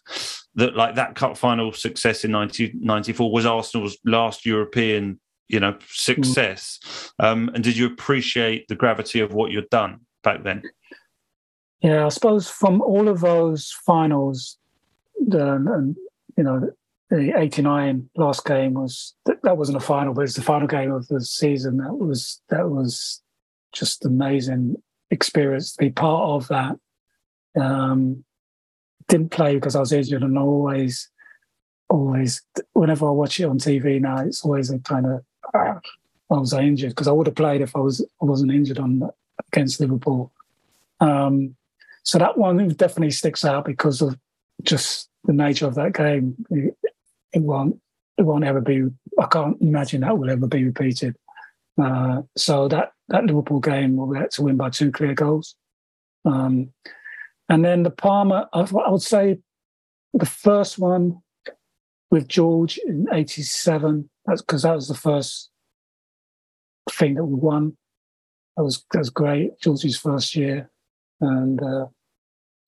that, 0.54 0.76
like 0.76 0.96
that 0.96 1.14
cup 1.14 1.38
final 1.38 1.72
success 1.72 2.24
in 2.24 2.32
1994 2.32 3.32
was 3.32 3.46
Arsenal's 3.46 3.96
last 4.04 4.44
European, 4.44 5.18
you 5.48 5.60
know, 5.60 5.78
success? 5.88 6.78
Mm. 7.20 7.24
Um, 7.24 7.50
and 7.54 7.64
did 7.64 7.76
you 7.76 7.86
appreciate 7.86 8.68
the 8.68 8.76
gravity 8.76 9.20
of 9.20 9.32
what 9.32 9.50
you'd 9.50 9.70
done 9.70 10.00
back 10.22 10.44
then? 10.44 10.62
Yeah, 11.80 12.04
I 12.04 12.08
suppose 12.08 12.50
from 12.50 12.82
all 12.82 13.08
of 13.08 13.20
those 13.20 13.74
finals, 13.86 14.58
the, 15.26 15.54
and 15.54 15.96
you 16.36 16.42
know, 16.44 16.70
the 17.08 17.32
'89 17.38 18.10
last 18.16 18.44
game 18.44 18.74
was 18.74 19.14
that, 19.26 19.42
that 19.42 19.56
wasn't 19.56 19.78
a 19.78 19.80
final, 19.80 20.12
but 20.12 20.22
it's 20.22 20.34
the 20.34 20.42
final 20.42 20.66
game 20.66 20.92
of 20.92 21.06
the 21.08 21.24
season. 21.24 21.78
That 21.78 21.94
was 21.94 22.42
that 22.48 22.68
was 22.68 23.22
just 23.72 24.04
amazing 24.04 24.76
experience 25.10 25.72
to 25.72 25.78
be 25.78 25.90
part 25.90 26.30
of 26.30 26.48
that. 26.48 26.76
Um, 27.60 28.24
didn't 29.08 29.30
play 29.30 29.54
because 29.54 29.74
I 29.74 29.80
was 29.80 29.92
injured, 29.92 30.22
and 30.22 30.38
always, 30.38 31.08
always, 31.88 32.42
whenever 32.74 33.08
I 33.08 33.10
watch 33.10 33.40
it 33.40 33.44
on 33.44 33.58
TV 33.58 34.00
now, 34.00 34.18
it's 34.18 34.44
always 34.44 34.70
a 34.70 34.78
kind 34.80 35.06
of 35.06 35.24
ah, 35.54 35.80
I 36.30 36.34
was 36.34 36.52
injured 36.52 36.90
because 36.90 37.08
I 37.08 37.12
would 37.12 37.26
have 37.26 37.36
played 37.36 37.62
if 37.62 37.74
I 37.74 37.80
was 37.80 38.04
I 38.22 38.24
wasn't 38.24 38.52
injured 38.52 38.78
on 38.78 39.10
against 39.52 39.80
Liverpool. 39.80 40.30
Um, 41.00 41.56
so 42.02 42.18
that 42.18 42.36
one 42.36 42.68
definitely 42.68 43.10
sticks 43.10 43.44
out 43.44 43.64
because 43.64 44.02
of 44.02 44.18
just 44.62 45.08
the 45.24 45.32
nature 45.32 45.66
of 45.66 45.74
that 45.76 45.94
game. 45.94 46.36
It, 46.50 46.76
it 47.32 47.42
won't 47.42 47.80
it 48.18 48.22
won't 48.22 48.44
ever 48.44 48.60
be. 48.60 48.84
I 49.18 49.26
can't 49.26 49.60
imagine 49.60 50.02
that 50.02 50.18
will 50.18 50.30
ever 50.30 50.46
be 50.46 50.64
repeated. 50.64 51.16
Uh, 51.80 52.22
so 52.36 52.68
that 52.68 52.92
that 53.08 53.24
Liverpool 53.24 53.60
game 53.60 53.96
where 53.96 54.06
we 54.06 54.18
had 54.18 54.30
to 54.32 54.42
win 54.42 54.56
by 54.56 54.70
two 54.70 54.90
clear 54.90 55.14
goals, 55.14 55.54
um, 56.24 56.72
and 57.48 57.64
then 57.64 57.82
the 57.82 57.90
Parma. 57.90 58.48
I, 58.52 58.60
I 58.60 58.90
would 58.90 59.02
say 59.02 59.38
the 60.12 60.26
first 60.26 60.78
one 60.78 61.20
with 62.10 62.28
George 62.28 62.78
in 62.78 63.06
'87. 63.12 64.08
That's 64.26 64.42
because 64.42 64.62
that 64.62 64.74
was 64.74 64.88
the 64.88 64.94
first 64.94 65.50
thing 66.90 67.14
that 67.14 67.24
we 67.24 67.34
won. 67.34 67.76
That 68.56 68.64
was 68.64 68.84
that 68.92 68.98
was 68.98 69.10
great. 69.10 69.58
George's 69.60 69.96
first 69.96 70.34
year, 70.34 70.70
and 71.20 71.62
uh, 71.62 71.86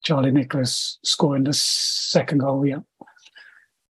Charlie 0.03 0.31
Nicholas 0.31 0.99
scoring 1.05 1.45
the 1.45 1.53
second 1.53 2.39
goal, 2.39 2.67
yeah. 2.67 2.79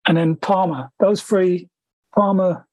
And 0.06 0.16
then 0.16 0.36
Parma, 0.36 0.90
those 1.00 1.22
three, 1.22 1.68
Parma, 2.14 2.65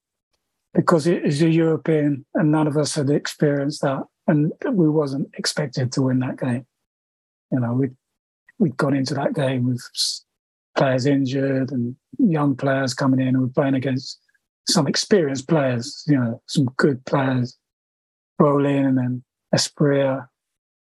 because 0.74 1.08
it 1.08 1.24
is 1.26 1.42
a 1.42 1.50
European 1.50 2.26
and 2.34 2.52
none 2.52 2.68
of 2.68 2.78
us 2.78 2.96
had 2.96 3.10
experienced 3.10 3.82
that. 3.82 4.04
And 4.28 4.52
we 4.72 4.90
wasn't 4.90 5.30
expected 5.38 5.92
to 5.94 6.02
win 6.02 6.20
that 6.20 6.40
game. 6.40 6.66
You 7.52 7.60
know, 7.60 7.74
we'd, 7.74 7.96
we'd 8.58 8.78
gone 8.78 8.96
into 8.96 9.14
that 9.16 9.34
game 9.34 9.68
with 9.68 9.84
players 10.76 11.06
injured 11.06 11.72
and 11.72 11.96
young 12.18 12.56
players 12.56 12.94
coming 12.94 13.20
in 13.20 13.30
and 13.30 13.42
we're 13.42 13.48
playing 13.48 13.76
against 13.76 14.20
some 14.68 14.88
experienced 14.88 15.48
players, 15.48 16.04
you 16.08 16.18
know, 16.18 16.42
some 16.48 16.66
good 16.78 17.06
players, 17.06 17.58
Brolin 18.40 18.98
and 18.98 19.24
Asprilla, 19.54 20.28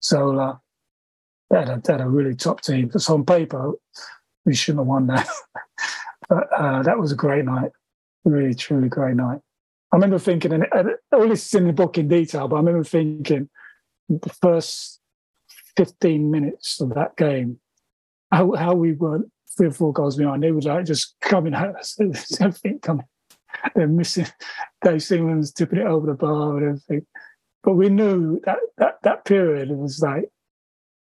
Zola 0.03 0.61
they 1.53 1.59
had, 1.59 1.69
a, 1.69 1.81
they 1.83 1.93
had 1.93 2.01
a 2.01 2.09
really 2.09 2.35
top 2.35 2.61
team. 2.61 2.91
So 2.97 3.13
on 3.13 3.25
paper, 3.25 3.73
we 4.45 4.55
shouldn't 4.55 4.81
have 4.81 4.87
won 4.87 5.07
that. 5.07 5.27
but 6.29 6.47
uh, 6.51 6.81
that 6.83 6.97
was 6.97 7.11
a 7.11 7.15
great 7.15 7.45
night, 7.45 7.71
really, 8.25 8.55
truly 8.55 8.89
great 8.89 9.15
night. 9.15 9.39
I 9.93 9.97
remember 9.97 10.17
thinking, 10.17 10.51
and 10.53 10.65
all 11.11 11.27
this 11.29 11.45
is 11.45 11.53
in 11.53 11.67
the 11.67 11.73
book 11.73 11.99
in 11.99 12.07
detail, 12.07 12.47
but 12.47 12.55
I 12.55 12.59
remember 12.59 12.83
thinking 12.83 13.47
the 14.09 14.35
first 14.41 14.99
15 15.77 16.31
minutes 16.31 16.81
of 16.81 16.95
that 16.95 17.15
game, 17.15 17.59
how, 18.31 18.53
how 18.53 18.73
we 18.73 18.93
were 18.93 19.19
three 19.55 19.67
or 19.67 19.71
four 19.71 19.93
goals 19.93 20.17
behind. 20.17 20.41
They 20.41 20.51
were 20.51 20.61
like 20.61 20.85
just 20.85 21.15
coming 21.21 21.53
at 21.53 21.75
us, 21.75 21.95
everything 22.41 22.79
coming. 22.79 23.05
They're 23.75 23.87
missing 23.87 24.25
Dave 24.83 25.03
Seaman 25.03 25.43
tipping 25.55 25.79
it 25.79 25.85
over 25.85 26.07
the 26.07 26.13
bar 26.13 26.57
and 26.57 26.67
everything. 26.69 27.05
But 27.63 27.73
we 27.73 27.89
knew 27.89 28.41
that 28.45 28.57
that 28.79 28.97
that 29.03 29.25
period 29.25 29.69
was 29.69 30.01
like 30.01 30.29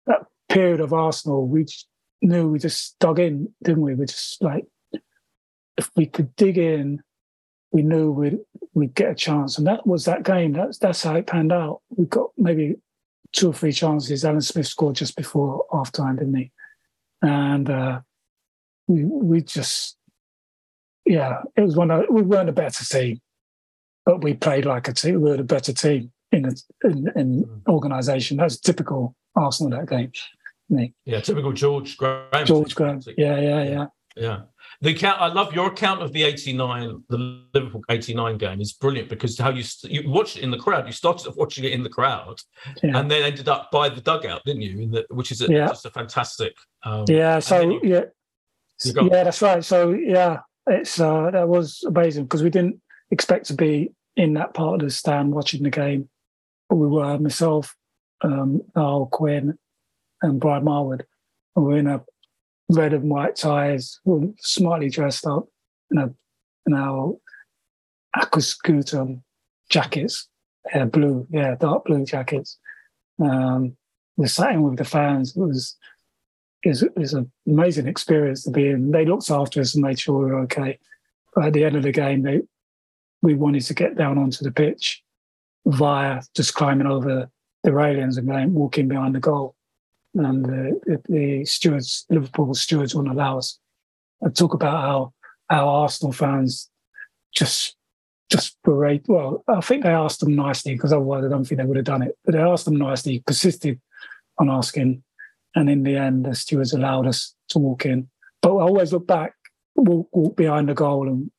that 0.06 0.24
period 0.48 0.80
of 0.80 0.94
Arsenal. 0.94 1.46
We 1.46 1.66
knew 2.22 2.48
we 2.48 2.58
just 2.58 2.98
dug 2.98 3.20
in, 3.20 3.52
didn't 3.62 3.82
we? 3.82 3.94
We 3.94 4.06
just 4.06 4.42
like 4.42 4.64
if 5.76 5.90
we 5.94 6.06
could 6.06 6.34
dig 6.36 6.56
in, 6.56 7.02
we 7.72 7.82
knew 7.82 8.10
we'd 8.10 8.38
we'd 8.74 8.94
get 8.94 9.10
a 9.10 9.14
chance. 9.14 9.58
And 9.58 9.66
that 9.66 9.86
was 9.86 10.04
that 10.04 10.22
game. 10.22 10.52
That's 10.52 10.78
that's 10.78 11.02
how 11.02 11.14
it 11.16 11.26
panned 11.26 11.52
out. 11.52 11.80
We 11.96 12.06
got 12.06 12.30
maybe 12.36 12.76
two 13.32 13.50
or 13.50 13.54
three 13.54 13.72
chances. 13.72 14.24
Alan 14.24 14.40
Smith 14.40 14.66
scored 14.66 14.96
just 14.96 15.16
before 15.16 15.64
half 15.72 15.92
time, 15.92 16.16
didn't 16.16 16.34
he? 16.34 16.50
And 17.22 17.68
uh, 17.68 18.00
we 18.86 19.04
we 19.04 19.40
just 19.42 19.96
yeah, 21.04 21.42
it 21.56 21.62
was 21.62 21.76
one 21.76 21.90
of 21.90 22.04
we 22.10 22.22
weren't 22.22 22.48
a 22.48 22.52
better 22.52 22.84
team, 22.84 23.20
but 24.04 24.22
we 24.22 24.34
played 24.34 24.66
like 24.66 24.88
a 24.88 24.92
team. 24.92 25.20
We 25.20 25.30
were 25.30 25.40
a 25.40 25.44
better 25.44 25.72
team 25.72 26.12
in 26.32 26.44
a, 26.46 26.52
in, 26.84 27.10
in 27.16 27.44
mm. 27.44 27.60
organisation. 27.68 28.36
That's 28.36 28.58
typical 28.58 29.14
Arsenal 29.34 29.78
that 29.78 29.88
game. 29.88 30.12
Yeah, 31.06 31.20
typical 31.20 31.52
George 31.52 31.96
Graham. 31.96 32.44
George 32.44 32.74
Graham. 32.74 33.00
Yeah, 33.16 33.40
yeah, 33.40 33.62
yeah. 33.62 33.86
Yeah. 34.16 34.40
The 34.80 34.90
account, 34.90 35.20
I 35.20 35.26
love 35.26 35.52
your 35.52 35.68
account 35.68 36.02
of 36.02 36.12
the 36.12 36.22
'89, 36.22 37.02
the 37.08 37.42
Liverpool 37.52 37.82
'89 37.88 38.38
game 38.38 38.60
is 38.60 38.72
brilliant 38.72 39.08
because 39.08 39.36
how 39.36 39.50
you 39.50 39.64
you 39.82 40.08
watched 40.08 40.36
it 40.36 40.44
in 40.44 40.52
the 40.52 40.58
crowd. 40.58 40.86
You 40.86 40.92
started 40.92 41.34
watching 41.36 41.64
it 41.64 41.72
in 41.72 41.82
the 41.82 41.88
crowd, 41.88 42.40
yeah. 42.82 42.96
and 42.96 43.10
then 43.10 43.24
ended 43.24 43.48
up 43.48 43.72
by 43.72 43.88
the 43.88 44.00
dugout, 44.00 44.44
didn't 44.44 44.62
you? 44.62 44.88
The, 44.88 45.06
which 45.10 45.32
is 45.32 45.42
a, 45.42 45.50
yeah. 45.50 45.66
just 45.66 45.84
a 45.84 45.90
fantastic. 45.90 46.54
Um, 46.84 47.06
yeah. 47.08 47.40
So 47.40 47.60
you, 47.60 47.80
yeah, 47.82 48.04
yeah, 48.84 49.24
that's 49.24 49.42
right. 49.42 49.64
So 49.64 49.90
yeah, 49.90 50.40
it's 50.68 51.00
uh, 51.00 51.30
that 51.32 51.48
was 51.48 51.82
amazing 51.84 52.24
because 52.24 52.44
we 52.44 52.50
didn't 52.50 52.80
expect 53.10 53.46
to 53.46 53.54
be 53.54 53.90
in 54.16 54.34
that 54.34 54.54
part 54.54 54.74
of 54.74 54.86
the 54.86 54.90
stand 54.90 55.32
watching 55.32 55.64
the 55.64 55.70
game, 55.70 56.08
but 56.68 56.76
we 56.76 56.86
were 56.86 57.18
myself, 57.18 57.74
um, 58.22 58.62
Niall 58.76 59.06
Quinn, 59.06 59.58
and 60.22 60.40
Brian 60.40 60.64
Marwood, 60.64 61.02
and 61.56 61.64
we 61.64 61.74
are 61.74 61.78
in 61.78 61.86
a 61.88 62.04
red 62.70 62.92
and 62.92 63.10
white 63.10 63.36
ties, 63.36 64.00
smartly 64.38 64.90
dressed 64.90 65.26
up 65.26 65.46
in 65.90 65.98
a 65.98 66.10
in 66.66 66.74
our 66.74 67.16
Aquascutum 68.16 69.22
jackets, 69.70 70.28
yeah, 70.74 70.84
blue, 70.84 71.26
yeah, 71.30 71.54
dark 71.54 71.84
blue 71.84 72.04
jackets. 72.04 72.58
Um, 73.22 73.76
we 74.16 74.28
sat 74.28 74.52
in 74.52 74.62
with 74.62 74.76
the 74.76 74.84
fans. 74.84 75.36
It 75.36 75.40
was 75.40 75.76
is 76.64 76.84
is 76.96 77.14
an 77.14 77.30
amazing 77.46 77.86
experience 77.86 78.44
to 78.44 78.50
be 78.50 78.68
in. 78.68 78.90
They 78.90 79.04
looked 79.04 79.30
after 79.30 79.60
us 79.60 79.74
and 79.74 79.84
made 79.84 79.98
sure 79.98 80.18
we 80.18 80.30
were 80.30 80.40
okay. 80.40 80.78
But 81.34 81.46
at 81.46 81.52
the 81.52 81.64
end 81.64 81.76
of 81.76 81.82
the 81.82 81.92
game, 81.92 82.22
they 82.22 82.42
we 83.22 83.34
wanted 83.34 83.62
to 83.62 83.74
get 83.74 83.96
down 83.96 84.18
onto 84.18 84.44
the 84.44 84.52
pitch 84.52 85.02
via 85.66 86.22
just 86.34 86.54
climbing 86.54 86.86
over 86.86 87.30
the 87.64 87.72
railings 87.72 88.16
and 88.16 88.28
going 88.28 88.54
walking 88.54 88.88
behind 88.88 89.14
the 89.14 89.20
goal. 89.20 89.54
And 90.18 90.44
the, 90.44 91.02
the 91.08 91.44
stewards, 91.44 92.04
Liverpool 92.10 92.54
stewards, 92.54 92.94
wouldn't 92.94 93.14
allow 93.14 93.38
us. 93.38 93.58
I 94.24 94.30
talk 94.30 94.54
about 94.54 94.80
how 94.82 95.12
our 95.50 95.82
Arsenal 95.82 96.12
fans 96.12 96.68
just 97.34 97.76
just 98.30 98.58
berate. 98.62 99.04
Well, 99.08 99.42
I 99.48 99.62
think 99.62 99.84
they 99.84 99.90
asked 99.90 100.20
them 100.20 100.34
nicely 100.34 100.74
because 100.74 100.92
otherwise 100.92 101.24
I 101.24 101.28
don't 101.28 101.44
think 101.44 101.60
they 101.60 101.64
would 101.64 101.78
have 101.78 101.86
done 101.86 102.02
it. 102.02 102.18
But 102.24 102.34
they 102.34 102.40
asked 102.40 102.66
them 102.66 102.76
nicely, 102.76 103.22
persisted 103.26 103.80
on 104.38 104.50
asking 104.50 105.02
and 105.54 105.68
in 105.68 105.82
the 105.82 105.96
end, 105.96 106.24
the 106.24 106.34
stewards 106.34 106.72
allowed 106.72 107.06
us 107.06 107.34
to 107.48 107.58
walk 107.58 107.86
in. 107.86 108.08
But 108.42 108.54
I 108.54 108.62
always 108.62 108.92
look 108.92 109.06
back, 109.06 109.34
walk, 109.74 110.08
walk 110.12 110.36
behind 110.36 110.68
the 110.68 110.74
goal 110.74 111.08
and 111.08 111.30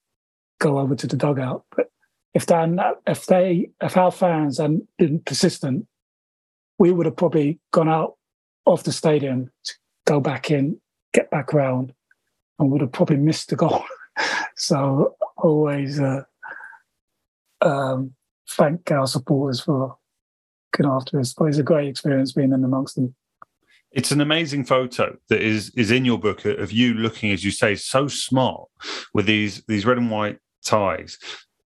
go 0.59 0.79
over 0.79 0.95
to 0.95 1.07
the 1.07 1.15
dugout. 1.15 1.63
But 1.75 1.89
if 2.33 2.45
they 2.45 2.75
if 3.07 3.25
they 3.27 3.69
if 3.81 3.97
our 3.97 4.11
fans 4.11 4.57
hadn't 4.57 4.87
been 4.97 5.21
persistent, 5.21 5.87
we 6.77 6.91
would 6.91 7.05
have 7.05 7.15
probably 7.15 7.59
gone 7.71 7.89
out 7.89 8.17
of 8.65 8.83
the 8.83 8.91
stadium 8.91 9.51
to 9.63 9.73
go 10.05 10.19
back 10.19 10.51
in, 10.51 10.79
get 11.13 11.29
back 11.31 11.53
round, 11.53 11.93
and 12.57 12.71
would 12.71 12.81
have 12.81 12.91
probably 12.91 13.17
missed 13.17 13.49
the 13.49 13.55
goal. 13.55 13.83
so 14.55 15.15
always 15.37 15.99
uh, 15.99 16.23
um, 17.61 18.13
thank 18.49 18.91
our 18.91 19.07
supporters 19.07 19.61
for 19.61 19.97
looking 20.73 20.91
after 20.91 21.19
us. 21.19 21.33
But 21.33 21.45
it's 21.45 21.57
a 21.57 21.63
great 21.63 21.87
experience 21.87 22.33
being 22.33 22.53
in 22.53 22.63
amongst 22.63 22.95
them. 22.95 23.15
It's 23.91 24.11
an 24.11 24.21
amazing 24.21 24.65
photo 24.65 25.17
that 25.29 25.41
is 25.41 25.71
is 25.71 25.89
in 25.89 26.05
your 26.05 26.19
book 26.19 26.45
of 26.45 26.71
you 26.71 26.93
looking, 26.93 27.31
as 27.31 27.43
you 27.43 27.49
say, 27.49 27.75
so 27.75 28.07
smart 28.07 28.69
with 29.13 29.25
these 29.25 29.63
these 29.67 29.85
red 29.85 29.97
and 29.97 30.11
white 30.11 30.37
ties, 30.63 31.17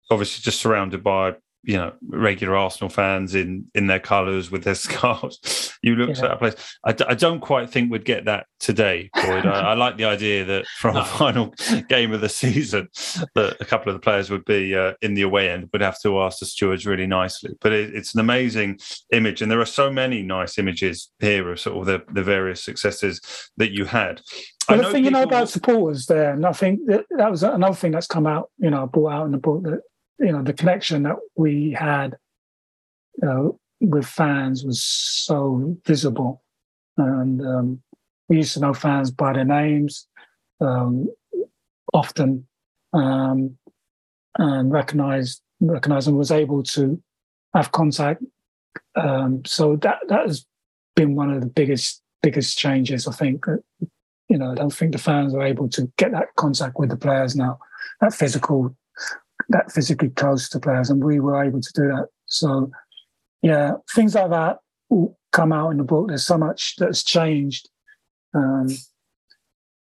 obviously 0.08 0.42
just 0.42 0.60
surrounded 0.60 1.02
by 1.02 1.34
you 1.64 1.76
know 1.76 1.92
regular 2.08 2.56
Arsenal 2.56 2.88
fans 2.88 3.34
in 3.34 3.66
in 3.74 3.86
their 3.86 4.00
colours 4.00 4.50
with 4.50 4.64
their 4.64 4.74
scarves. 4.86 5.72
You 5.82 5.96
looked 5.96 6.18
yeah. 6.18 6.26
at 6.26 6.32
a 6.32 6.36
place. 6.36 6.54
I, 6.84 6.94
I, 7.08 7.14
don't 7.14 7.40
quite 7.40 7.70
think 7.70 7.90
we'd 7.90 8.04
get 8.04 8.24
that 8.26 8.46
today, 8.60 9.10
Boyd. 9.14 9.46
I, 9.46 9.70
I, 9.70 9.74
like 9.74 9.96
the 9.96 10.04
idea 10.04 10.44
that 10.44 10.66
from 10.78 10.96
a 10.96 11.04
final 11.18 11.54
game 11.88 12.12
of 12.12 12.20
the 12.20 12.28
season, 12.28 12.88
that 13.34 13.56
a 13.60 13.64
couple 13.64 13.90
of 13.90 13.94
the 13.94 14.00
players 14.00 14.30
would 14.30 14.44
be 14.44 14.74
uh, 14.76 14.94
in 15.02 15.14
the 15.14 15.22
away 15.22 15.50
end. 15.50 15.68
Would 15.72 15.82
have 15.82 16.00
to 16.02 16.20
ask 16.20 16.38
the 16.38 16.46
stewards 16.46 16.86
really 16.86 17.06
nicely. 17.06 17.54
But 17.60 17.72
it, 17.72 17.94
it's 17.94 18.14
an 18.14 18.20
amazing 18.20 18.78
image, 19.12 19.42
and 19.42 19.50
there 19.50 19.60
are 19.60 19.66
so 19.66 19.90
many 19.90 20.22
nice 20.22 20.58
images 20.58 21.10
here 21.20 21.50
of 21.50 21.60
sort 21.60 21.78
of 21.78 21.86
the, 21.86 22.12
the 22.12 22.22
various 22.22 22.62
successes 22.62 23.20
that 23.56 23.72
you 23.72 23.84
had. 23.84 24.20
Well, 24.68 24.78
the 24.78 24.90
thing 24.90 25.04
you 25.04 25.10
know 25.10 25.24
about 25.24 25.48
supporters 25.48 26.06
there, 26.06 26.32
and 26.32 26.46
I 26.46 26.52
think 26.52 26.86
that, 26.86 27.04
that 27.18 27.30
was 27.30 27.42
another 27.42 27.74
thing 27.74 27.92
that's 27.92 28.06
come 28.06 28.26
out, 28.26 28.50
you 28.58 28.70
know, 28.70 28.86
brought 28.86 29.12
out 29.12 29.26
in 29.26 29.32
the 29.32 29.38
book 29.38 29.64
that 29.64 29.80
you 30.22 30.32
know 30.32 30.42
the 30.42 30.52
connection 30.52 31.02
that 31.02 31.16
we 31.36 31.72
had 31.72 32.16
you 33.20 33.28
know, 33.28 33.58
with 33.80 34.06
fans 34.06 34.64
was 34.64 34.82
so 34.82 35.76
visible, 35.84 36.42
and 36.96 37.44
um, 37.44 37.82
we 38.28 38.36
used 38.36 38.54
to 38.54 38.60
know 38.60 38.72
fans 38.72 39.10
by 39.10 39.32
their 39.32 39.44
names 39.44 40.06
um, 40.60 41.08
often, 41.92 42.46
um, 42.92 43.58
and 44.38 44.72
recognize 44.72 45.40
recognize 45.60 46.06
and 46.06 46.16
was 46.16 46.30
able 46.30 46.62
to 46.62 47.00
have 47.54 47.72
contact. 47.72 48.22
Um, 48.94 49.42
so 49.44 49.76
that 49.76 49.98
that 50.08 50.26
has 50.26 50.46
been 50.94 51.14
one 51.16 51.32
of 51.32 51.40
the 51.40 51.48
biggest 51.48 52.00
biggest 52.22 52.56
changes. 52.56 53.08
I 53.08 53.12
think 53.12 53.44
you 54.28 54.38
know 54.38 54.52
I 54.52 54.54
don't 54.54 54.72
think 54.72 54.92
the 54.92 54.98
fans 54.98 55.34
are 55.34 55.42
able 55.42 55.68
to 55.70 55.90
get 55.98 56.12
that 56.12 56.34
contact 56.36 56.78
with 56.78 56.90
the 56.90 56.96
players 56.96 57.34
now, 57.34 57.58
that 58.00 58.14
physical 58.14 58.76
that 59.48 59.72
physically 59.72 60.10
close 60.10 60.48
to 60.50 60.60
players, 60.60 60.90
and 60.90 61.04
we 61.04 61.20
were 61.20 61.42
able 61.42 61.60
to 61.60 61.72
do 61.74 61.82
that. 61.88 62.08
So, 62.26 62.70
yeah, 63.42 63.72
things 63.94 64.14
like 64.14 64.30
that 64.30 64.58
will 64.88 65.18
come 65.32 65.52
out 65.52 65.70
in 65.70 65.78
the 65.78 65.84
book. 65.84 66.08
There's 66.08 66.24
so 66.24 66.38
much 66.38 66.76
that's 66.76 67.02
changed, 67.02 67.68
um, 68.34 68.68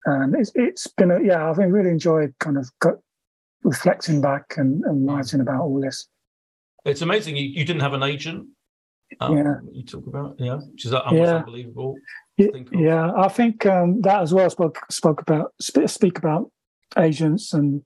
and 0.05 0.35
it's, 0.35 0.51
it's 0.55 0.87
been 0.87 1.11
a, 1.11 1.21
yeah. 1.21 1.49
I've 1.49 1.57
been 1.57 1.71
really 1.71 1.89
enjoyed 1.89 2.33
kind 2.39 2.57
of 2.57 2.69
reflecting 3.63 4.21
back 4.21 4.55
and, 4.57 4.83
and 4.85 5.05
writing 5.07 5.41
about 5.41 5.61
all 5.61 5.81
this. 5.81 6.07
It's 6.85 7.01
amazing. 7.01 7.35
You, 7.35 7.43
you 7.43 7.65
didn't 7.65 7.81
have 7.81 7.93
an 7.93 8.03
agent. 8.03 8.47
Um, 9.19 9.37
yeah, 9.37 9.55
you 9.71 9.83
talk 9.83 10.05
about 10.05 10.35
yeah, 10.37 10.59
which 10.71 10.85
is 10.85 10.91
yeah. 10.91 11.37
unbelievable. 11.37 11.95
Yeah, 12.37 12.47
Yeah 12.71 13.11
I 13.17 13.27
think 13.27 13.65
um, 13.65 14.01
that 14.01 14.21
as 14.21 14.33
well 14.33 14.49
spoke 14.49 14.79
spoke 14.89 15.21
about 15.21 15.51
speak 15.59 16.19
about 16.19 16.51
agents 16.97 17.53
and 17.53 17.81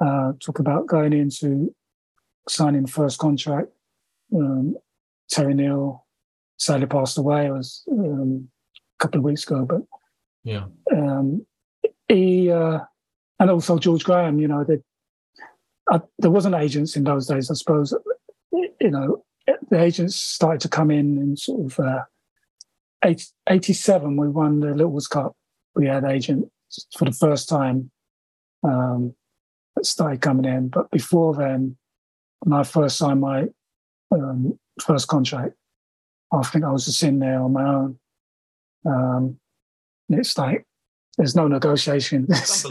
uh, 0.00 0.32
talk 0.40 0.58
about 0.58 0.86
going 0.86 1.12
into 1.12 1.74
signing 2.48 2.82
the 2.82 2.90
first 2.90 3.18
contract. 3.18 3.68
Um, 4.34 4.76
Terry 5.30 5.54
Neill 5.54 6.06
sadly 6.58 6.86
passed 6.86 7.18
away. 7.18 7.46
It 7.46 7.52
was 7.52 7.82
um, 7.90 8.48
a 8.98 9.02
couple 9.02 9.18
of 9.18 9.24
weeks 9.24 9.44
ago, 9.44 9.64
but 9.64 9.82
yeah, 10.44 10.64
um, 10.92 11.44
he 12.08 12.50
uh, 12.50 12.80
and 13.38 13.50
also 13.50 13.78
George 13.78 14.04
Graham. 14.04 14.38
You 14.38 14.48
know, 14.48 14.64
they, 14.64 14.78
uh, 15.90 16.00
there 16.18 16.30
wasn't 16.30 16.54
agents 16.54 16.96
in 16.96 17.04
those 17.04 17.26
days. 17.26 17.50
I 17.50 17.54
suppose 17.54 17.94
you 18.52 18.90
know 18.90 19.24
the 19.70 19.80
agents 19.80 20.16
started 20.16 20.60
to 20.62 20.68
come 20.68 20.90
in 20.90 21.18
in 21.18 21.36
sort 21.36 21.72
of 21.72 21.80
uh, 21.80 22.04
80, 23.04 23.24
87. 23.48 24.16
We 24.16 24.28
won 24.28 24.60
the 24.60 24.68
Littlewoods 24.68 25.06
Cup. 25.06 25.36
We 25.74 25.86
had 25.86 26.04
agents 26.04 26.50
for 26.96 27.04
the 27.04 27.12
first 27.12 27.48
time. 27.48 27.90
Um, 28.62 29.14
that 29.78 29.86
started 29.86 30.20
coming 30.20 30.44
in. 30.44 30.68
But 30.68 30.90
before 30.90 31.34
then, 31.34 31.76
when 32.40 32.58
I 32.58 32.64
first 32.64 32.98
signed 32.98 33.20
my 33.20 33.46
um, 34.12 34.58
first 34.82 35.08
contract, 35.08 35.54
I 36.32 36.42
think 36.42 36.64
I 36.64 36.70
was 36.70 36.84
just 36.84 37.02
in 37.02 37.18
there 37.20 37.40
on 37.40 37.52
my 37.52 37.64
own. 37.64 37.98
Um, 38.84 39.38
it's 40.08 40.36
like 40.36 40.66
there's 41.16 41.34
no 41.34 41.48
negotiation. 41.48 42.32
so, 42.34 42.70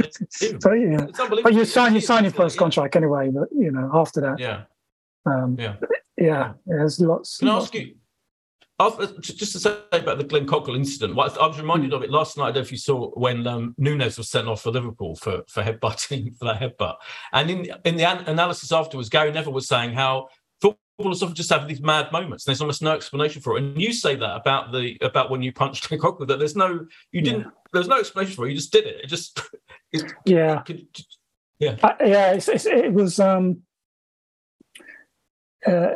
yeah. 0.73 1.07
But 1.43 1.53
you 1.53 1.65
sign 1.65 1.95
you 1.95 2.01
sign 2.01 2.23
your 2.23 2.33
first 2.33 2.57
contract 2.57 2.95
anyway. 2.95 3.29
But 3.29 3.49
you 3.51 3.71
know 3.71 3.89
after 3.93 4.21
that, 4.21 4.39
yeah, 4.39 4.63
um, 5.25 5.55
yeah, 5.59 5.75
yeah. 6.17 6.53
There's 6.65 6.99
lots. 6.99 7.37
Can 7.37 7.49
I 7.49 7.57
ask 7.57 7.73
you? 7.73 7.95
Just 8.79 9.53
to 9.53 9.59
say 9.59 9.75
about 9.91 10.19
the 10.19 10.23
Glenn 10.23 10.45
Cockerill 10.45 10.75
incident, 10.75 11.17
I 11.17 11.47
was 11.47 11.57
reminded 11.57 11.93
of 11.93 12.03
it 12.03 12.11
last 12.11 12.37
night. 12.37 12.43
I 12.43 12.47
don't 12.47 12.55
know 12.57 12.61
if 12.61 12.71
you 12.71 12.77
saw 12.77 13.09
when 13.11 13.47
um, 13.47 13.73
Nunez 13.79 14.19
was 14.19 14.29
sent 14.29 14.47
off 14.47 14.61
for 14.61 14.71
Liverpool 14.71 15.15
for 15.15 15.41
for 15.47 15.63
headbutting 15.63 16.37
for 16.37 16.45
that 16.45 16.61
headbutt, 16.61 16.97
and 17.33 17.49
in 17.49 17.67
in 17.85 17.97
the 17.97 18.03
an- 18.03 18.27
analysis 18.27 18.71
afterwards, 18.71 19.09
Gary 19.09 19.31
Neville 19.31 19.53
was 19.53 19.67
saying 19.67 19.93
how 19.93 20.27
footballers 20.61 21.23
often 21.23 21.35
just 21.35 21.49
have 21.49 21.67
these 21.67 21.81
mad 21.81 22.11
moments. 22.11 22.45
And 22.45 22.51
there's 22.51 22.61
almost 22.61 22.83
no 22.83 22.91
explanation 22.91 23.41
for 23.41 23.57
it. 23.57 23.63
And 23.63 23.81
you 23.81 23.93
say 23.93 24.15
that 24.15 24.35
about 24.35 24.71
the 24.71 24.95
about 25.01 25.31
when 25.31 25.41
you 25.41 25.51
punched 25.51 25.89
Glenn 25.89 25.99
Cockerill 25.99 26.27
that 26.27 26.37
there's 26.37 26.55
no 26.55 26.85
you 27.11 27.21
didn't 27.21 27.41
yeah. 27.41 27.51
there's 27.73 27.87
no 27.87 27.99
explanation 27.99 28.35
for 28.35 28.45
it. 28.45 28.51
You 28.51 28.57
just 28.57 28.71
did 28.71 28.85
it. 28.85 29.01
It 29.03 29.07
just 29.07 29.41
it, 29.91 30.13
yeah 30.25 30.61
could, 30.61 30.87
yeah 31.57 31.77
uh, 31.81 31.93
yeah. 32.01 32.33
It's, 32.33 32.47
it's, 32.47 32.67
it 32.67 32.93
was 32.93 33.19
um 33.19 33.63
uh, 35.65 35.93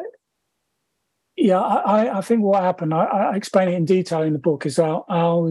yeah. 1.46 1.60
I 1.60 2.18
I 2.18 2.22
think 2.22 2.42
what 2.42 2.64
happened. 2.64 2.94
I, 2.94 3.06
I 3.06 3.36
explain 3.36 3.70
it 3.70 3.76
in 3.76 3.86
detail 3.86 4.22
in 4.22 4.34
the 4.34 4.40
book. 4.40 4.66
Is 4.66 4.78
how 4.78 5.06
how 5.10 5.50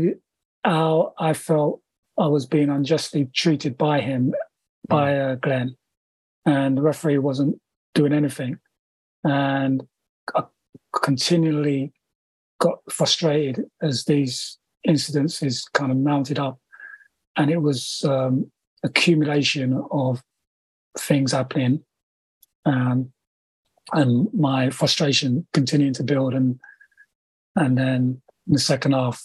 how 0.65 1.15
I 1.19 1.33
felt 1.33 1.81
I 2.19 2.27
was 2.27 2.47
being 2.47 2.71
unjustly 2.71 3.29
treated 3.35 3.77
by 3.79 4.01
him 4.01 4.35
by 4.89 5.19
uh, 5.19 5.35
Glenn, 5.37 5.77
and 6.47 6.77
the 6.77 6.83
referee 6.83 7.19
wasn't 7.19 7.61
doing 7.95 8.13
anything 8.13 8.59
and 9.25 9.83
I 10.35 10.45
continually 11.03 11.93
got 12.59 12.79
frustrated 12.91 13.65
as 13.83 14.05
these 14.05 14.59
incidences 14.87 15.65
kind 15.73 15.93
of 15.93 15.99
mounted 15.99 16.39
up, 16.39 16.59
and 17.37 17.51
it 17.51 17.63
was 17.63 18.05
um, 18.07 18.51
accumulation 18.83 19.83
of 19.91 20.23
things 20.99 21.33
happening, 21.33 21.85
um, 22.65 23.13
and 23.93 24.33
my 24.33 24.71
frustration 24.71 25.47
continuing 25.53 25.95
to 25.95 26.05
build, 26.05 26.35
and 26.35 26.59
and 27.57 27.77
then 27.77 28.23
in 28.47 28.53
the 28.53 28.59
second 28.59 28.93
half, 28.93 29.23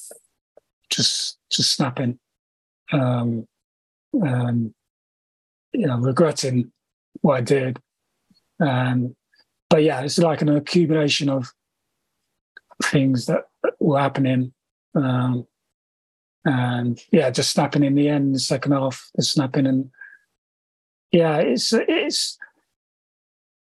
just 0.89 1.37
just 1.51 1.73
snapping, 1.73 2.19
um, 2.91 3.47
um, 4.25 4.73
you 5.73 5.87
know, 5.87 5.97
regretting 5.97 6.71
what 7.21 7.37
I 7.37 7.41
did, 7.41 7.79
and 8.59 9.15
but 9.69 9.83
yeah, 9.83 10.01
it's 10.01 10.17
like 10.17 10.41
an 10.41 10.49
accumulation 10.49 11.29
of 11.29 11.51
things 12.83 13.25
that 13.25 13.45
were 13.79 13.99
happening. 13.99 14.53
Um, 14.95 15.47
and 16.45 17.01
yeah, 17.11 17.31
just 17.31 17.51
snapping 17.51 17.83
in 17.83 17.95
the 17.95 18.07
end, 18.07 18.35
the 18.35 18.39
second 18.39 18.71
half, 18.73 19.09
the 19.15 19.23
snapping, 19.23 19.65
and 19.65 19.89
yeah, 21.11 21.37
it's 21.37 21.73
it's 21.73 22.37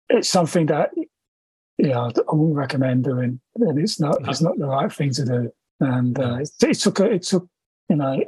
it's 0.08 0.28
something 0.28 0.66
that 0.66 0.90
yeah 1.78 2.00
I 2.00 2.34
wouldn't 2.34 2.56
recommend 2.56 3.04
doing, 3.04 3.40
and 3.56 3.78
it's 3.78 4.00
not 4.00 4.22
no. 4.22 4.30
it's 4.30 4.40
not 4.40 4.58
the 4.58 4.66
right 4.66 4.92
thing 4.92 5.12
to 5.12 5.24
do. 5.24 5.52
And 5.80 6.18
uh, 6.18 6.36
it, 6.36 6.50
it, 6.62 6.74
took 6.74 7.00
a, 7.00 7.10
it 7.10 7.22
took 7.22 7.48
you 7.88 7.96
know, 7.96 8.22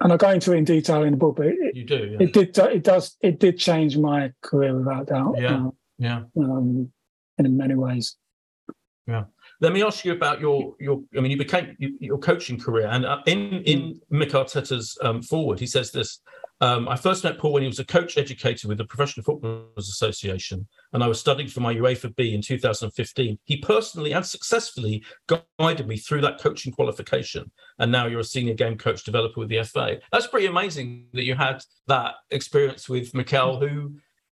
and 0.00 0.12
I 0.12 0.16
go 0.16 0.30
into 0.30 0.52
it 0.52 0.58
in 0.58 0.64
detail 0.64 1.02
in 1.02 1.12
the 1.12 1.16
book, 1.18 1.36
but 1.36 1.46
it, 1.46 1.76
you 1.76 1.84
do 1.84 2.16
yeah. 2.18 2.26
it 2.26 2.32
did 2.32 2.56
it 2.58 2.84
does 2.84 3.16
it 3.20 3.38
did 3.38 3.58
change 3.58 3.98
my 3.98 4.32
career 4.42 4.76
without 4.76 5.08
doubt. 5.08 5.34
Yeah, 5.38 5.66
uh, 5.66 5.70
yeah. 5.98 6.22
Um, 6.38 6.92
in 7.38 7.56
many 7.56 7.74
ways. 7.74 8.16
Yeah. 9.06 9.24
Let 9.60 9.72
me 9.72 9.82
ask 9.82 10.04
you 10.04 10.12
about 10.12 10.40
your 10.40 10.74
your. 10.78 11.02
I 11.16 11.20
mean, 11.20 11.30
you 11.30 11.38
became 11.38 11.76
your 11.78 12.18
coaching 12.18 12.58
career, 12.58 12.88
and 12.88 13.04
uh, 13.06 13.22
in 13.26 13.62
in 13.62 14.00
Mikel 14.10 14.44
Arteta's 14.44 14.98
um, 15.02 15.22
foreword, 15.22 15.58
he 15.58 15.66
says 15.66 15.90
this. 15.90 16.20
Um, 16.62 16.88
I 16.88 16.96
first 16.96 17.22
met 17.22 17.38
Paul 17.38 17.52
when 17.52 17.62
he 17.62 17.68
was 17.68 17.80
a 17.80 17.84
coach 17.84 18.16
educator 18.16 18.66
with 18.66 18.78
the 18.78 18.86
Professional 18.86 19.24
Footballers 19.24 19.88
Association, 19.90 20.66
and 20.94 21.04
I 21.04 21.06
was 21.06 21.20
studying 21.20 21.48
for 21.48 21.60
my 21.60 21.74
UEFA 21.74 22.16
B 22.16 22.34
in 22.34 22.40
2015. 22.40 23.38
He 23.44 23.56
personally 23.58 24.12
and 24.12 24.24
successfully 24.24 25.04
guided 25.58 25.86
me 25.86 25.98
through 25.98 26.22
that 26.22 26.40
coaching 26.40 26.72
qualification, 26.72 27.50
and 27.78 27.92
now 27.92 28.06
you're 28.06 28.20
a 28.20 28.24
senior 28.24 28.54
game 28.54 28.78
coach 28.78 29.04
developer 29.04 29.38
with 29.38 29.50
the 29.50 29.62
FA. 29.64 29.98
That's 30.12 30.26
pretty 30.26 30.46
amazing 30.46 31.08
that 31.12 31.24
you 31.24 31.34
had 31.34 31.62
that 31.88 32.14
experience 32.30 32.88
with 32.88 33.14
Mikel, 33.14 33.60
who 33.60 33.96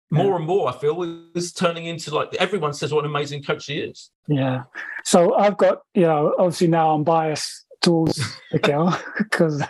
more 0.10 0.36
and 0.38 0.46
more, 0.46 0.70
I 0.70 0.74
feel, 0.74 1.04
is 1.36 1.52
turning 1.54 1.86
into 1.86 2.14
like 2.14 2.34
everyone 2.36 2.74
says 2.74 2.94
what 2.94 3.04
an 3.04 3.12
amazing 3.12 3.44
coach 3.44 3.66
he 3.66 3.80
is. 3.80 4.10
Yeah. 4.28 4.64
So 5.04 5.36
I've 5.36 5.58
got, 5.58 5.80
you 5.94 6.04
know, 6.04 6.34
obviously 6.38 6.68
now 6.68 6.92
I'm 6.92 7.04
biased 7.04 7.66
towards 7.82 8.20
Mikel 8.54 8.94
because, 9.18 9.62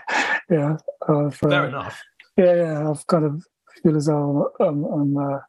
yeah. 0.49 0.77
Uh, 1.07 1.29
Fair 1.29 1.67
enough. 1.67 2.01
Yeah, 2.37 2.55
yeah. 2.55 2.89
I've 2.89 3.05
kind 3.07 3.25
of 3.25 3.43
feel 3.81 3.97
as 3.97 4.05
though 4.05 4.51
I'm, 4.59 4.83
I'm 4.83 5.17
uh, 5.17 5.39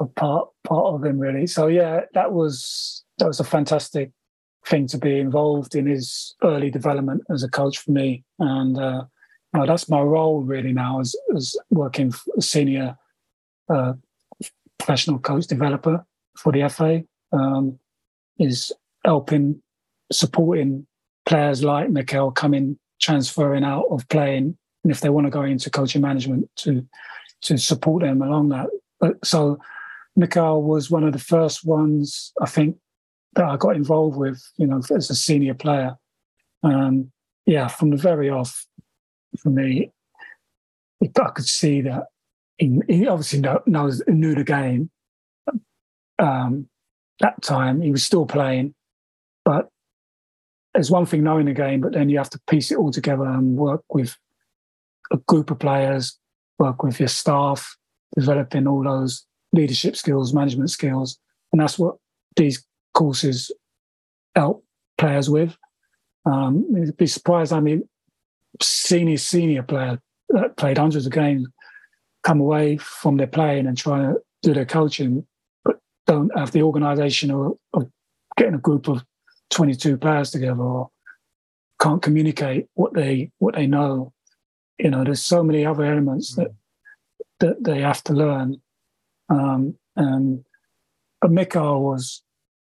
a 0.00 0.06
part 0.06 0.48
part 0.64 0.94
of 0.94 1.04
him 1.04 1.18
really. 1.18 1.46
So 1.46 1.66
yeah, 1.66 2.02
that 2.14 2.32
was 2.32 3.04
that 3.18 3.26
was 3.26 3.40
a 3.40 3.44
fantastic 3.44 4.10
thing 4.66 4.86
to 4.88 4.98
be 4.98 5.18
involved 5.18 5.74
in 5.74 5.86
his 5.86 6.34
early 6.42 6.70
development 6.70 7.22
as 7.30 7.42
a 7.42 7.48
coach 7.48 7.78
for 7.78 7.90
me, 7.90 8.24
and 8.38 8.78
uh, 8.78 9.04
you 9.54 9.60
know, 9.60 9.66
that's 9.66 9.88
my 9.88 10.00
role 10.00 10.40
really 10.42 10.72
now 10.72 11.00
as 11.00 11.14
as 11.34 11.56
working 11.70 12.12
senior 12.40 12.96
uh, 13.68 13.92
professional 14.78 15.18
coach 15.18 15.46
developer 15.46 16.04
for 16.36 16.52
the 16.52 16.68
FA, 16.68 17.02
um, 17.32 17.78
is 18.38 18.72
helping, 19.04 19.60
supporting 20.12 20.86
players 21.26 21.62
like 21.62 21.90
Mikel 21.90 22.30
coming, 22.30 22.78
transferring 23.00 23.64
out 23.64 23.86
of 23.90 24.08
playing, 24.08 24.56
and 24.84 24.92
if 24.92 25.00
they 25.00 25.10
want 25.10 25.26
to 25.26 25.30
go 25.30 25.42
into 25.42 25.70
coaching 25.70 26.02
management, 26.02 26.48
to 26.56 26.86
to 27.42 27.56
support 27.56 28.02
them 28.02 28.20
along 28.22 28.48
that. 28.48 28.66
But 28.98 29.24
so 29.24 29.58
Mikel 30.16 30.62
was 30.62 30.90
one 30.90 31.04
of 31.04 31.12
the 31.12 31.18
first 31.18 31.64
ones 31.64 32.32
I 32.40 32.46
think 32.46 32.76
that 33.34 33.44
I 33.44 33.56
got 33.56 33.76
involved 33.76 34.16
with, 34.16 34.42
you 34.56 34.66
know, 34.66 34.80
as 34.94 35.10
a 35.10 35.14
senior 35.14 35.54
player. 35.54 35.96
Um, 36.64 37.12
yeah, 37.46 37.68
from 37.68 37.90
the 37.90 37.96
very 37.96 38.28
off, 38.28 38.66
for 39.38 39.50
me, 39.50 39.92
I 41.02 41.30
could 41.30 41.46
see 41.46 41.80
that 41.82 42.06
he, 42.58 43.06
obviously 43.06 43.40
know, 43.40 43.60
knows 43.66 44.02
knew 44.06 44.34
the 44.34 44.44
game. 44.44 44.90
Um, 46.18 46.68
that 47.20 47.40
time 47.42 47.80
he 47.80 47.90
was 47.90 48.04
still 48.04 48.26
playing, 48.26 48.74
but 49.44 49.68
there's 50.74 50.90
one 50.90 51.06
thing 51.06 51.22
knowing 51.22 51.46
the 51.46 51.52
game, 51.52 51.80
but 51.80 51.92
then 51.92 52.08
you 52.08 52.18
have 52.18 52.30
to 52.30 52.40
piece 52.48 52.70
it 52.70 52.78
all 52.78 52.90
together 52.90 53.24
and 53.24 53.56
work 53.56 53.82
with 53.92 54.16
a 55.12 55.16
group 55.16 55.50
of 55.50 55.58
players, 55.58 56.18
work 56.58 56.82
with 56.82 56.98
your 57.00 57.08
staff, 57.08 57.76
developing 58.16 58.66
all 58.66 58.82
those 58.82 59.24
leadership 59.52 59.96
skills, 59.96 60.34
management 60.34 60.70
skills, 60.70 61.18
and 61.52 61.60
that's 61.60 61.78
what 61.78 61.96
these 62.36 62.64
courses 62.94 63.50
help 64.34 64.64
players 64.98 65.30
with. 65.30 65.56
Um, 66.26 66.66
you'd 66.74 66.96
be 66.96 67.06
surprised 67.06 67.52
how 67.52 67.60
many 67.60 67.82
senior 68.60 69.16
senior 69.16 69.62
player 69.62 70.00
that 70.30 70.56
played 70.56 70.78
hundreds 70.78 71.06
of 71.06 71.12
games 71.12 71.46
come 72.22 72.40
away 72.40 72.76
from 72.76 73.16
their 73.16 73.26
playing 73.26 73.66
and 73.66 73.76
try 73.76 74.00
to 74.00 74.16
do 74.42 74.54
their 74.54 74.66
coaching, 74.66 75.26
but 75.64 75.78
don't 76.06 76.36
have 76.36 76.52
the 76.52 76.62
organisation 76.62 77.30
of, 77.30 77.52
of 77.74 77.90
getting 78.36 78.54
a 78.54 78.58
group 78.58 78.88
of 78.88 79.04
22 79.50 79.96
players 79.96 80.30
together 80.30 80.60
or 80.60 80.90
can't 81.80 82.02
communicate 82.02 82.66
what 82.74 82.94
they 82.94 83.30
what 83.38 83.54
they 83.54 83.66
know. 83.66 84.12
You 84.78 84.90
know, 84.90 85.04
there's 85.04 85.22
so 85.22 85.42
many 85.42 85.64
other 85.64 85.84
elements 85.84 86.34
that 86.36 86.52
that 87.40 87.62
they 87.62 87.80
have 87.80 88.02
to 88.04 88.12
learn. 88.12 88.60
Um, 89.28 89.76
and 89.96 90.44
Mikel 91.28 91.82
was 91.82 92.22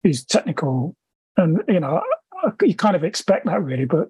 is 0.04 0.24
technical, 0.24 0.96
and 1.36 1.62
you 1.68 1.80
know 1.80 2.02
you 2.62 2.74
kind 2.74 2.96
of 2.96 3.04
expect 3.04 3.46
that 3.46 3.62
really, 3.62 3.84
but 3.84 4.08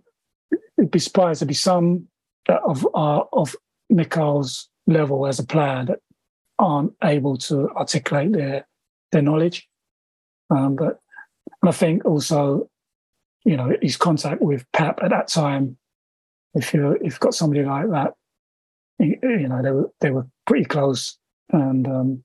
it'd 0.76 0.90
be 0.90 0.98
surprised 0.98 1.40
to 1.40 1.46
be 1.46 1.54
some 1.54 2.08
of 2.48 2.86
uh, 2.94 3.22
of 3.32 3.54
Mikel's 3.90 4.68
level 4.88 5.26
as 5.26 5.38
a 5.38 5.46
player 5.46 5.84
that 5.84 6.00
aren't 6.58 6.92
able 7.04 7.36
to 7.36 7.70
articulate 7.70 8.32
their 8.32 8.66
their 9.12 9.22
knowledge. 9.22 9.68
Um, 10.50 10.74
but 10.74 10.98
I 11.62 11.70
think 11.72 12.04
also, 12.04 12.68
you 13.44 13.56
know, 13.56 13.72
his 13.80 13.96
contact 13.96 14.42
with 14.42 14.66
Pep 14.72 14.98
at 15.02 15.10
that 15.10 15.28
time, 15.28 15.76
if 16.54 16.74
you 16.74 16.92
if 16.92 17.02
you've 17.02 17.20
got 17.20 17.34
somebody 17.34 17.64
like 17.64 17.88
that, 17.90 18.14
you, 18.98 19.18
you 19.22 19.48
know, 19.48 19.62
they 19.62 19.70
were 19.70 19.90
they 20.00 20.10
were 20.10 20.26
pretty 20.46 20.64
close, 20.64 21.16
and 21.50 21.86
um, 21.86 22.24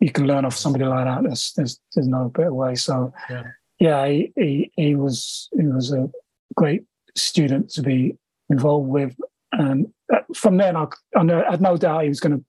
you 0.00 0.10
can 0.10 0.26
learn 0.26 0.44
off 0.44 0.56
somebody 0.56 0.84
like 0.84 1.06
that. 1.06 1.22
There's 1.24 1.52
there's, 1.56 1.80
there's 1.94 2.08
no 2.08 2.28
better 2.28 2.54
way. 2.54 2.74
So, 2.74 3.12
yeah, 3.30 3.42
yeah 3.80 4.06
he, 4.06 4.32
he 4.36 4.72
he 4.76 4.94
was 4.94 5.48
he 5.56 5.66
was 5.66 5.92
a 5.92 6.10
great 6.54 6.84
student 7.16 7.70
to 7.70 7.82
be 7.82 8.16
involved 8.50 8.88
with, 8.88 9.16
and 9.52 9.86
from 10.34 10.56
then, 10.56 10.76
I, 10.76 10.86
I, 11.16 11.22
know, 11.22 11.42
I 11.46 11.52
had 11.52 11.60
no 11.60 11.76
doubt 11.76 12.02
he 12.02 12.08
was 12.08 12.20
going 12.20 12.38
to 12.38 12.44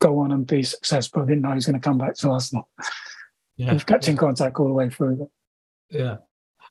go 0.00 0.20
on 0.20 0.32
and 0.32 0.46
be 0.46 0.62
successful. 0.62 1.22
I 1.22 1.26
didn't 1.26 1.42
know 1.42 1.50
he 1.50 1.56
was 1.56 1.66
going 1.66 1.80
to 1.80 1.84
come 1.84 1.98
back 1.98 2.14
to 2.16 2.30
Arsenal. 2.30 2.68
Yeah. 3.56 3.72
We've 3.72 3.86
kept 3.86 4.08
in 4.08 4.16
contact 4.16 4.58
all 4.58 4.66
the 4.66 4.74
way 4.74 4.90
through. 4.90 5.30
Yeah. 5.90 6.16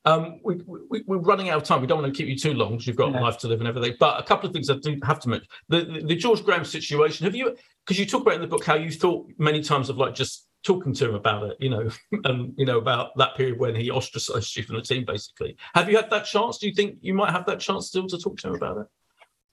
Um, 0.05 0.39
we, 0.43 0.61
we, 0.89 1.03
we're 1.07 1.17
running 1.17 1.49
out 1.49 1.57
of 1.57 1.63
time. 1.63 1.82
We 1.82 1.88
don't 1.88 2.01
want 2.01 2.13
to 2.13 2.17
keep 2.17 2.30
you 2.30 2.38
too 2.38 2.53
long 2.53 2.73
because 2.73 2.86
you've 2.86 2.95
got 2.95 3.11
yeah. 3.11 3.21
life 3.21 3.39
to 3.39 3.47
live 3.47 3.59
and 3.59 3.67
everything. 3.67 3.95
But 3.99 4.19
a 4.19 4.23
couple 4.23 4.47
of 4.47 4.53
things 4.53 4.69
I 4.69 4.76
do 4.76 4.99
have 5.03 5.19
to 5.21 5.30
mention: 5.30 5.47
the, 5.67 5.82
the, 5.82 6.05
the 6.05 6.15
George 6.15 6.43
Graham 6.43 6.63
situation. 6.63 7.26
Have 7.26 7.36
you? 7.36 7.55
Because 7.84 7.99
you 7.99 8.05
talk 8.05 8.21
about 8.21 8.36
in 8.36 8.41
the 8.41 8.47
book 8.47 8.63
how 8.63 8.76
you 8.76 8.91
thought 8.91 9.28
many 9.39 9.63
times 9.63 9.89
of 9.89 9.97
like 9.97 10.13
just 10.13 10.47
talking 10.63 10.93
to 10.93 11.09
him 11.09 11.15
about 11.15 11.43
it, 11.43 11.57
you 11.59 11.69
know, 11.69 11.89
and 12.26 12.53
you 12.55 12.65
know 12.65 12.78
about 12.78 13.17
that 13.17 13.36
period 13.36 13.59
when 13.59 13.76
he 13.76 13.89
ostracized 13.89 14.55
you 14.55 14.63
from 14.63 14.76
the 14.76 14.82
team, 14.84 15.05
basically. 15.05 15.57
Have 15.73 15.89
you 15.89 15.95
had 15.95 16.11
that 16.11 16.26
chance? 16.26 16.59
Do 16.59 16.67
you 16.67 16.73
think 16.73 16.97
you 17.01 17.15
might 17.15 17.32
have 17.32 17.45
that 17.47 17.59
chance 17.59 17.88
still 17.88 18.05
to 18.07 18.17
talk 18.19 18.38
to 18.38 18.49
him 18.49 18.55
about 18.55 18.78
it? 18.78 18.88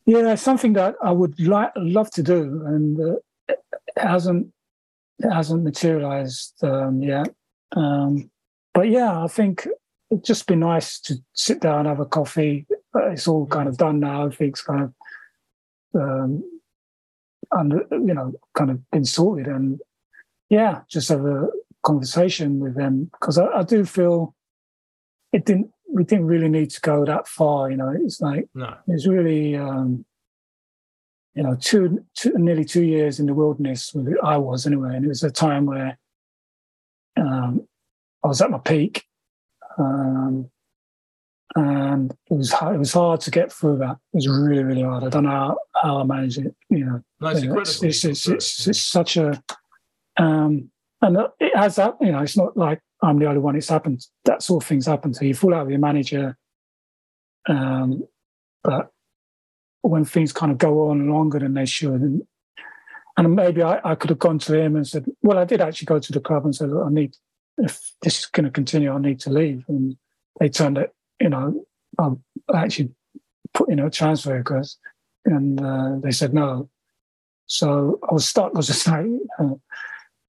Yeah, 0.04 0.34
something 0.34 0.72
that 0.72 0.96
I 1.02 1.12
would 1.12 1.38
like 1.40 1.70
love 1.76 2.10
to 2.12 2.22
do, 2.22 2.62
and 2.66 2.98
uh, 3.00 3.54
hasn't 3.96 4.52
hasn't 5.22 5.62
materialized 5.62 6.62
um, 6.64 7.02
yet. 7.02 7.32
Um, 7.76 8.30
but 8.74 8.88
yeah, 8.88 9.22
I 9.22 9.28
think 9.28 9.66
it'd 10.10 10.24
just 10.24 10.46
be 10.46 10.56
nice 10.56 10.98
to 11.00 11.16
sit 11.34 11.60
down, 11.60 11.86
have 11.86 12.00
a 12.00 12.06
coffee. 12.06 12.66
It's 12.94 13.28
all 13.28 13.46
kind 13.46 13.68
of 13.68 13.76
done 13.76 14.00
now. 14.00 14.24
Everything's 14.24 14.60
kind 14.60 14.82
of, 14.82 14.92
um, 15.94 16.42
and 17.52 17.72
you 17.90 18.14
know, 18.14 18.32
kind 18.54 18.70
of 18.70 18.90
been 18.90 19.04
sorted, 19.04 19.46
and 19.46 19.80
yeah, 20.50 20.80
just 20.88 21.08
have 21.08 21.24
a 21.24 21.48
conversation 21.82 22.60
with 22.60 22.76
them 22.76 23.10
because 23.12 23.38
I, 23.38 23.46
I, 23.46 23.62
do 23.62 23.84
feel 23.84 24.34
it 25.32 25.44
didn't. 25.44 25.70
We 25.92 26.04
didn't 26.04 26.26
really 26.26 26.48
need 26.48 26.70
to 26.70 26.80
go 26.80 27.04
that 27.04 27.28
far. 27.28 27.70
You 27.70 27.76
know, 27.76 27.94
it's 27.94 28.20
like 28.20 28.48
no. 28.54 28.74
it's 28.88 29.06
really. 29.06 29.56
Um, 29.56 30.04
you 31.34 31.42
know, 31.42 31.56
two, 31.58 32.04
two, 32.14 32.32
nearly 32.36 32.64
two 32.64 32.84
years 32.84 33.18
in 33.18 33.26
the 33.26 33.34
wilderness. 33.34 33.94
I 34.22 34.36
was 34.36 34.66
anyway, 34.66 34.96
and 34.96 35.04
it 35.04 35.08
was 35.08 35.22
a 35.22 35.30
time 35.30 35.66
where 35.66 35.98
um, 37.16 37.66
I 38.22 38.28
was 38.28 38.40
at 38.42 38.50
my 38.50 38.58
peak, 38.58 39.04
um, 39.78 40.50
and 41.56 42.12
it 42.30 42.34
was 42.34 42.52
hard, 42.52 42.76
it 42.76 42.78
was 42.78 42.92
hard 42.92 43.20
to 43.22 43.30
get 43.30 43.52
through 43.52 43.78
that. 43.78 43.96
It 44.12 44.16
was 44.16 44.28
really 44.28 44.62
really 44.62 44.82
hard. 44.82 45.04
I 45.04 45.08
don't 45.08 45.24
know 45.24 45.30
how, 45.30 45.56
how 45.74 45.98
I 45.98 46.04
managed 46.04 46.38
it. 46.38 46.54
You 46.68 46.84
know, 46.84 47.02
no, 47.20 47.28
it's, 47.30 47.42
it's, 47.42 47.82
it's, 47.82 48.04
it's, 48.04 48.28
it's, 48.28 48.68
it's 48.68 48.80
such 48.82 49.16
a 49.16 49.42
um, 50.18 50.70
and 51.00 51.16
it 51.40 51.56
has 51.56 51.76
that. 51.76 51.96
You 52.00 52.12
know, 52.12 52.20
it's 52.20 52.36
not 52.36 52.56
like 52.56 52.80
I'm 53.02 53.18
the 53.18 53.26
only 53.26 53.40
one. 53.40 53.56
It's 53.56 53.68
happened. 53.68 54.06
That 54.24 54.42
sort 54.42 54.62
of 54.62 54.68
things 54.68 54.86
happen 54.86 55.12
So 55.12 55.24
you. 55.24 55.34
Fall 55.34 55.54
out 55.54 55.66
with 55.66 55.72
your 55.72 55.80
manager, 55.80 56.36
um, 57.48 58.04
but 58.62 58.92
when 59.82 60.04
things 60.04 60.32
kind 60.32 60.52
of 60.52 60.58
go 60.58 60.88
on 60.90 61.08
longer 61.08 61.40
than 61.40 61.54
they 61.54 61.66
should, 61.66 62.00
and 62.00 62.22
and 63.16 63.34
maybe 63.34 63.62
I, 63.62 63.80
I 63.84 63.94
could 63.94 64.10
have 64.10 64.18
gone 64.18 64.38
to 64.40 64.58
him 64.58 64.76
and 64.76 64.86
said, 64.86 65.04
well, 65.22 65.38
I 65.38 65.44
did 65.44 65.60
actually 65.60 65.86
go 65.86 65.98
to 65.98 66.12
the 66.12 66.20
club 66.20 66.44
and 66.44 66.54
said, 66.54 66.70
I 66.70 66.88
need 66.88 67.14
if 67.58 67.92
this 68.02 68.20
is 68.20 68.26
going 68.26 68.44
to 68.44 68.50
continue, 68.50 68.92
I 68.92 68.98
need 68.98 69.20
to 69.20 69.30
leave. 69.30 69.64
And 69.68 69.96
they 70.40 70.48
turned 70.48 70.78
it, 70.78 70.94
you 71.20 71.28
know, 71.28 71.64
I 71.98 72.10
actually 72.54 72.90
put 73.52 73.68
in 73.68 73.78
a 73.78 73.90
transfer 73.90 74.34
request 74.34 74.78
and 75.24 75.60
uh, 75.60 75.96
they 76.02 76.10
said 76.10 76.32
no. 76.32 76.70
So 77.46 77.98
I 78.08 78.14
was 78.14 78.26
stuck. 78.26 78.52
I 78.54 78.56
was 78.56 78.68
just 78.68 78.86
like, 78.86 79.06
uh, 79.38 79.54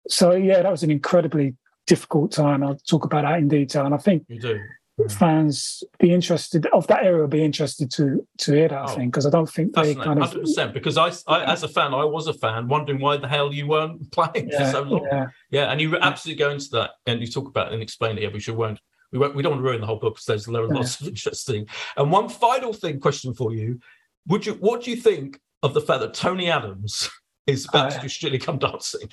so 0.09 0.34
yeah, 0.34 0.61
that 0.61 0.71
was 0.71 0.84
an 0.84 0.91
incredibly 0.91 1.55
difficult 1.88 2.31
time. 2.31 2.63
I'll 2.63 2.75
talk 2.75 3.05
about 3.05 3.23
that 3.23 3.39
in 3.39 3.47
detail. 3.47 3.86
And 3.86 3.93
I 3.93 3.97
think 3.97 4.25
you 4.27 4.39
do. 4.39 4.61
fans 5.09 5.84
be 5.99 6.13
interested 6.13 6.65
of 6.67 6.88
that 6.88 7.03
area 7.03 7.27
be 7.27 7.43
interested 7.43 7.91
to 7.91 8.25
to 8.39 8.53
hear 8.53 8.67
that. 8.69 8.81
Oh, 8.81 8.86
I 8.86 8.95
think 8.95 9.11
because 9.11 9.25
I 9.25 9.29
don't 9.29 9.49
think 9.49 9.73
they 9.73 9.95
kind 9.95 10.21
of 10.21 10.31
100% 10.31 10.73
because 10.73 10.97
I, 10.97 11.11
I, 11.27 11.51
as 11.51 11.63
a 11.63 11.67
fan 11.67 11.93
I 11.93 12.03
was 12.03 12.27
a 12.27 12.34
fan 12.34 12.67
wondering 12.67 12.99
why 12.99 13.17
the 13.17 13.27
hell 13.27 13.53
you 13.53 13.67
weren't 13.67 14.11
playing 14.11 14.49
yeah, 14.49 14.65
for 14.65 14.71
so 14.71 14.81
long. 14.84 15.07
Yeah, 15.11 15.27
yeah 15.49 15.71
and 15.71 15.81
you 15.81 15.97
absolutely 15.97 16.39
go 16.39 16.51
into 16.51 16.69
that 16.71 16.91
and 17.05 17.21
you 17.21 17.27
talk 17.27 17.47
about 17.47 17.67
it 17.67 17.73
and 17.73 17.84
explain 17.84 18.17
it. 18.17 18.23
Yeah, 18.23 18.29
we 18.34 18.39
should 18.39 18.55
won't. 18.55 18.79
We, 19.11 19.19
won't, 19.19 19.36
we 19.36 19.43
don't 19.43 19.51
want 19.51 19.63
to 19.63 19.69
ruin 19.69 19.79
the 19.79 19.86
whole 19.86 19.99
book 19.99 20.15
because 20.15 20.25
there's 20.25 20.45
there 20.45 20.63
are 20.63 20.67
lots 20.67 20.99
of 20.99 21.07
interesting. 21.15 21.67
And 21.97 22.11
one 22.11 22.29
final 22.29 22.73
thing, 22.73 22.99
question 22.99 23.34
for 23.36 23.53
you: 23.53 23.79
Would 24.27 24.45
you 24.45 24.53
what 24.53 24.84
do 24.84 24.91
you 24.91 24.97
think 24.97 25.39
of 25.61 25.73
the 25.73 25.81
fact 25.81 26.01
that 26.01 26.13
Tony 26.13 26.49
Adams 26.49 27.09
is 27.47 27.65
about 27.65 27.88
uh, 27.88 27.95
to 27.95 28.01
do 28.01 28.09
Strictly 28.09 28.39
Come 28.39 28.57
Dancing? 28.57 29.09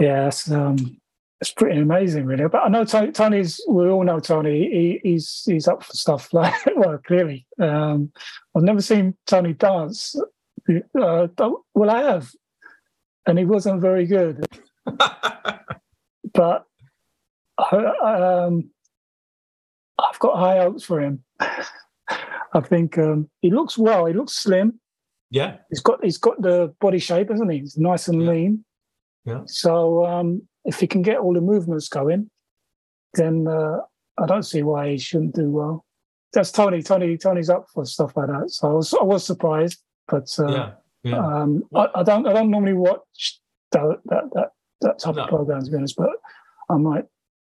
Yes, 0.00 0.50
um, 0.50 0.99
it's 1.40 1.52
pretty 1.52 1.80
amazing, 1.80 2.26
really. 2.26 2.46
But 2.48 2.64
I 2.64 2.68
know 2.68 2.84
Tony, 2.84 3.12
Tony's. 3.12 3.60
We 3.66 3.88
all 3.88 4.04
know 4.04 4.20
Tony. 4.20 4.68
He, 4.70 5.00
he's 5.02 5.42
he's 5.46 5.66
up 5.66 5.82
for 5.82 5.92
stuff 5.94 6.32
like 6.34 6.54
well, 6.76 6.98
clearly. 6.98 7.46
Um, 7.58 8.12
I've 8.54 8.62
never 8.62 8.82
seen 8.82 9.16
Tony 9.26 9.54
dance. 9.54 10.14
Uh, 10.68 11.28
well, 11.74 11.90
I 11.90 12.02
have, 12.02 12.30
and 13.26 13.38
he 13.38 13.44
wasn't 13.44 13.80
very 13.80 14.06
good. 14.06 14.44
but 16.34 16.66
um, 17.72 18.70
I've 19.98 20.18
got 20.18 20.38
high 20.38 20.58
hopes 20.58 20.84
for 20.84 21.00
him. 21.00 21.24
I 22.52 22.60
think 22.62 22.98
um, 22.98 23.30
he 23.40 23.50
looks 23.50 23.78
well. 23.78 24.04
He 24.06 24.12
looks 24.12 24.34
slim. 24.34 24.78
Yeah, 25.30 25.56
he's 25.70 25.80
got 25.80 26.04
he's 26.04 26.18
got 26.18 26.42
the 26.42 26.74
body 26.80 26.98
shape, 26.98 27.30
hasn't 27.30 27.50
he? 27.50 27.60
He's 27.60 27.78
nice 27.78 28.08
and 28.08 28.22
yeah. 28.22 28.30
lean. 28.30 28.64
Yeah. 29.24 29.42
So 29.46 30.04
um, 30.04 30.42
if 30.64 30.80
he 30.80 30.86
can 30.86 31.02
get 31.02 31.18
all 31.18 31.34
the 31.34 31.40
movements 31.40 31.88
going, 31.88 32.30
then 33.14 33.46
uh, 33.46 33.78
I 34.18 34.26
don't 34.26 34.42
see 34.42 34.62
why 34.62 34.90
he 34.90 34.98
shouldn't 34.98 35.34
do 35.34 35.50
well. 35.50 35.84
That's 36.32 36.52
Tony. 36.52 36.82
Tony. 36.82 37.16
Tony's 37.16 37.50
up 37.50 37.66
for 37.72 37.84
stuff 37.84 38.16
like 38.16 38.28
that. 38.28 38.50
So 38.50 38.70
I 38.70 38.74
was, 38.74 38.94
I 38.94 39.04
was 39.04 39.24
surprised, 39.24 39.80
but 40.06 40.28
uh, 40.38 40.50
yeah, 40.50 40.70
yeah. 41.02 41.18
Um, 41.18 41.64
I, 41.74 41.88
I, 41.96 42.02
don't. 42.02 42.26
I 42.26 42.32
don't 42.32 42.50
normally 42.50 42.74
watch 42.74 43.40
that 43.72 43.98
that 44.06 44.24
that, 44.34 44.52
that 44.82 44.98
type 44.98 45.16
no. 45.16 45.24
of 45.24 45.28
program 45.28 45.64
to 45.64 45.70
be 45.70 45.76
honest, 45.76 45.96
but 45.96 46.10
I 46.68 46.76
might 46.76 47.04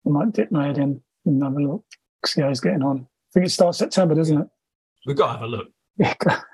I 0.06 0.10
might 0.10 0.34
dip 0.34 0.52
my 0.52 0.68
head 0.68 0.78
in 0.78 1.02
and 1.26 1.44
have 1.44 1.56
a 1.56 1.60
look, 1.60 1.86
see 2.26 2.42
how 2.42 2.50
he's 2.50 2.60
getting 2.60 2.84
on. 2.84 3.08
I 3.08 3.32
think 3.34 3.46
it 3.46 3.52
starts 3.52 3.78
September, 3.78 4.14
doesn't 4.14 4.42
it? 4.42 4.48
We've 5.06 5.16
got 5.16 5.28
to 5.28 5.32
have 5.34 5.42
a 5.42 5.48
look. 5.48 5.68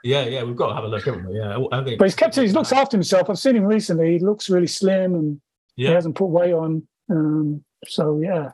yeah, 0.04 0.26
yeah, 0.26 0.44
we've 0.44 0.56
got 0.56 0.70
to 0.70 0.76
have 0.76 0.84
a 0.84 0.88
look, 0.88 1.06
haven't 1.06 1.28
we? 1.28 1.38
Yeah, 1.38 1.58
I 1.72 1.84
think. 1.84 1.98
But 1.98 2.06
he's 2.06 2.16
kept. 2.16 2.36
He 2.36 2.48
looks 2.50 2.72
after 2.72 2.96
himself. 2.96 3.30
I've 3.30 3.40
seen 3.40 3.56
him 3.56 3.64
recently. 3.64 4.14
He 4.14 4.20
looks 4.20 4.50
really 4.50 4.68
slim 4.68 5.16
and 5.16 5.42
yeah. 5.82 5.90
He 5.90 5.94
hasn't 5.94 6.16
put 6.16 6.28
weight 6.28 6.54
on. 6.54 6.88
Um, 7.10 7.64
so 7.86 8.22
yeah. 8.22 8.52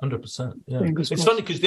Hundred 0.00 0.22
percent. 0.22 0.54
Yeah, 0.66 0.80
it's 0.82 1.24
funny 1.24 1.42
because 1.42 1.60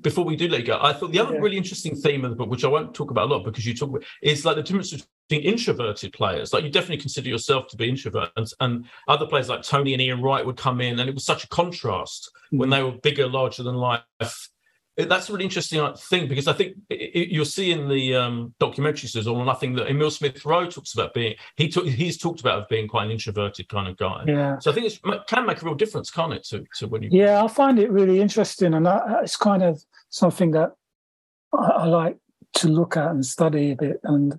before 0.00 0.24
we 0.24 0.36
do 0.36 0.48
let 0.48 0.60
you 0.60 0.66
go, 0.66 0.78
I 0.80 0.92
thought 0.92 1.10
the 1.10 1.18
other 1.18 1.34
yeah. 1.34 1.40
really 1.40 1.56
interesting 1.56 1.96
theme 1.96 2.24
of 2.24 2.30
the 2.30 2.36
book, 2.36 2.50
which 2.50 2.64
I 2.64 2.68
won't 2.68 2.94
talk 2.94 3.10
about 3.10 3.28
a 3.28 3.34
lot 3.34 3.44
because 3.44 3.66
you 3.66 3.74
talk 3.74 3.88
about, 3.88 4.04
is 4.22 4.44
like 4.44 4.54
the 4.54 4.62
difference 4.62 4.92
between 5.28 5.44
introverted 5.44 6.12
players. 6.12 6.52
Like 6.52 6.62
you 6.62 6.70
definitely 6.70 6.98
consider 6.98 7.28
yourself 7.28 7.66
to 7.68 7.76
be 7.76 7.88
introvert, 7.88 8.30
and, 8.36 8.46
and 8.60 8.84
other 9.08 9.26
players 9.26 9.48
like 9.48 9.62
Tony 9.62 9.92
and 9.92 10.00
Ian 10.00 10.22
Wright 10.22 10.46
would 10.46 10.56
come 10.56 10.80
in, 10.80 11.00
and 11.00 11.08
it 11.08 11.14
was 11.14 11.24
such 11.24 11.42
a 11.42 11.48
contrast 11.48 12.30
mm. 12.52 12.58
when 12.58 12.70
they 12.70 12.82
were 12.82 12.92
bigger, 12.92 13.26
larger 13.26 13.64
than 13.64 13.74
life 13.74 14.02
that's 15.06 15.28
a 15.28 15.32
really 15.32 15.44
interesting 15.44 15.80
uh, 15.80 15.94
thing 15.94 16.26
because 16.26 16.48
I 16.48 16.52
think 16.52 16.76
you'll 16.90 17.44
see 17.44 17.70
in 17.70 17.88
the 17.88 18.16
um, 18.16 18.54
documentaries 18.60 19.12
there's 19.12 19.28
all 19.28 19.36
or 19.36 19.44
nothing 19.44 19.74
that 19.74 19.88
Emile 19.88 20.10
Smith 20.10 20.44
Rowe 20.44 20.66
talks 20.66 20.94
about 20.94 21.14
being 21.14 21.34
he 21.56 21.68
took 21.68 21.86
he's 21.86 22.18
talked 22.18 22.40
about 22.40 22.68
being 22.68 22.88
quite 22.88 23.04
an 23.04 23.12
introverted 23.12 23.68
kind 23.68 23.86
of 23.86 23.96
guy. 23.96 24.24
Yeah. 24.26 24.58
So 24.58 24.70
I 24.70 24.74
think 24.74 24.86
it 24.86 25.26
can 25.28 25.46
make 25.46 25.62
a 25.62 25.64
real 25.64 25.76
difference, 25.76 26.10
can't 26.10 26.32
it? 26.32 26.44
To, 26.44 26.64
to 26.78 26.88
when 26.88 27.02
you 27.02 27.10
yeah, 27.12 27.44
I 27.44 27.48
find 27.48 27.78
it 27.78 27.90
really 27.92 28.20
interesting, 28.20 28.74
and 28.74 28.88
I, 28.88 29.20
it's 29.22 29.36
kind 29.36 29.62
of 29.62 29.80
something 30.10 30.50
that 30.52 30.72
I, 31.52 31.66
I, 31.66 31.84
like 31.86 32.18
to 32.54 32.68
look 32.68 32.96
at 32.96 33.10
and 33.10 33.24
study 33.24 33.70
a 33.70 33.76
bit, 33.76 34.00
and 34.02 34.38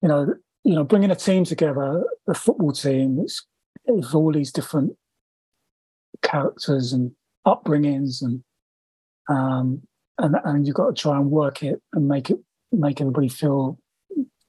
you 0.00 0.08
know, 0.08 0.34
you 0.64 0.74
know, 0.74 0.84
bringing 0.84 1.10
a 1.10 1.16
team 1.16 1.44
together, 1.44 2.04
a 2.26 2.34
football 2.34 2.72
team, 2.72 3.20
it's, 3.20 3.46
it's 3.84 4.14
all 4.14 4.32
these 4.32 4.52
different 4.52 4.96
characters 6.22 6.92
and 6.92 7.12
upbringings 7.46 8.22
and 8.22 8.42
um, 9.28 9.82
and 10.18 10.36
and 10.44 10.66
you've 10.66 10.76
got 10.76 10.94
to 10.94 11.00
try 11.02 11.16
and 11.16 11.30
work 11.30 11.62
it 11.62 11.80
and 11.92 12.08
make 12.08 12.30
it 12.30 12.38
make 12.70 13.00
everybody 13.00 13.28
feel 13.28 13.78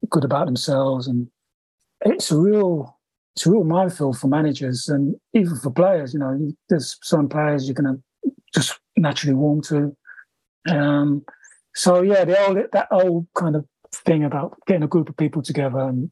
good 0.10 0.24
about 0.24 0.46
themselves. 0.46 1.08
And 1.08 1.28
it's 2.02 2.32
a 2.32 2.38
real 2.38 2.98
it's 3.36 3.46
a 3.46 3.52
real 3.52 3.64
minefield 3.64 4.20
for 4.20 4.28
managers 4.28 4.88
and 4.88 5.16
even 5.34 5.58
for 5.58 5.72
players. 5.72 6.14
You 6.14 6.20
know, 6.20 6.54
there's 6.70 6.98
some 7.02 7.28
players 7.28 7.68
you're 7.68 7.76
going 7.76 7.96
to 7.96 8.32
just 8.54 8.80
naturally 8.96 9.36
warm 9.36 9.62
to. 9.64 9.96
Um, 10.70 11.26
so 11.76 12.02
yeah, 12.02 12.26
the 12.26 12.40
old 12.46 12.58
that 12.72 12.88
old 12.92 13.28
kind 13.36 13.56
of 13.56 13.66
thing 13.94 14.24
about 14.24 14.58
getting 14.68 14.84
a 14.84 14.88
group 14.88 15.10
of 15.10 15.18
people 15.18 15.42
together 15.42 15.80
and 15.80 16.12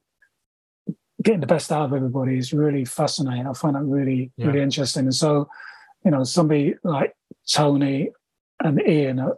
getting 1.22 1.42
the 1.42 1.48
best 1.48 1.72
out 1.72 1.86
of 1.86 1.94
everybody 1.94 2.38
is 2.38 2.54
really 2.54 2.86
fascinating. 2.86 3.48
I 3.48 3.54
find 3.54 3.76
that 3.76 3.84
really 3.84 4.32
yeah. 4.38 4.48
really 4.48 4.62
interesting. 4.62 5.04
And 5.04 5.16
so, 5.16 5.48
you 6.04 6.12
know, 6.12 6.24
somebody 6.24 6.76
like 6.84 7.14
Tony 7.50 8.10
and 8.64 8.82
Ian 8.88 9.20
are, 9.20 9.38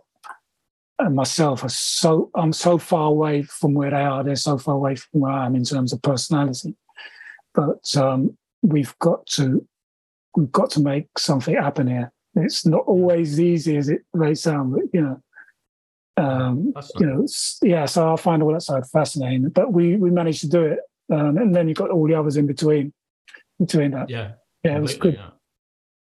and 1.00 1.16
myself 1.16 1.64
are 1.64 1.70
so 1.70 2.30
I'm 2.36 2.54
so 2.54 2.78
far 2.78 3.08
away 3.08 3.44
from 3.44 3.74
where 3.74 3.92
they 3.92 3.98
are. 3.98 4.24
They're 4.24 4.36
so 4.36 4.58
far 4.58 4.76
away 4.76 4.96
from 4.96 5.22
where 5.22 5.32
I 5.32 5.46
am 5.46 5.56
in 5.56 5.64
terms 5.64 5.94
of 5.94 6.02
personality. 6.02 6.76
But 7.54 7.96
um, 7.98 8.38
we've 8.62 8.98
got 9.00 9.26
to 9.28 9.66
we've 10.36 10.52
got 10.52 10.70
to 10.72 10.82
make 10.82 11.08
something 11.18 11.56
happen 11.56 11.88
here. 11.88 12.12
It's 12.36 12.66
not 12.66 12.84
always 12.86 13.40
easy 13.40 13.78
as 13.78 13.90
it 13.90 14.02
may 14.14 14.34
sound, 14.34 14.74
but 14.74 14.84
you 14.92 15.02
know, 15.02 15.22
um, 16.18 16.74
you 17.00 17.06
know, 17.06 17.28
yeah. 17.62 17.86
So 17.86 18.12
I 18.12 18.16
find 18.16 18.42
all 18.42 18.54
that 18.54 18.62
side 18.62 18.88
fascinating. 18.88 19.50
But 19.50 19.72
we 19.72 19.98
we 19.98 20.10
managed 20.10 20.42
to 20.42 20.50
do 20.50 20.64
it, 20.64 20.80
um, 21.12 21.38
and 21.38 21.56
then 21.56 21.68
you've 21.68 21.78
got 21.78 21.92
all 21.92 22.08
the 22.08 22.16
others 22.16 22.38
in 22.38 22.48
between 22.48 22.94
between 23.60 23.92
that. 23.92 24.10
Yeah, 24.10 24.34
yeah, 24.64 24.78
it 24.78 24.82
was 24.82 24.96
good. 24.96 25.16
Yeah. 25.16 25.30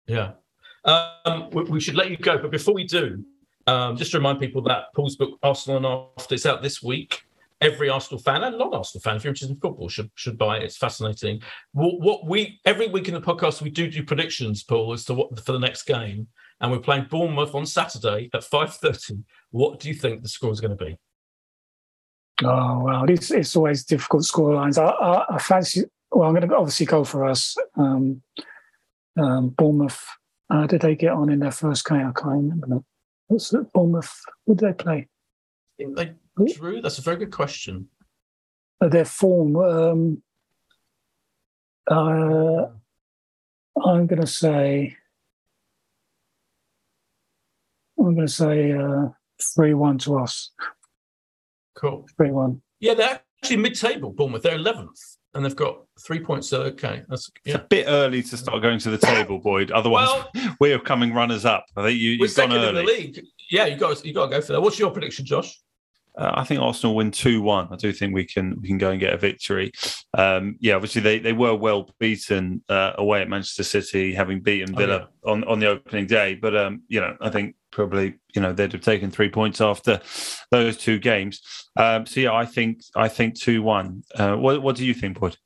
yeah. 0.07 0.31
Um, 0.85 1.51
we, 1.51 1.63
we, 1.65 1.81
should 1.81 1.97
let 1.97 2.11
you 2.11 2.17
go, 2.17 2.39
but 2.39 2.51
before 2.51 2.75
we 2.75 2.85
do, 2.85 3.25
Um, 3.69 3.97
just 3.99 4.13
to 4.13 4.19
remind 4.19 4.41
people 4.41 4.63
that 4.63 4.85
Paul's 4.95 5.17
book 5.17 5.39
Arsenal 5.43 5.77
and 5.77 5.87
After 6.19 6.35
is 6.35 6.47
out 6.47 6.63
this 6.63 6.83
week. 6.83 7.23
Every 7.61 7.91
Arsenal 7.91 8.19
fan 8.19 8.45
and 8.45 8.57
non-Arsenal 8.57 9.03
fan, 9.03 9.17
if 9.17 9.25
you're 9.25 9.31
interested 9.33 9.53
in 9.55 9.61
football, 9.61 9.89
should 9.91 10.11
should 10.15 10.39
buy 10.39 10.59
it. 10.59 10.63
It's 10.63 10.79
fascinating. 10.79 11.43
What, 11.73 12.01
what 12.01 12.27
we 12.27 12.61
every 12.65 12.87
week 12.87 13.09
in 13.09 13.15
the 13.15 13.21
podcast 13.21 13.61
we 13.61 13.69
do 13.69 13.91
do 13.91 14.03
predictions, 14.05 14.63
Paul, 14.63 14.93
as 14.95 15.05
to 15.07 15.15
what 15.15 15.45
for 15.45 15.53
the 15.53 15.59
next 15.59 15.83
game, 15.83 16.29
and 16.61 16.71
we're 16.71 16.79
playing 16.79 17.09
Bournemouth 17.11 17.55
on 17.55 17.67
Saturday 17.67 18.31
at 18.33 18.45
five 18.45 18.75
thirty. 18.77 19.19
What 19.51 19.81
do 19.81 19.89
you 19.89 19.95
think 19.95 20.23
the 20.23 20.29
score 20.29 20.53
is 20.53 20.61
going 20.61 20.79
to 20.79 20.85
be? 20.85 20.97
Oh 22.45 22.85
well, 22.85 23.11
it's 23.11 23.31
it's 23.33 23.57
always 23.57 23.85
difficult 23.85 24.25
score 24.25 24.55
lines. 24.55 24.79
I, 24.79 24.87
I, 24.87 25.35
I 25.35 25.39
fancy. 25.39 25.83
Well, 26.11 26.29
I'm 26.29 26.35
going 26.35 26.49
to 26.49 26.57
obviously 26.57 26.87
go 26.87 27.05
for 27.05 27.25
us. 27.27 27.55
Um, 27.77 28.23
um, 29.19 29.49
Bournemouth. 29.51 30.01
Uh, 30.51 30.67
did 30.67 30.81
they 30.81 30.97
get 30.97 31.13
on 31.13 31.31
in 31.31 31.41
their 31.41 31.51
first 31.51 31.85
game? 31.85 32.07
I 32.07 32.13
can't 32.19 32.35
remember. 32.35 32.79
What's 33.27 33.53
it? 33.53 33.73
Bournemouth? 33.73 34.23
What 34.45 34.59
did 34.59 34.69
they 34.69 34.73
play? 34.73 35.09
They 35.79 36.15
drew. 36.55 36.81
That's 36.81 36.99
a 36.99 37.03
very 37.03 37.19
good 37.19 37.31
question. 37.31 37.89
Uh, 38.81 38.89
their 38.89 39.05
form. 39.05 39.57
Um, 39.57 40.23
uh, 41.91 42.67
I'm 43.85 44.07
going 44.07 44.21
to 44.21 44.27
say. 44.27 44.97
I'm 47.99 48.15
going 48.15 48.27
to 48.27 48.33
say 48.33 48.73
uh, 48.73 49.09
three 49.55 49.75
one 49.75 49.99
to 49.99 50.19
us. 50.19 50.53
Cool. 51.77 52.07
Three 52.17 52.31
one. 52.31 52.63
Yeah, 52.81 52.95
they're 52.95 53.21
actually 53.43 53.57
mid-table. 53.59 54.13
Bournemouth. 54.13 54.43
They're 54.43 54.55
eleventh, 54.55 55.18
and 55.35 55.45
they've 55.45 55.57
got 55.57 55.83
three 56.01 56.21
points. 56.21 56.49
So 56.49 56.63
okay, 56.63 57.03
that's 57.09 57.31
yeah. 57.45 57.55
it's 57.55 57.65
a 57.65 57.67
bit 57.69 57.87
early 57.89 58.23
to 58.23 58.37
start 58.37 58.63
going 58.63 58.79
to 58.81 58.91
the 58.91 58.99
table, 58.99 59.39
Boyd. 59.43 59.71
Otherwise, 59.71 60.09
well, 60.09 60.57
we're 60.61 60.79
coming 60.79 61.13
runners 61.13 61.45
up. 61.45 61.67
I 61.77 61.83
think 61.85 62.01
you, 62.01 62.13
you've 62.13 62.35
gone 62.35 62.53
early. 62.53 62.69
In 62.69 62.75
the 62.75 62.83
league. 62.83 63.25
Yeah, 63.51 63.67
you 63.67 63.77
got 63.77 64.05
you 64.05 64.13
got 64.13 64.27
to 64.27 64.31
go 64.31 64.41
for 64.41 64.53
that. 64.53 64.61
What's 64.61 64.79
your 64.79 64.91
prediction, 64.91 65.25
Josh? 65.25 65.59
Uh, 66.17 66.33
I 66.35 66.45
think 66.45 66.61
Arsenal 66.61 66.97
win 66.97 67.13
two 67.13 67.41
one. 67.41 67.69
I 67.71 67.77
do 67.77 67.93
think 67.93 68.13
we 68.13 68.25
can 68.25 68.61
we 68.61 68.69
can 68.69 68.79
go 68.79 68.91
and 68.91 68.99
get 68.99 69.15
a 69.15 69.19
victory. 69.19 69.71
Um, 70.17 70.57
yeah, 70.59 70.75
obviously 70.75 71.01
they, 71.01 71.21
they 71.21 71.33
were 71.33 71.55
well 71.55 71.89
beaten 72.01 72.63
uh, 72.69 72.93
away 72.99 73.23
at 73.23 73.29
Manchester 73.29 73.63
City, 73.63 74.13
having 74.13 74.41
beaten 74.41 74.75
Villa 74.75 75.09
oh, 75.23 75.29
yeah. 75.29 75.33
on, 75.33 75.45
on 75.45 75.61
the 75.61 75.67
opening 75.67 76.07
day. 76.07 76.35
But 76.35 76.57
um, 76.57 76.83
you 76.89 77.01
know, 77.01 77.17
I 77.21 77.31
think 77.31 77.55
probably 77.71 78.15
you 78.35 78.43
know 78.43 78.53
they'd 78.53 78.73
have 78.73 78.83
taken 78.83 79.11
three 79.11 79.29
points 79.29 79.61
after 79.61 80.01
those 80.51 80.77
two 80.77 80.99
games. 80.99 81.41
Um, 81.77 82.07
so 82.07 82.21
yeah, 82.21 82.33
I 82.33 82.47
think 82.47 82.83
I 82.95 83.09
think 83.09 83.39
two 83.39 83.63
one. 83.63 84.05
Uh, 84.15 84.37
what 84.37 84.63
what 84.63 84.77
do 84.77 84.85
you 84.85 84.95
think, 84.95 85.19
Boyd? 85.19 85.37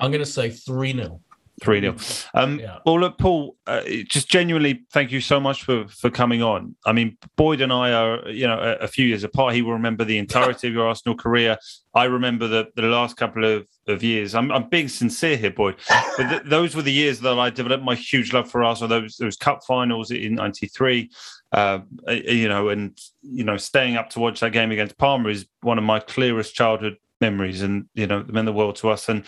I'm 0.00 0.10
going 0.12 0.24
to 0.24 0.30
say 0.30 0.50
three 0.50 0.92
0 0.92 1.20
Three 1.60 1.80
0 1.80 1.96
um, 2.34 2.60
yeah. 2.60 2.78
Well, 2.86 3.00
look, 3.00 3.18
Paul, 3.18 3.56
uh, 3.66 3.82
just 4.08 4.28
genuinely 4.28 4.84
thank 4.92 5.10
you 5.10 5.20
so 5.20 5.40
much 5.40 5.64
for 5.64 5.88
for 5.88 6.08
coming 6.08 6.42
on. 6.42 6.76
I 6.86 6.92
mean, 6.92 7.16
Boyd 7.36 7.60
and 7.60 7.72
I 7.72 7.92
are, 7.92 8.28
you 8.28 8.46
know, 8.46 8.58
a, 8.58 8.84
a 8.84 8.88
few 8.88 9.06
years 9.06 9.24
apart. 9.24 9.54
He 9.54 9.62
will 9.62 9.72
remember 9.72 10.04
the 10.04 10.18
entirety 10.18 10.68
of 10.68 10.74
your 10.74 10.86
Arsenal 10.88 11.16
career. 11.16 11.56
I 11.94 12.04
remember 12.04 12.46
the 12.46 12.68
the 12.76 12.82
last 12.82 13.16
couple 13.16 13.44
of, 13.44 13.66
of 13.88 14.02
years. 14.04 14.34
I'm, 14.34 14.52
I'm 14.52 14.68
being 14.68 14.88
sincere 14.88 15.36
here, 15.36 15.50
Boyd. 15.50 15.76
But 16.16 16.28
th- 16.28 16.42
those 16.44 16.76
were 16.76 16.82
the 16.82 16.92
years 16.92 17.18
that 17.20 17.38
I 17.38 17.50
developed 17.50 17.82
my 17.82 17.96
huge 17.96 18.32
love 18.32 18.48
for 18.48 18.62
Arsenal. 18.62 18.88
Those 18.88 19.16
those 19.16 19.36
cup 19.36 19.60
finals 19.66 20.12
in 20.12 20.36
'93. 20.36 21.10
Uh, 21.50 21.80
you 22.08 22.48
know, 22.48 22.68
and 22.68 22.98
you 23.22 23.44
know, 23.44 23.56
staying 23.56 23.96
up 23.96 24.10
to 24.10 24.20
watch 24.20 24.40
that 24.40 24.52
game 24.52 24.70
against 24.70 24.98
Parma 24.98 25.30
is 25.30 25.46
one 25.62 25.78
of 25.78 25.84
my 25.84 25.98
clearest 25.98 26.54
childhood 26.54 26.96
memories, 27.20 27.62
and 27.62 27.86
you 27.94 28.06
know, 28.06 28.24
meant 28.28 28.46
the 28.46 28.52
world 28.52 28.76
to 28.76 28.90
us. 28.90 29.08
And 29.08 29.24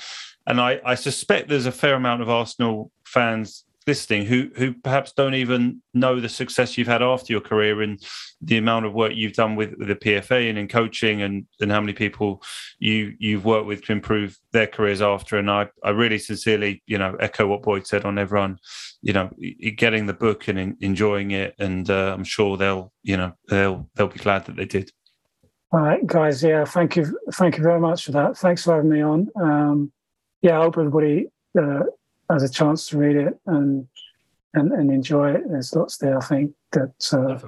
and 0.46 0.60
I, 0.60 0.80
I 0.84 0.94
suspect 0.96 1.48
there's 1.48 1.66
a 1.66 1.72
fair 1.72 1.94
amount 1.94 2.22
of 2.22 2.28
Arsenal 2.28 2.90
fans 3.04 3.64
listening 3.90 4.24
who 4.24 4.48
who 4.56 4.72
perhaps 4.72 5.10
don't 5.12 5.34
even 5.34 5.82
know 5.94 6.20
the 6.20 6.28
success 6.28 6.78
you've 6.78 6.94
had 6.94 7.02
after 7.02 7.32
your 7.32 7.40
career 7.40 7.82
and 7.82 8.00
the 8.40 8.56
amount 8.56 8.86
of 8.86 8.92
work 8.92 9.12
you've 9.16 9.32
done 9.32 9.56
with, 9.56 9.74
with 9.78 9.88
the 9.88 9.96
PFA 9.96 10.48
and 10.48 10.56
in 10.56 10.68
coaching 10.68 11.22
and 11.22 11.44
and 11.60 11.72
how 11.72 11.80
many 11.80 11.92
people 11.92 12.40
you 12.78 13.12
you've 13.18 13.44
worked 13.44 13.66
with 13.66 13.84
to 13.84 13.92
improve 13.92 14.38
their 14.52 14.68
careers 14.68 15.02
after. 15.02 15.38
And 15.38 15.50
I 15.50 15.68
I 15.82 15.90
really 15.90 16.18
sincerely 16.18 16.84
you 16.86 16.98
know 16.98 17.16
echo 17.18 17.48
what 17.48 17.62
Boyd 17.62 17.84
said 17.84 18.04
on 18.04 18.16
everyone 18.16 18.58
you 19.02 19.12
know 19.12 19.28
getting 19.76 20.06
the 20.06 20.20
book 20.26 20.46
and 20.46 20.58
in, 20.58 20.76
enjoying 20.80 21.32
it. 21.32 21.56
And 21.58 21.90
uh, 21.90 22.14
I'm 22.14 22.24
sure 22.24 22.56
they'll 22.56 22.92
you 23.02 23.16
know 23.16 23.32
they'll 23.48 23.90
they'll 23.96 24.06
be 24.06 24.20
glad 24.20 24.44
that 24.46 24.54
they 24.54 24.66
did. 24.66 24.92
All 25.72 25.80
right 25.80 26.06
guys. 26.06 26.44
Yeah 26.44 26.64
thank 26.64 26.94
you 26.94 27.18
thank 27.32 27.56
you 27.56 27.64
very 27.64 27.80
much 27.80 28.04
for 28.04 28.12
that. 28.12 28.38
Thanks 28.38 28.62
for 28.62 28.76
having 28.76 28.90
me 28.90 29.00
on. 29.00 29.28
Um 29.42 29.92
yeah, 30.42 30.60
I 30.60 30.62
hope 30.62 30.78
everybody 30.78 31.26
uh, 31.60 31.80
has 32.32 32.42
a 32.42 32.48
chance 32.48 32.88
to 32.88 32.98
read 32.98 33.16
it 33.16 33.38
and 33.46 33.86
and, 34.54 34.72
and 34.72 34.90
enjoy 34.90 35.32
it. 35.32 35.42
There's 35.48 35.74
lots 35.74 35.96
there, 35.98 36.18
I 36.18 36.24
think, 36.24 36.52
that, 36.72 37.12
uh, 37.12 37.38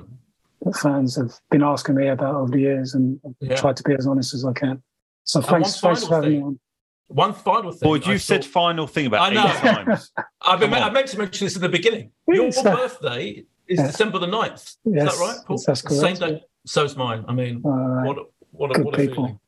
that 0.62 0.76
fans 0.76 1.16
have 1.16 1.32
been 1.50 1.62
asking 1.62 1.96
me 1.96 2.08
about 2.08 2.34
over 2.34 2.52
the 2.52 2.60
years, 2.60 2.94
and 2.94 3.18
yeah. 3.40 3.56
tried 3.56 3.76
to 3.78 3.82
be 3.82 3.94
as 3.94 4.06
honest 4.06 4.34
as 4.34 4.44
I 4.44 4.52
can. 4.52 4.82
So 5.24 5.40
and 5.40 5.48
thanks, 5.48 5.80
thanks 5.80 6.06
for 6.06 6.14
having 6.14 6.30
thing. 6.30 6.40
me 6.40 6.44
on. 6.44 6.60
One 7.08 7.34
final 7.34 7.72
thing. 7.72 7.88
Boyd, 7.88 8.06
you 8.06 8.18
said 8.18 8.42
thought... 8.42 8.50
final 8.50 8.86
thing 8.86 9.06
about 9.06 9.32
eight 9.32 9.36
times. 9.36 10.12
I, 10.40 10.56
mean, 10.56 10.72
I 10.72 10.88
meant 10.90 11.08
to 11.08 11.18
mention 11.18 11.44
this 11.44 11.56
in 11.56 11.62
the 11.62 11.68
beginning. 11.68 12.10
Your 12.26 12.50
birthday 12.50 13.44
is 13.66 13.78
yeah. 13.78 13.86
December 13.86 14.18
the 14.18 14.26
9th. 14.26 14.54
Is 14.54 14.76
yes, 14.86 15.18
that 15.18 15.20
right, 15.20 15.38
Paul? 15.46 15.62
That's 15.66 15.82
correct. 15.82 16.00
Same 16.00 16.16
day. 16.16 16.32
Yeah. 16.36 16.38
So's 16.64 16.96
mine. 16.96 17.24
I 17.28 17.32
mean, 17.32 17.60
right. 17.62 18.06
what, 18.06 18.16
what, 18.52 18.78
a, 18.78 18.82
what 18.82 18.94
a 18.94 18.96
people. 18.96 19.14
feeling. 19.14 19.40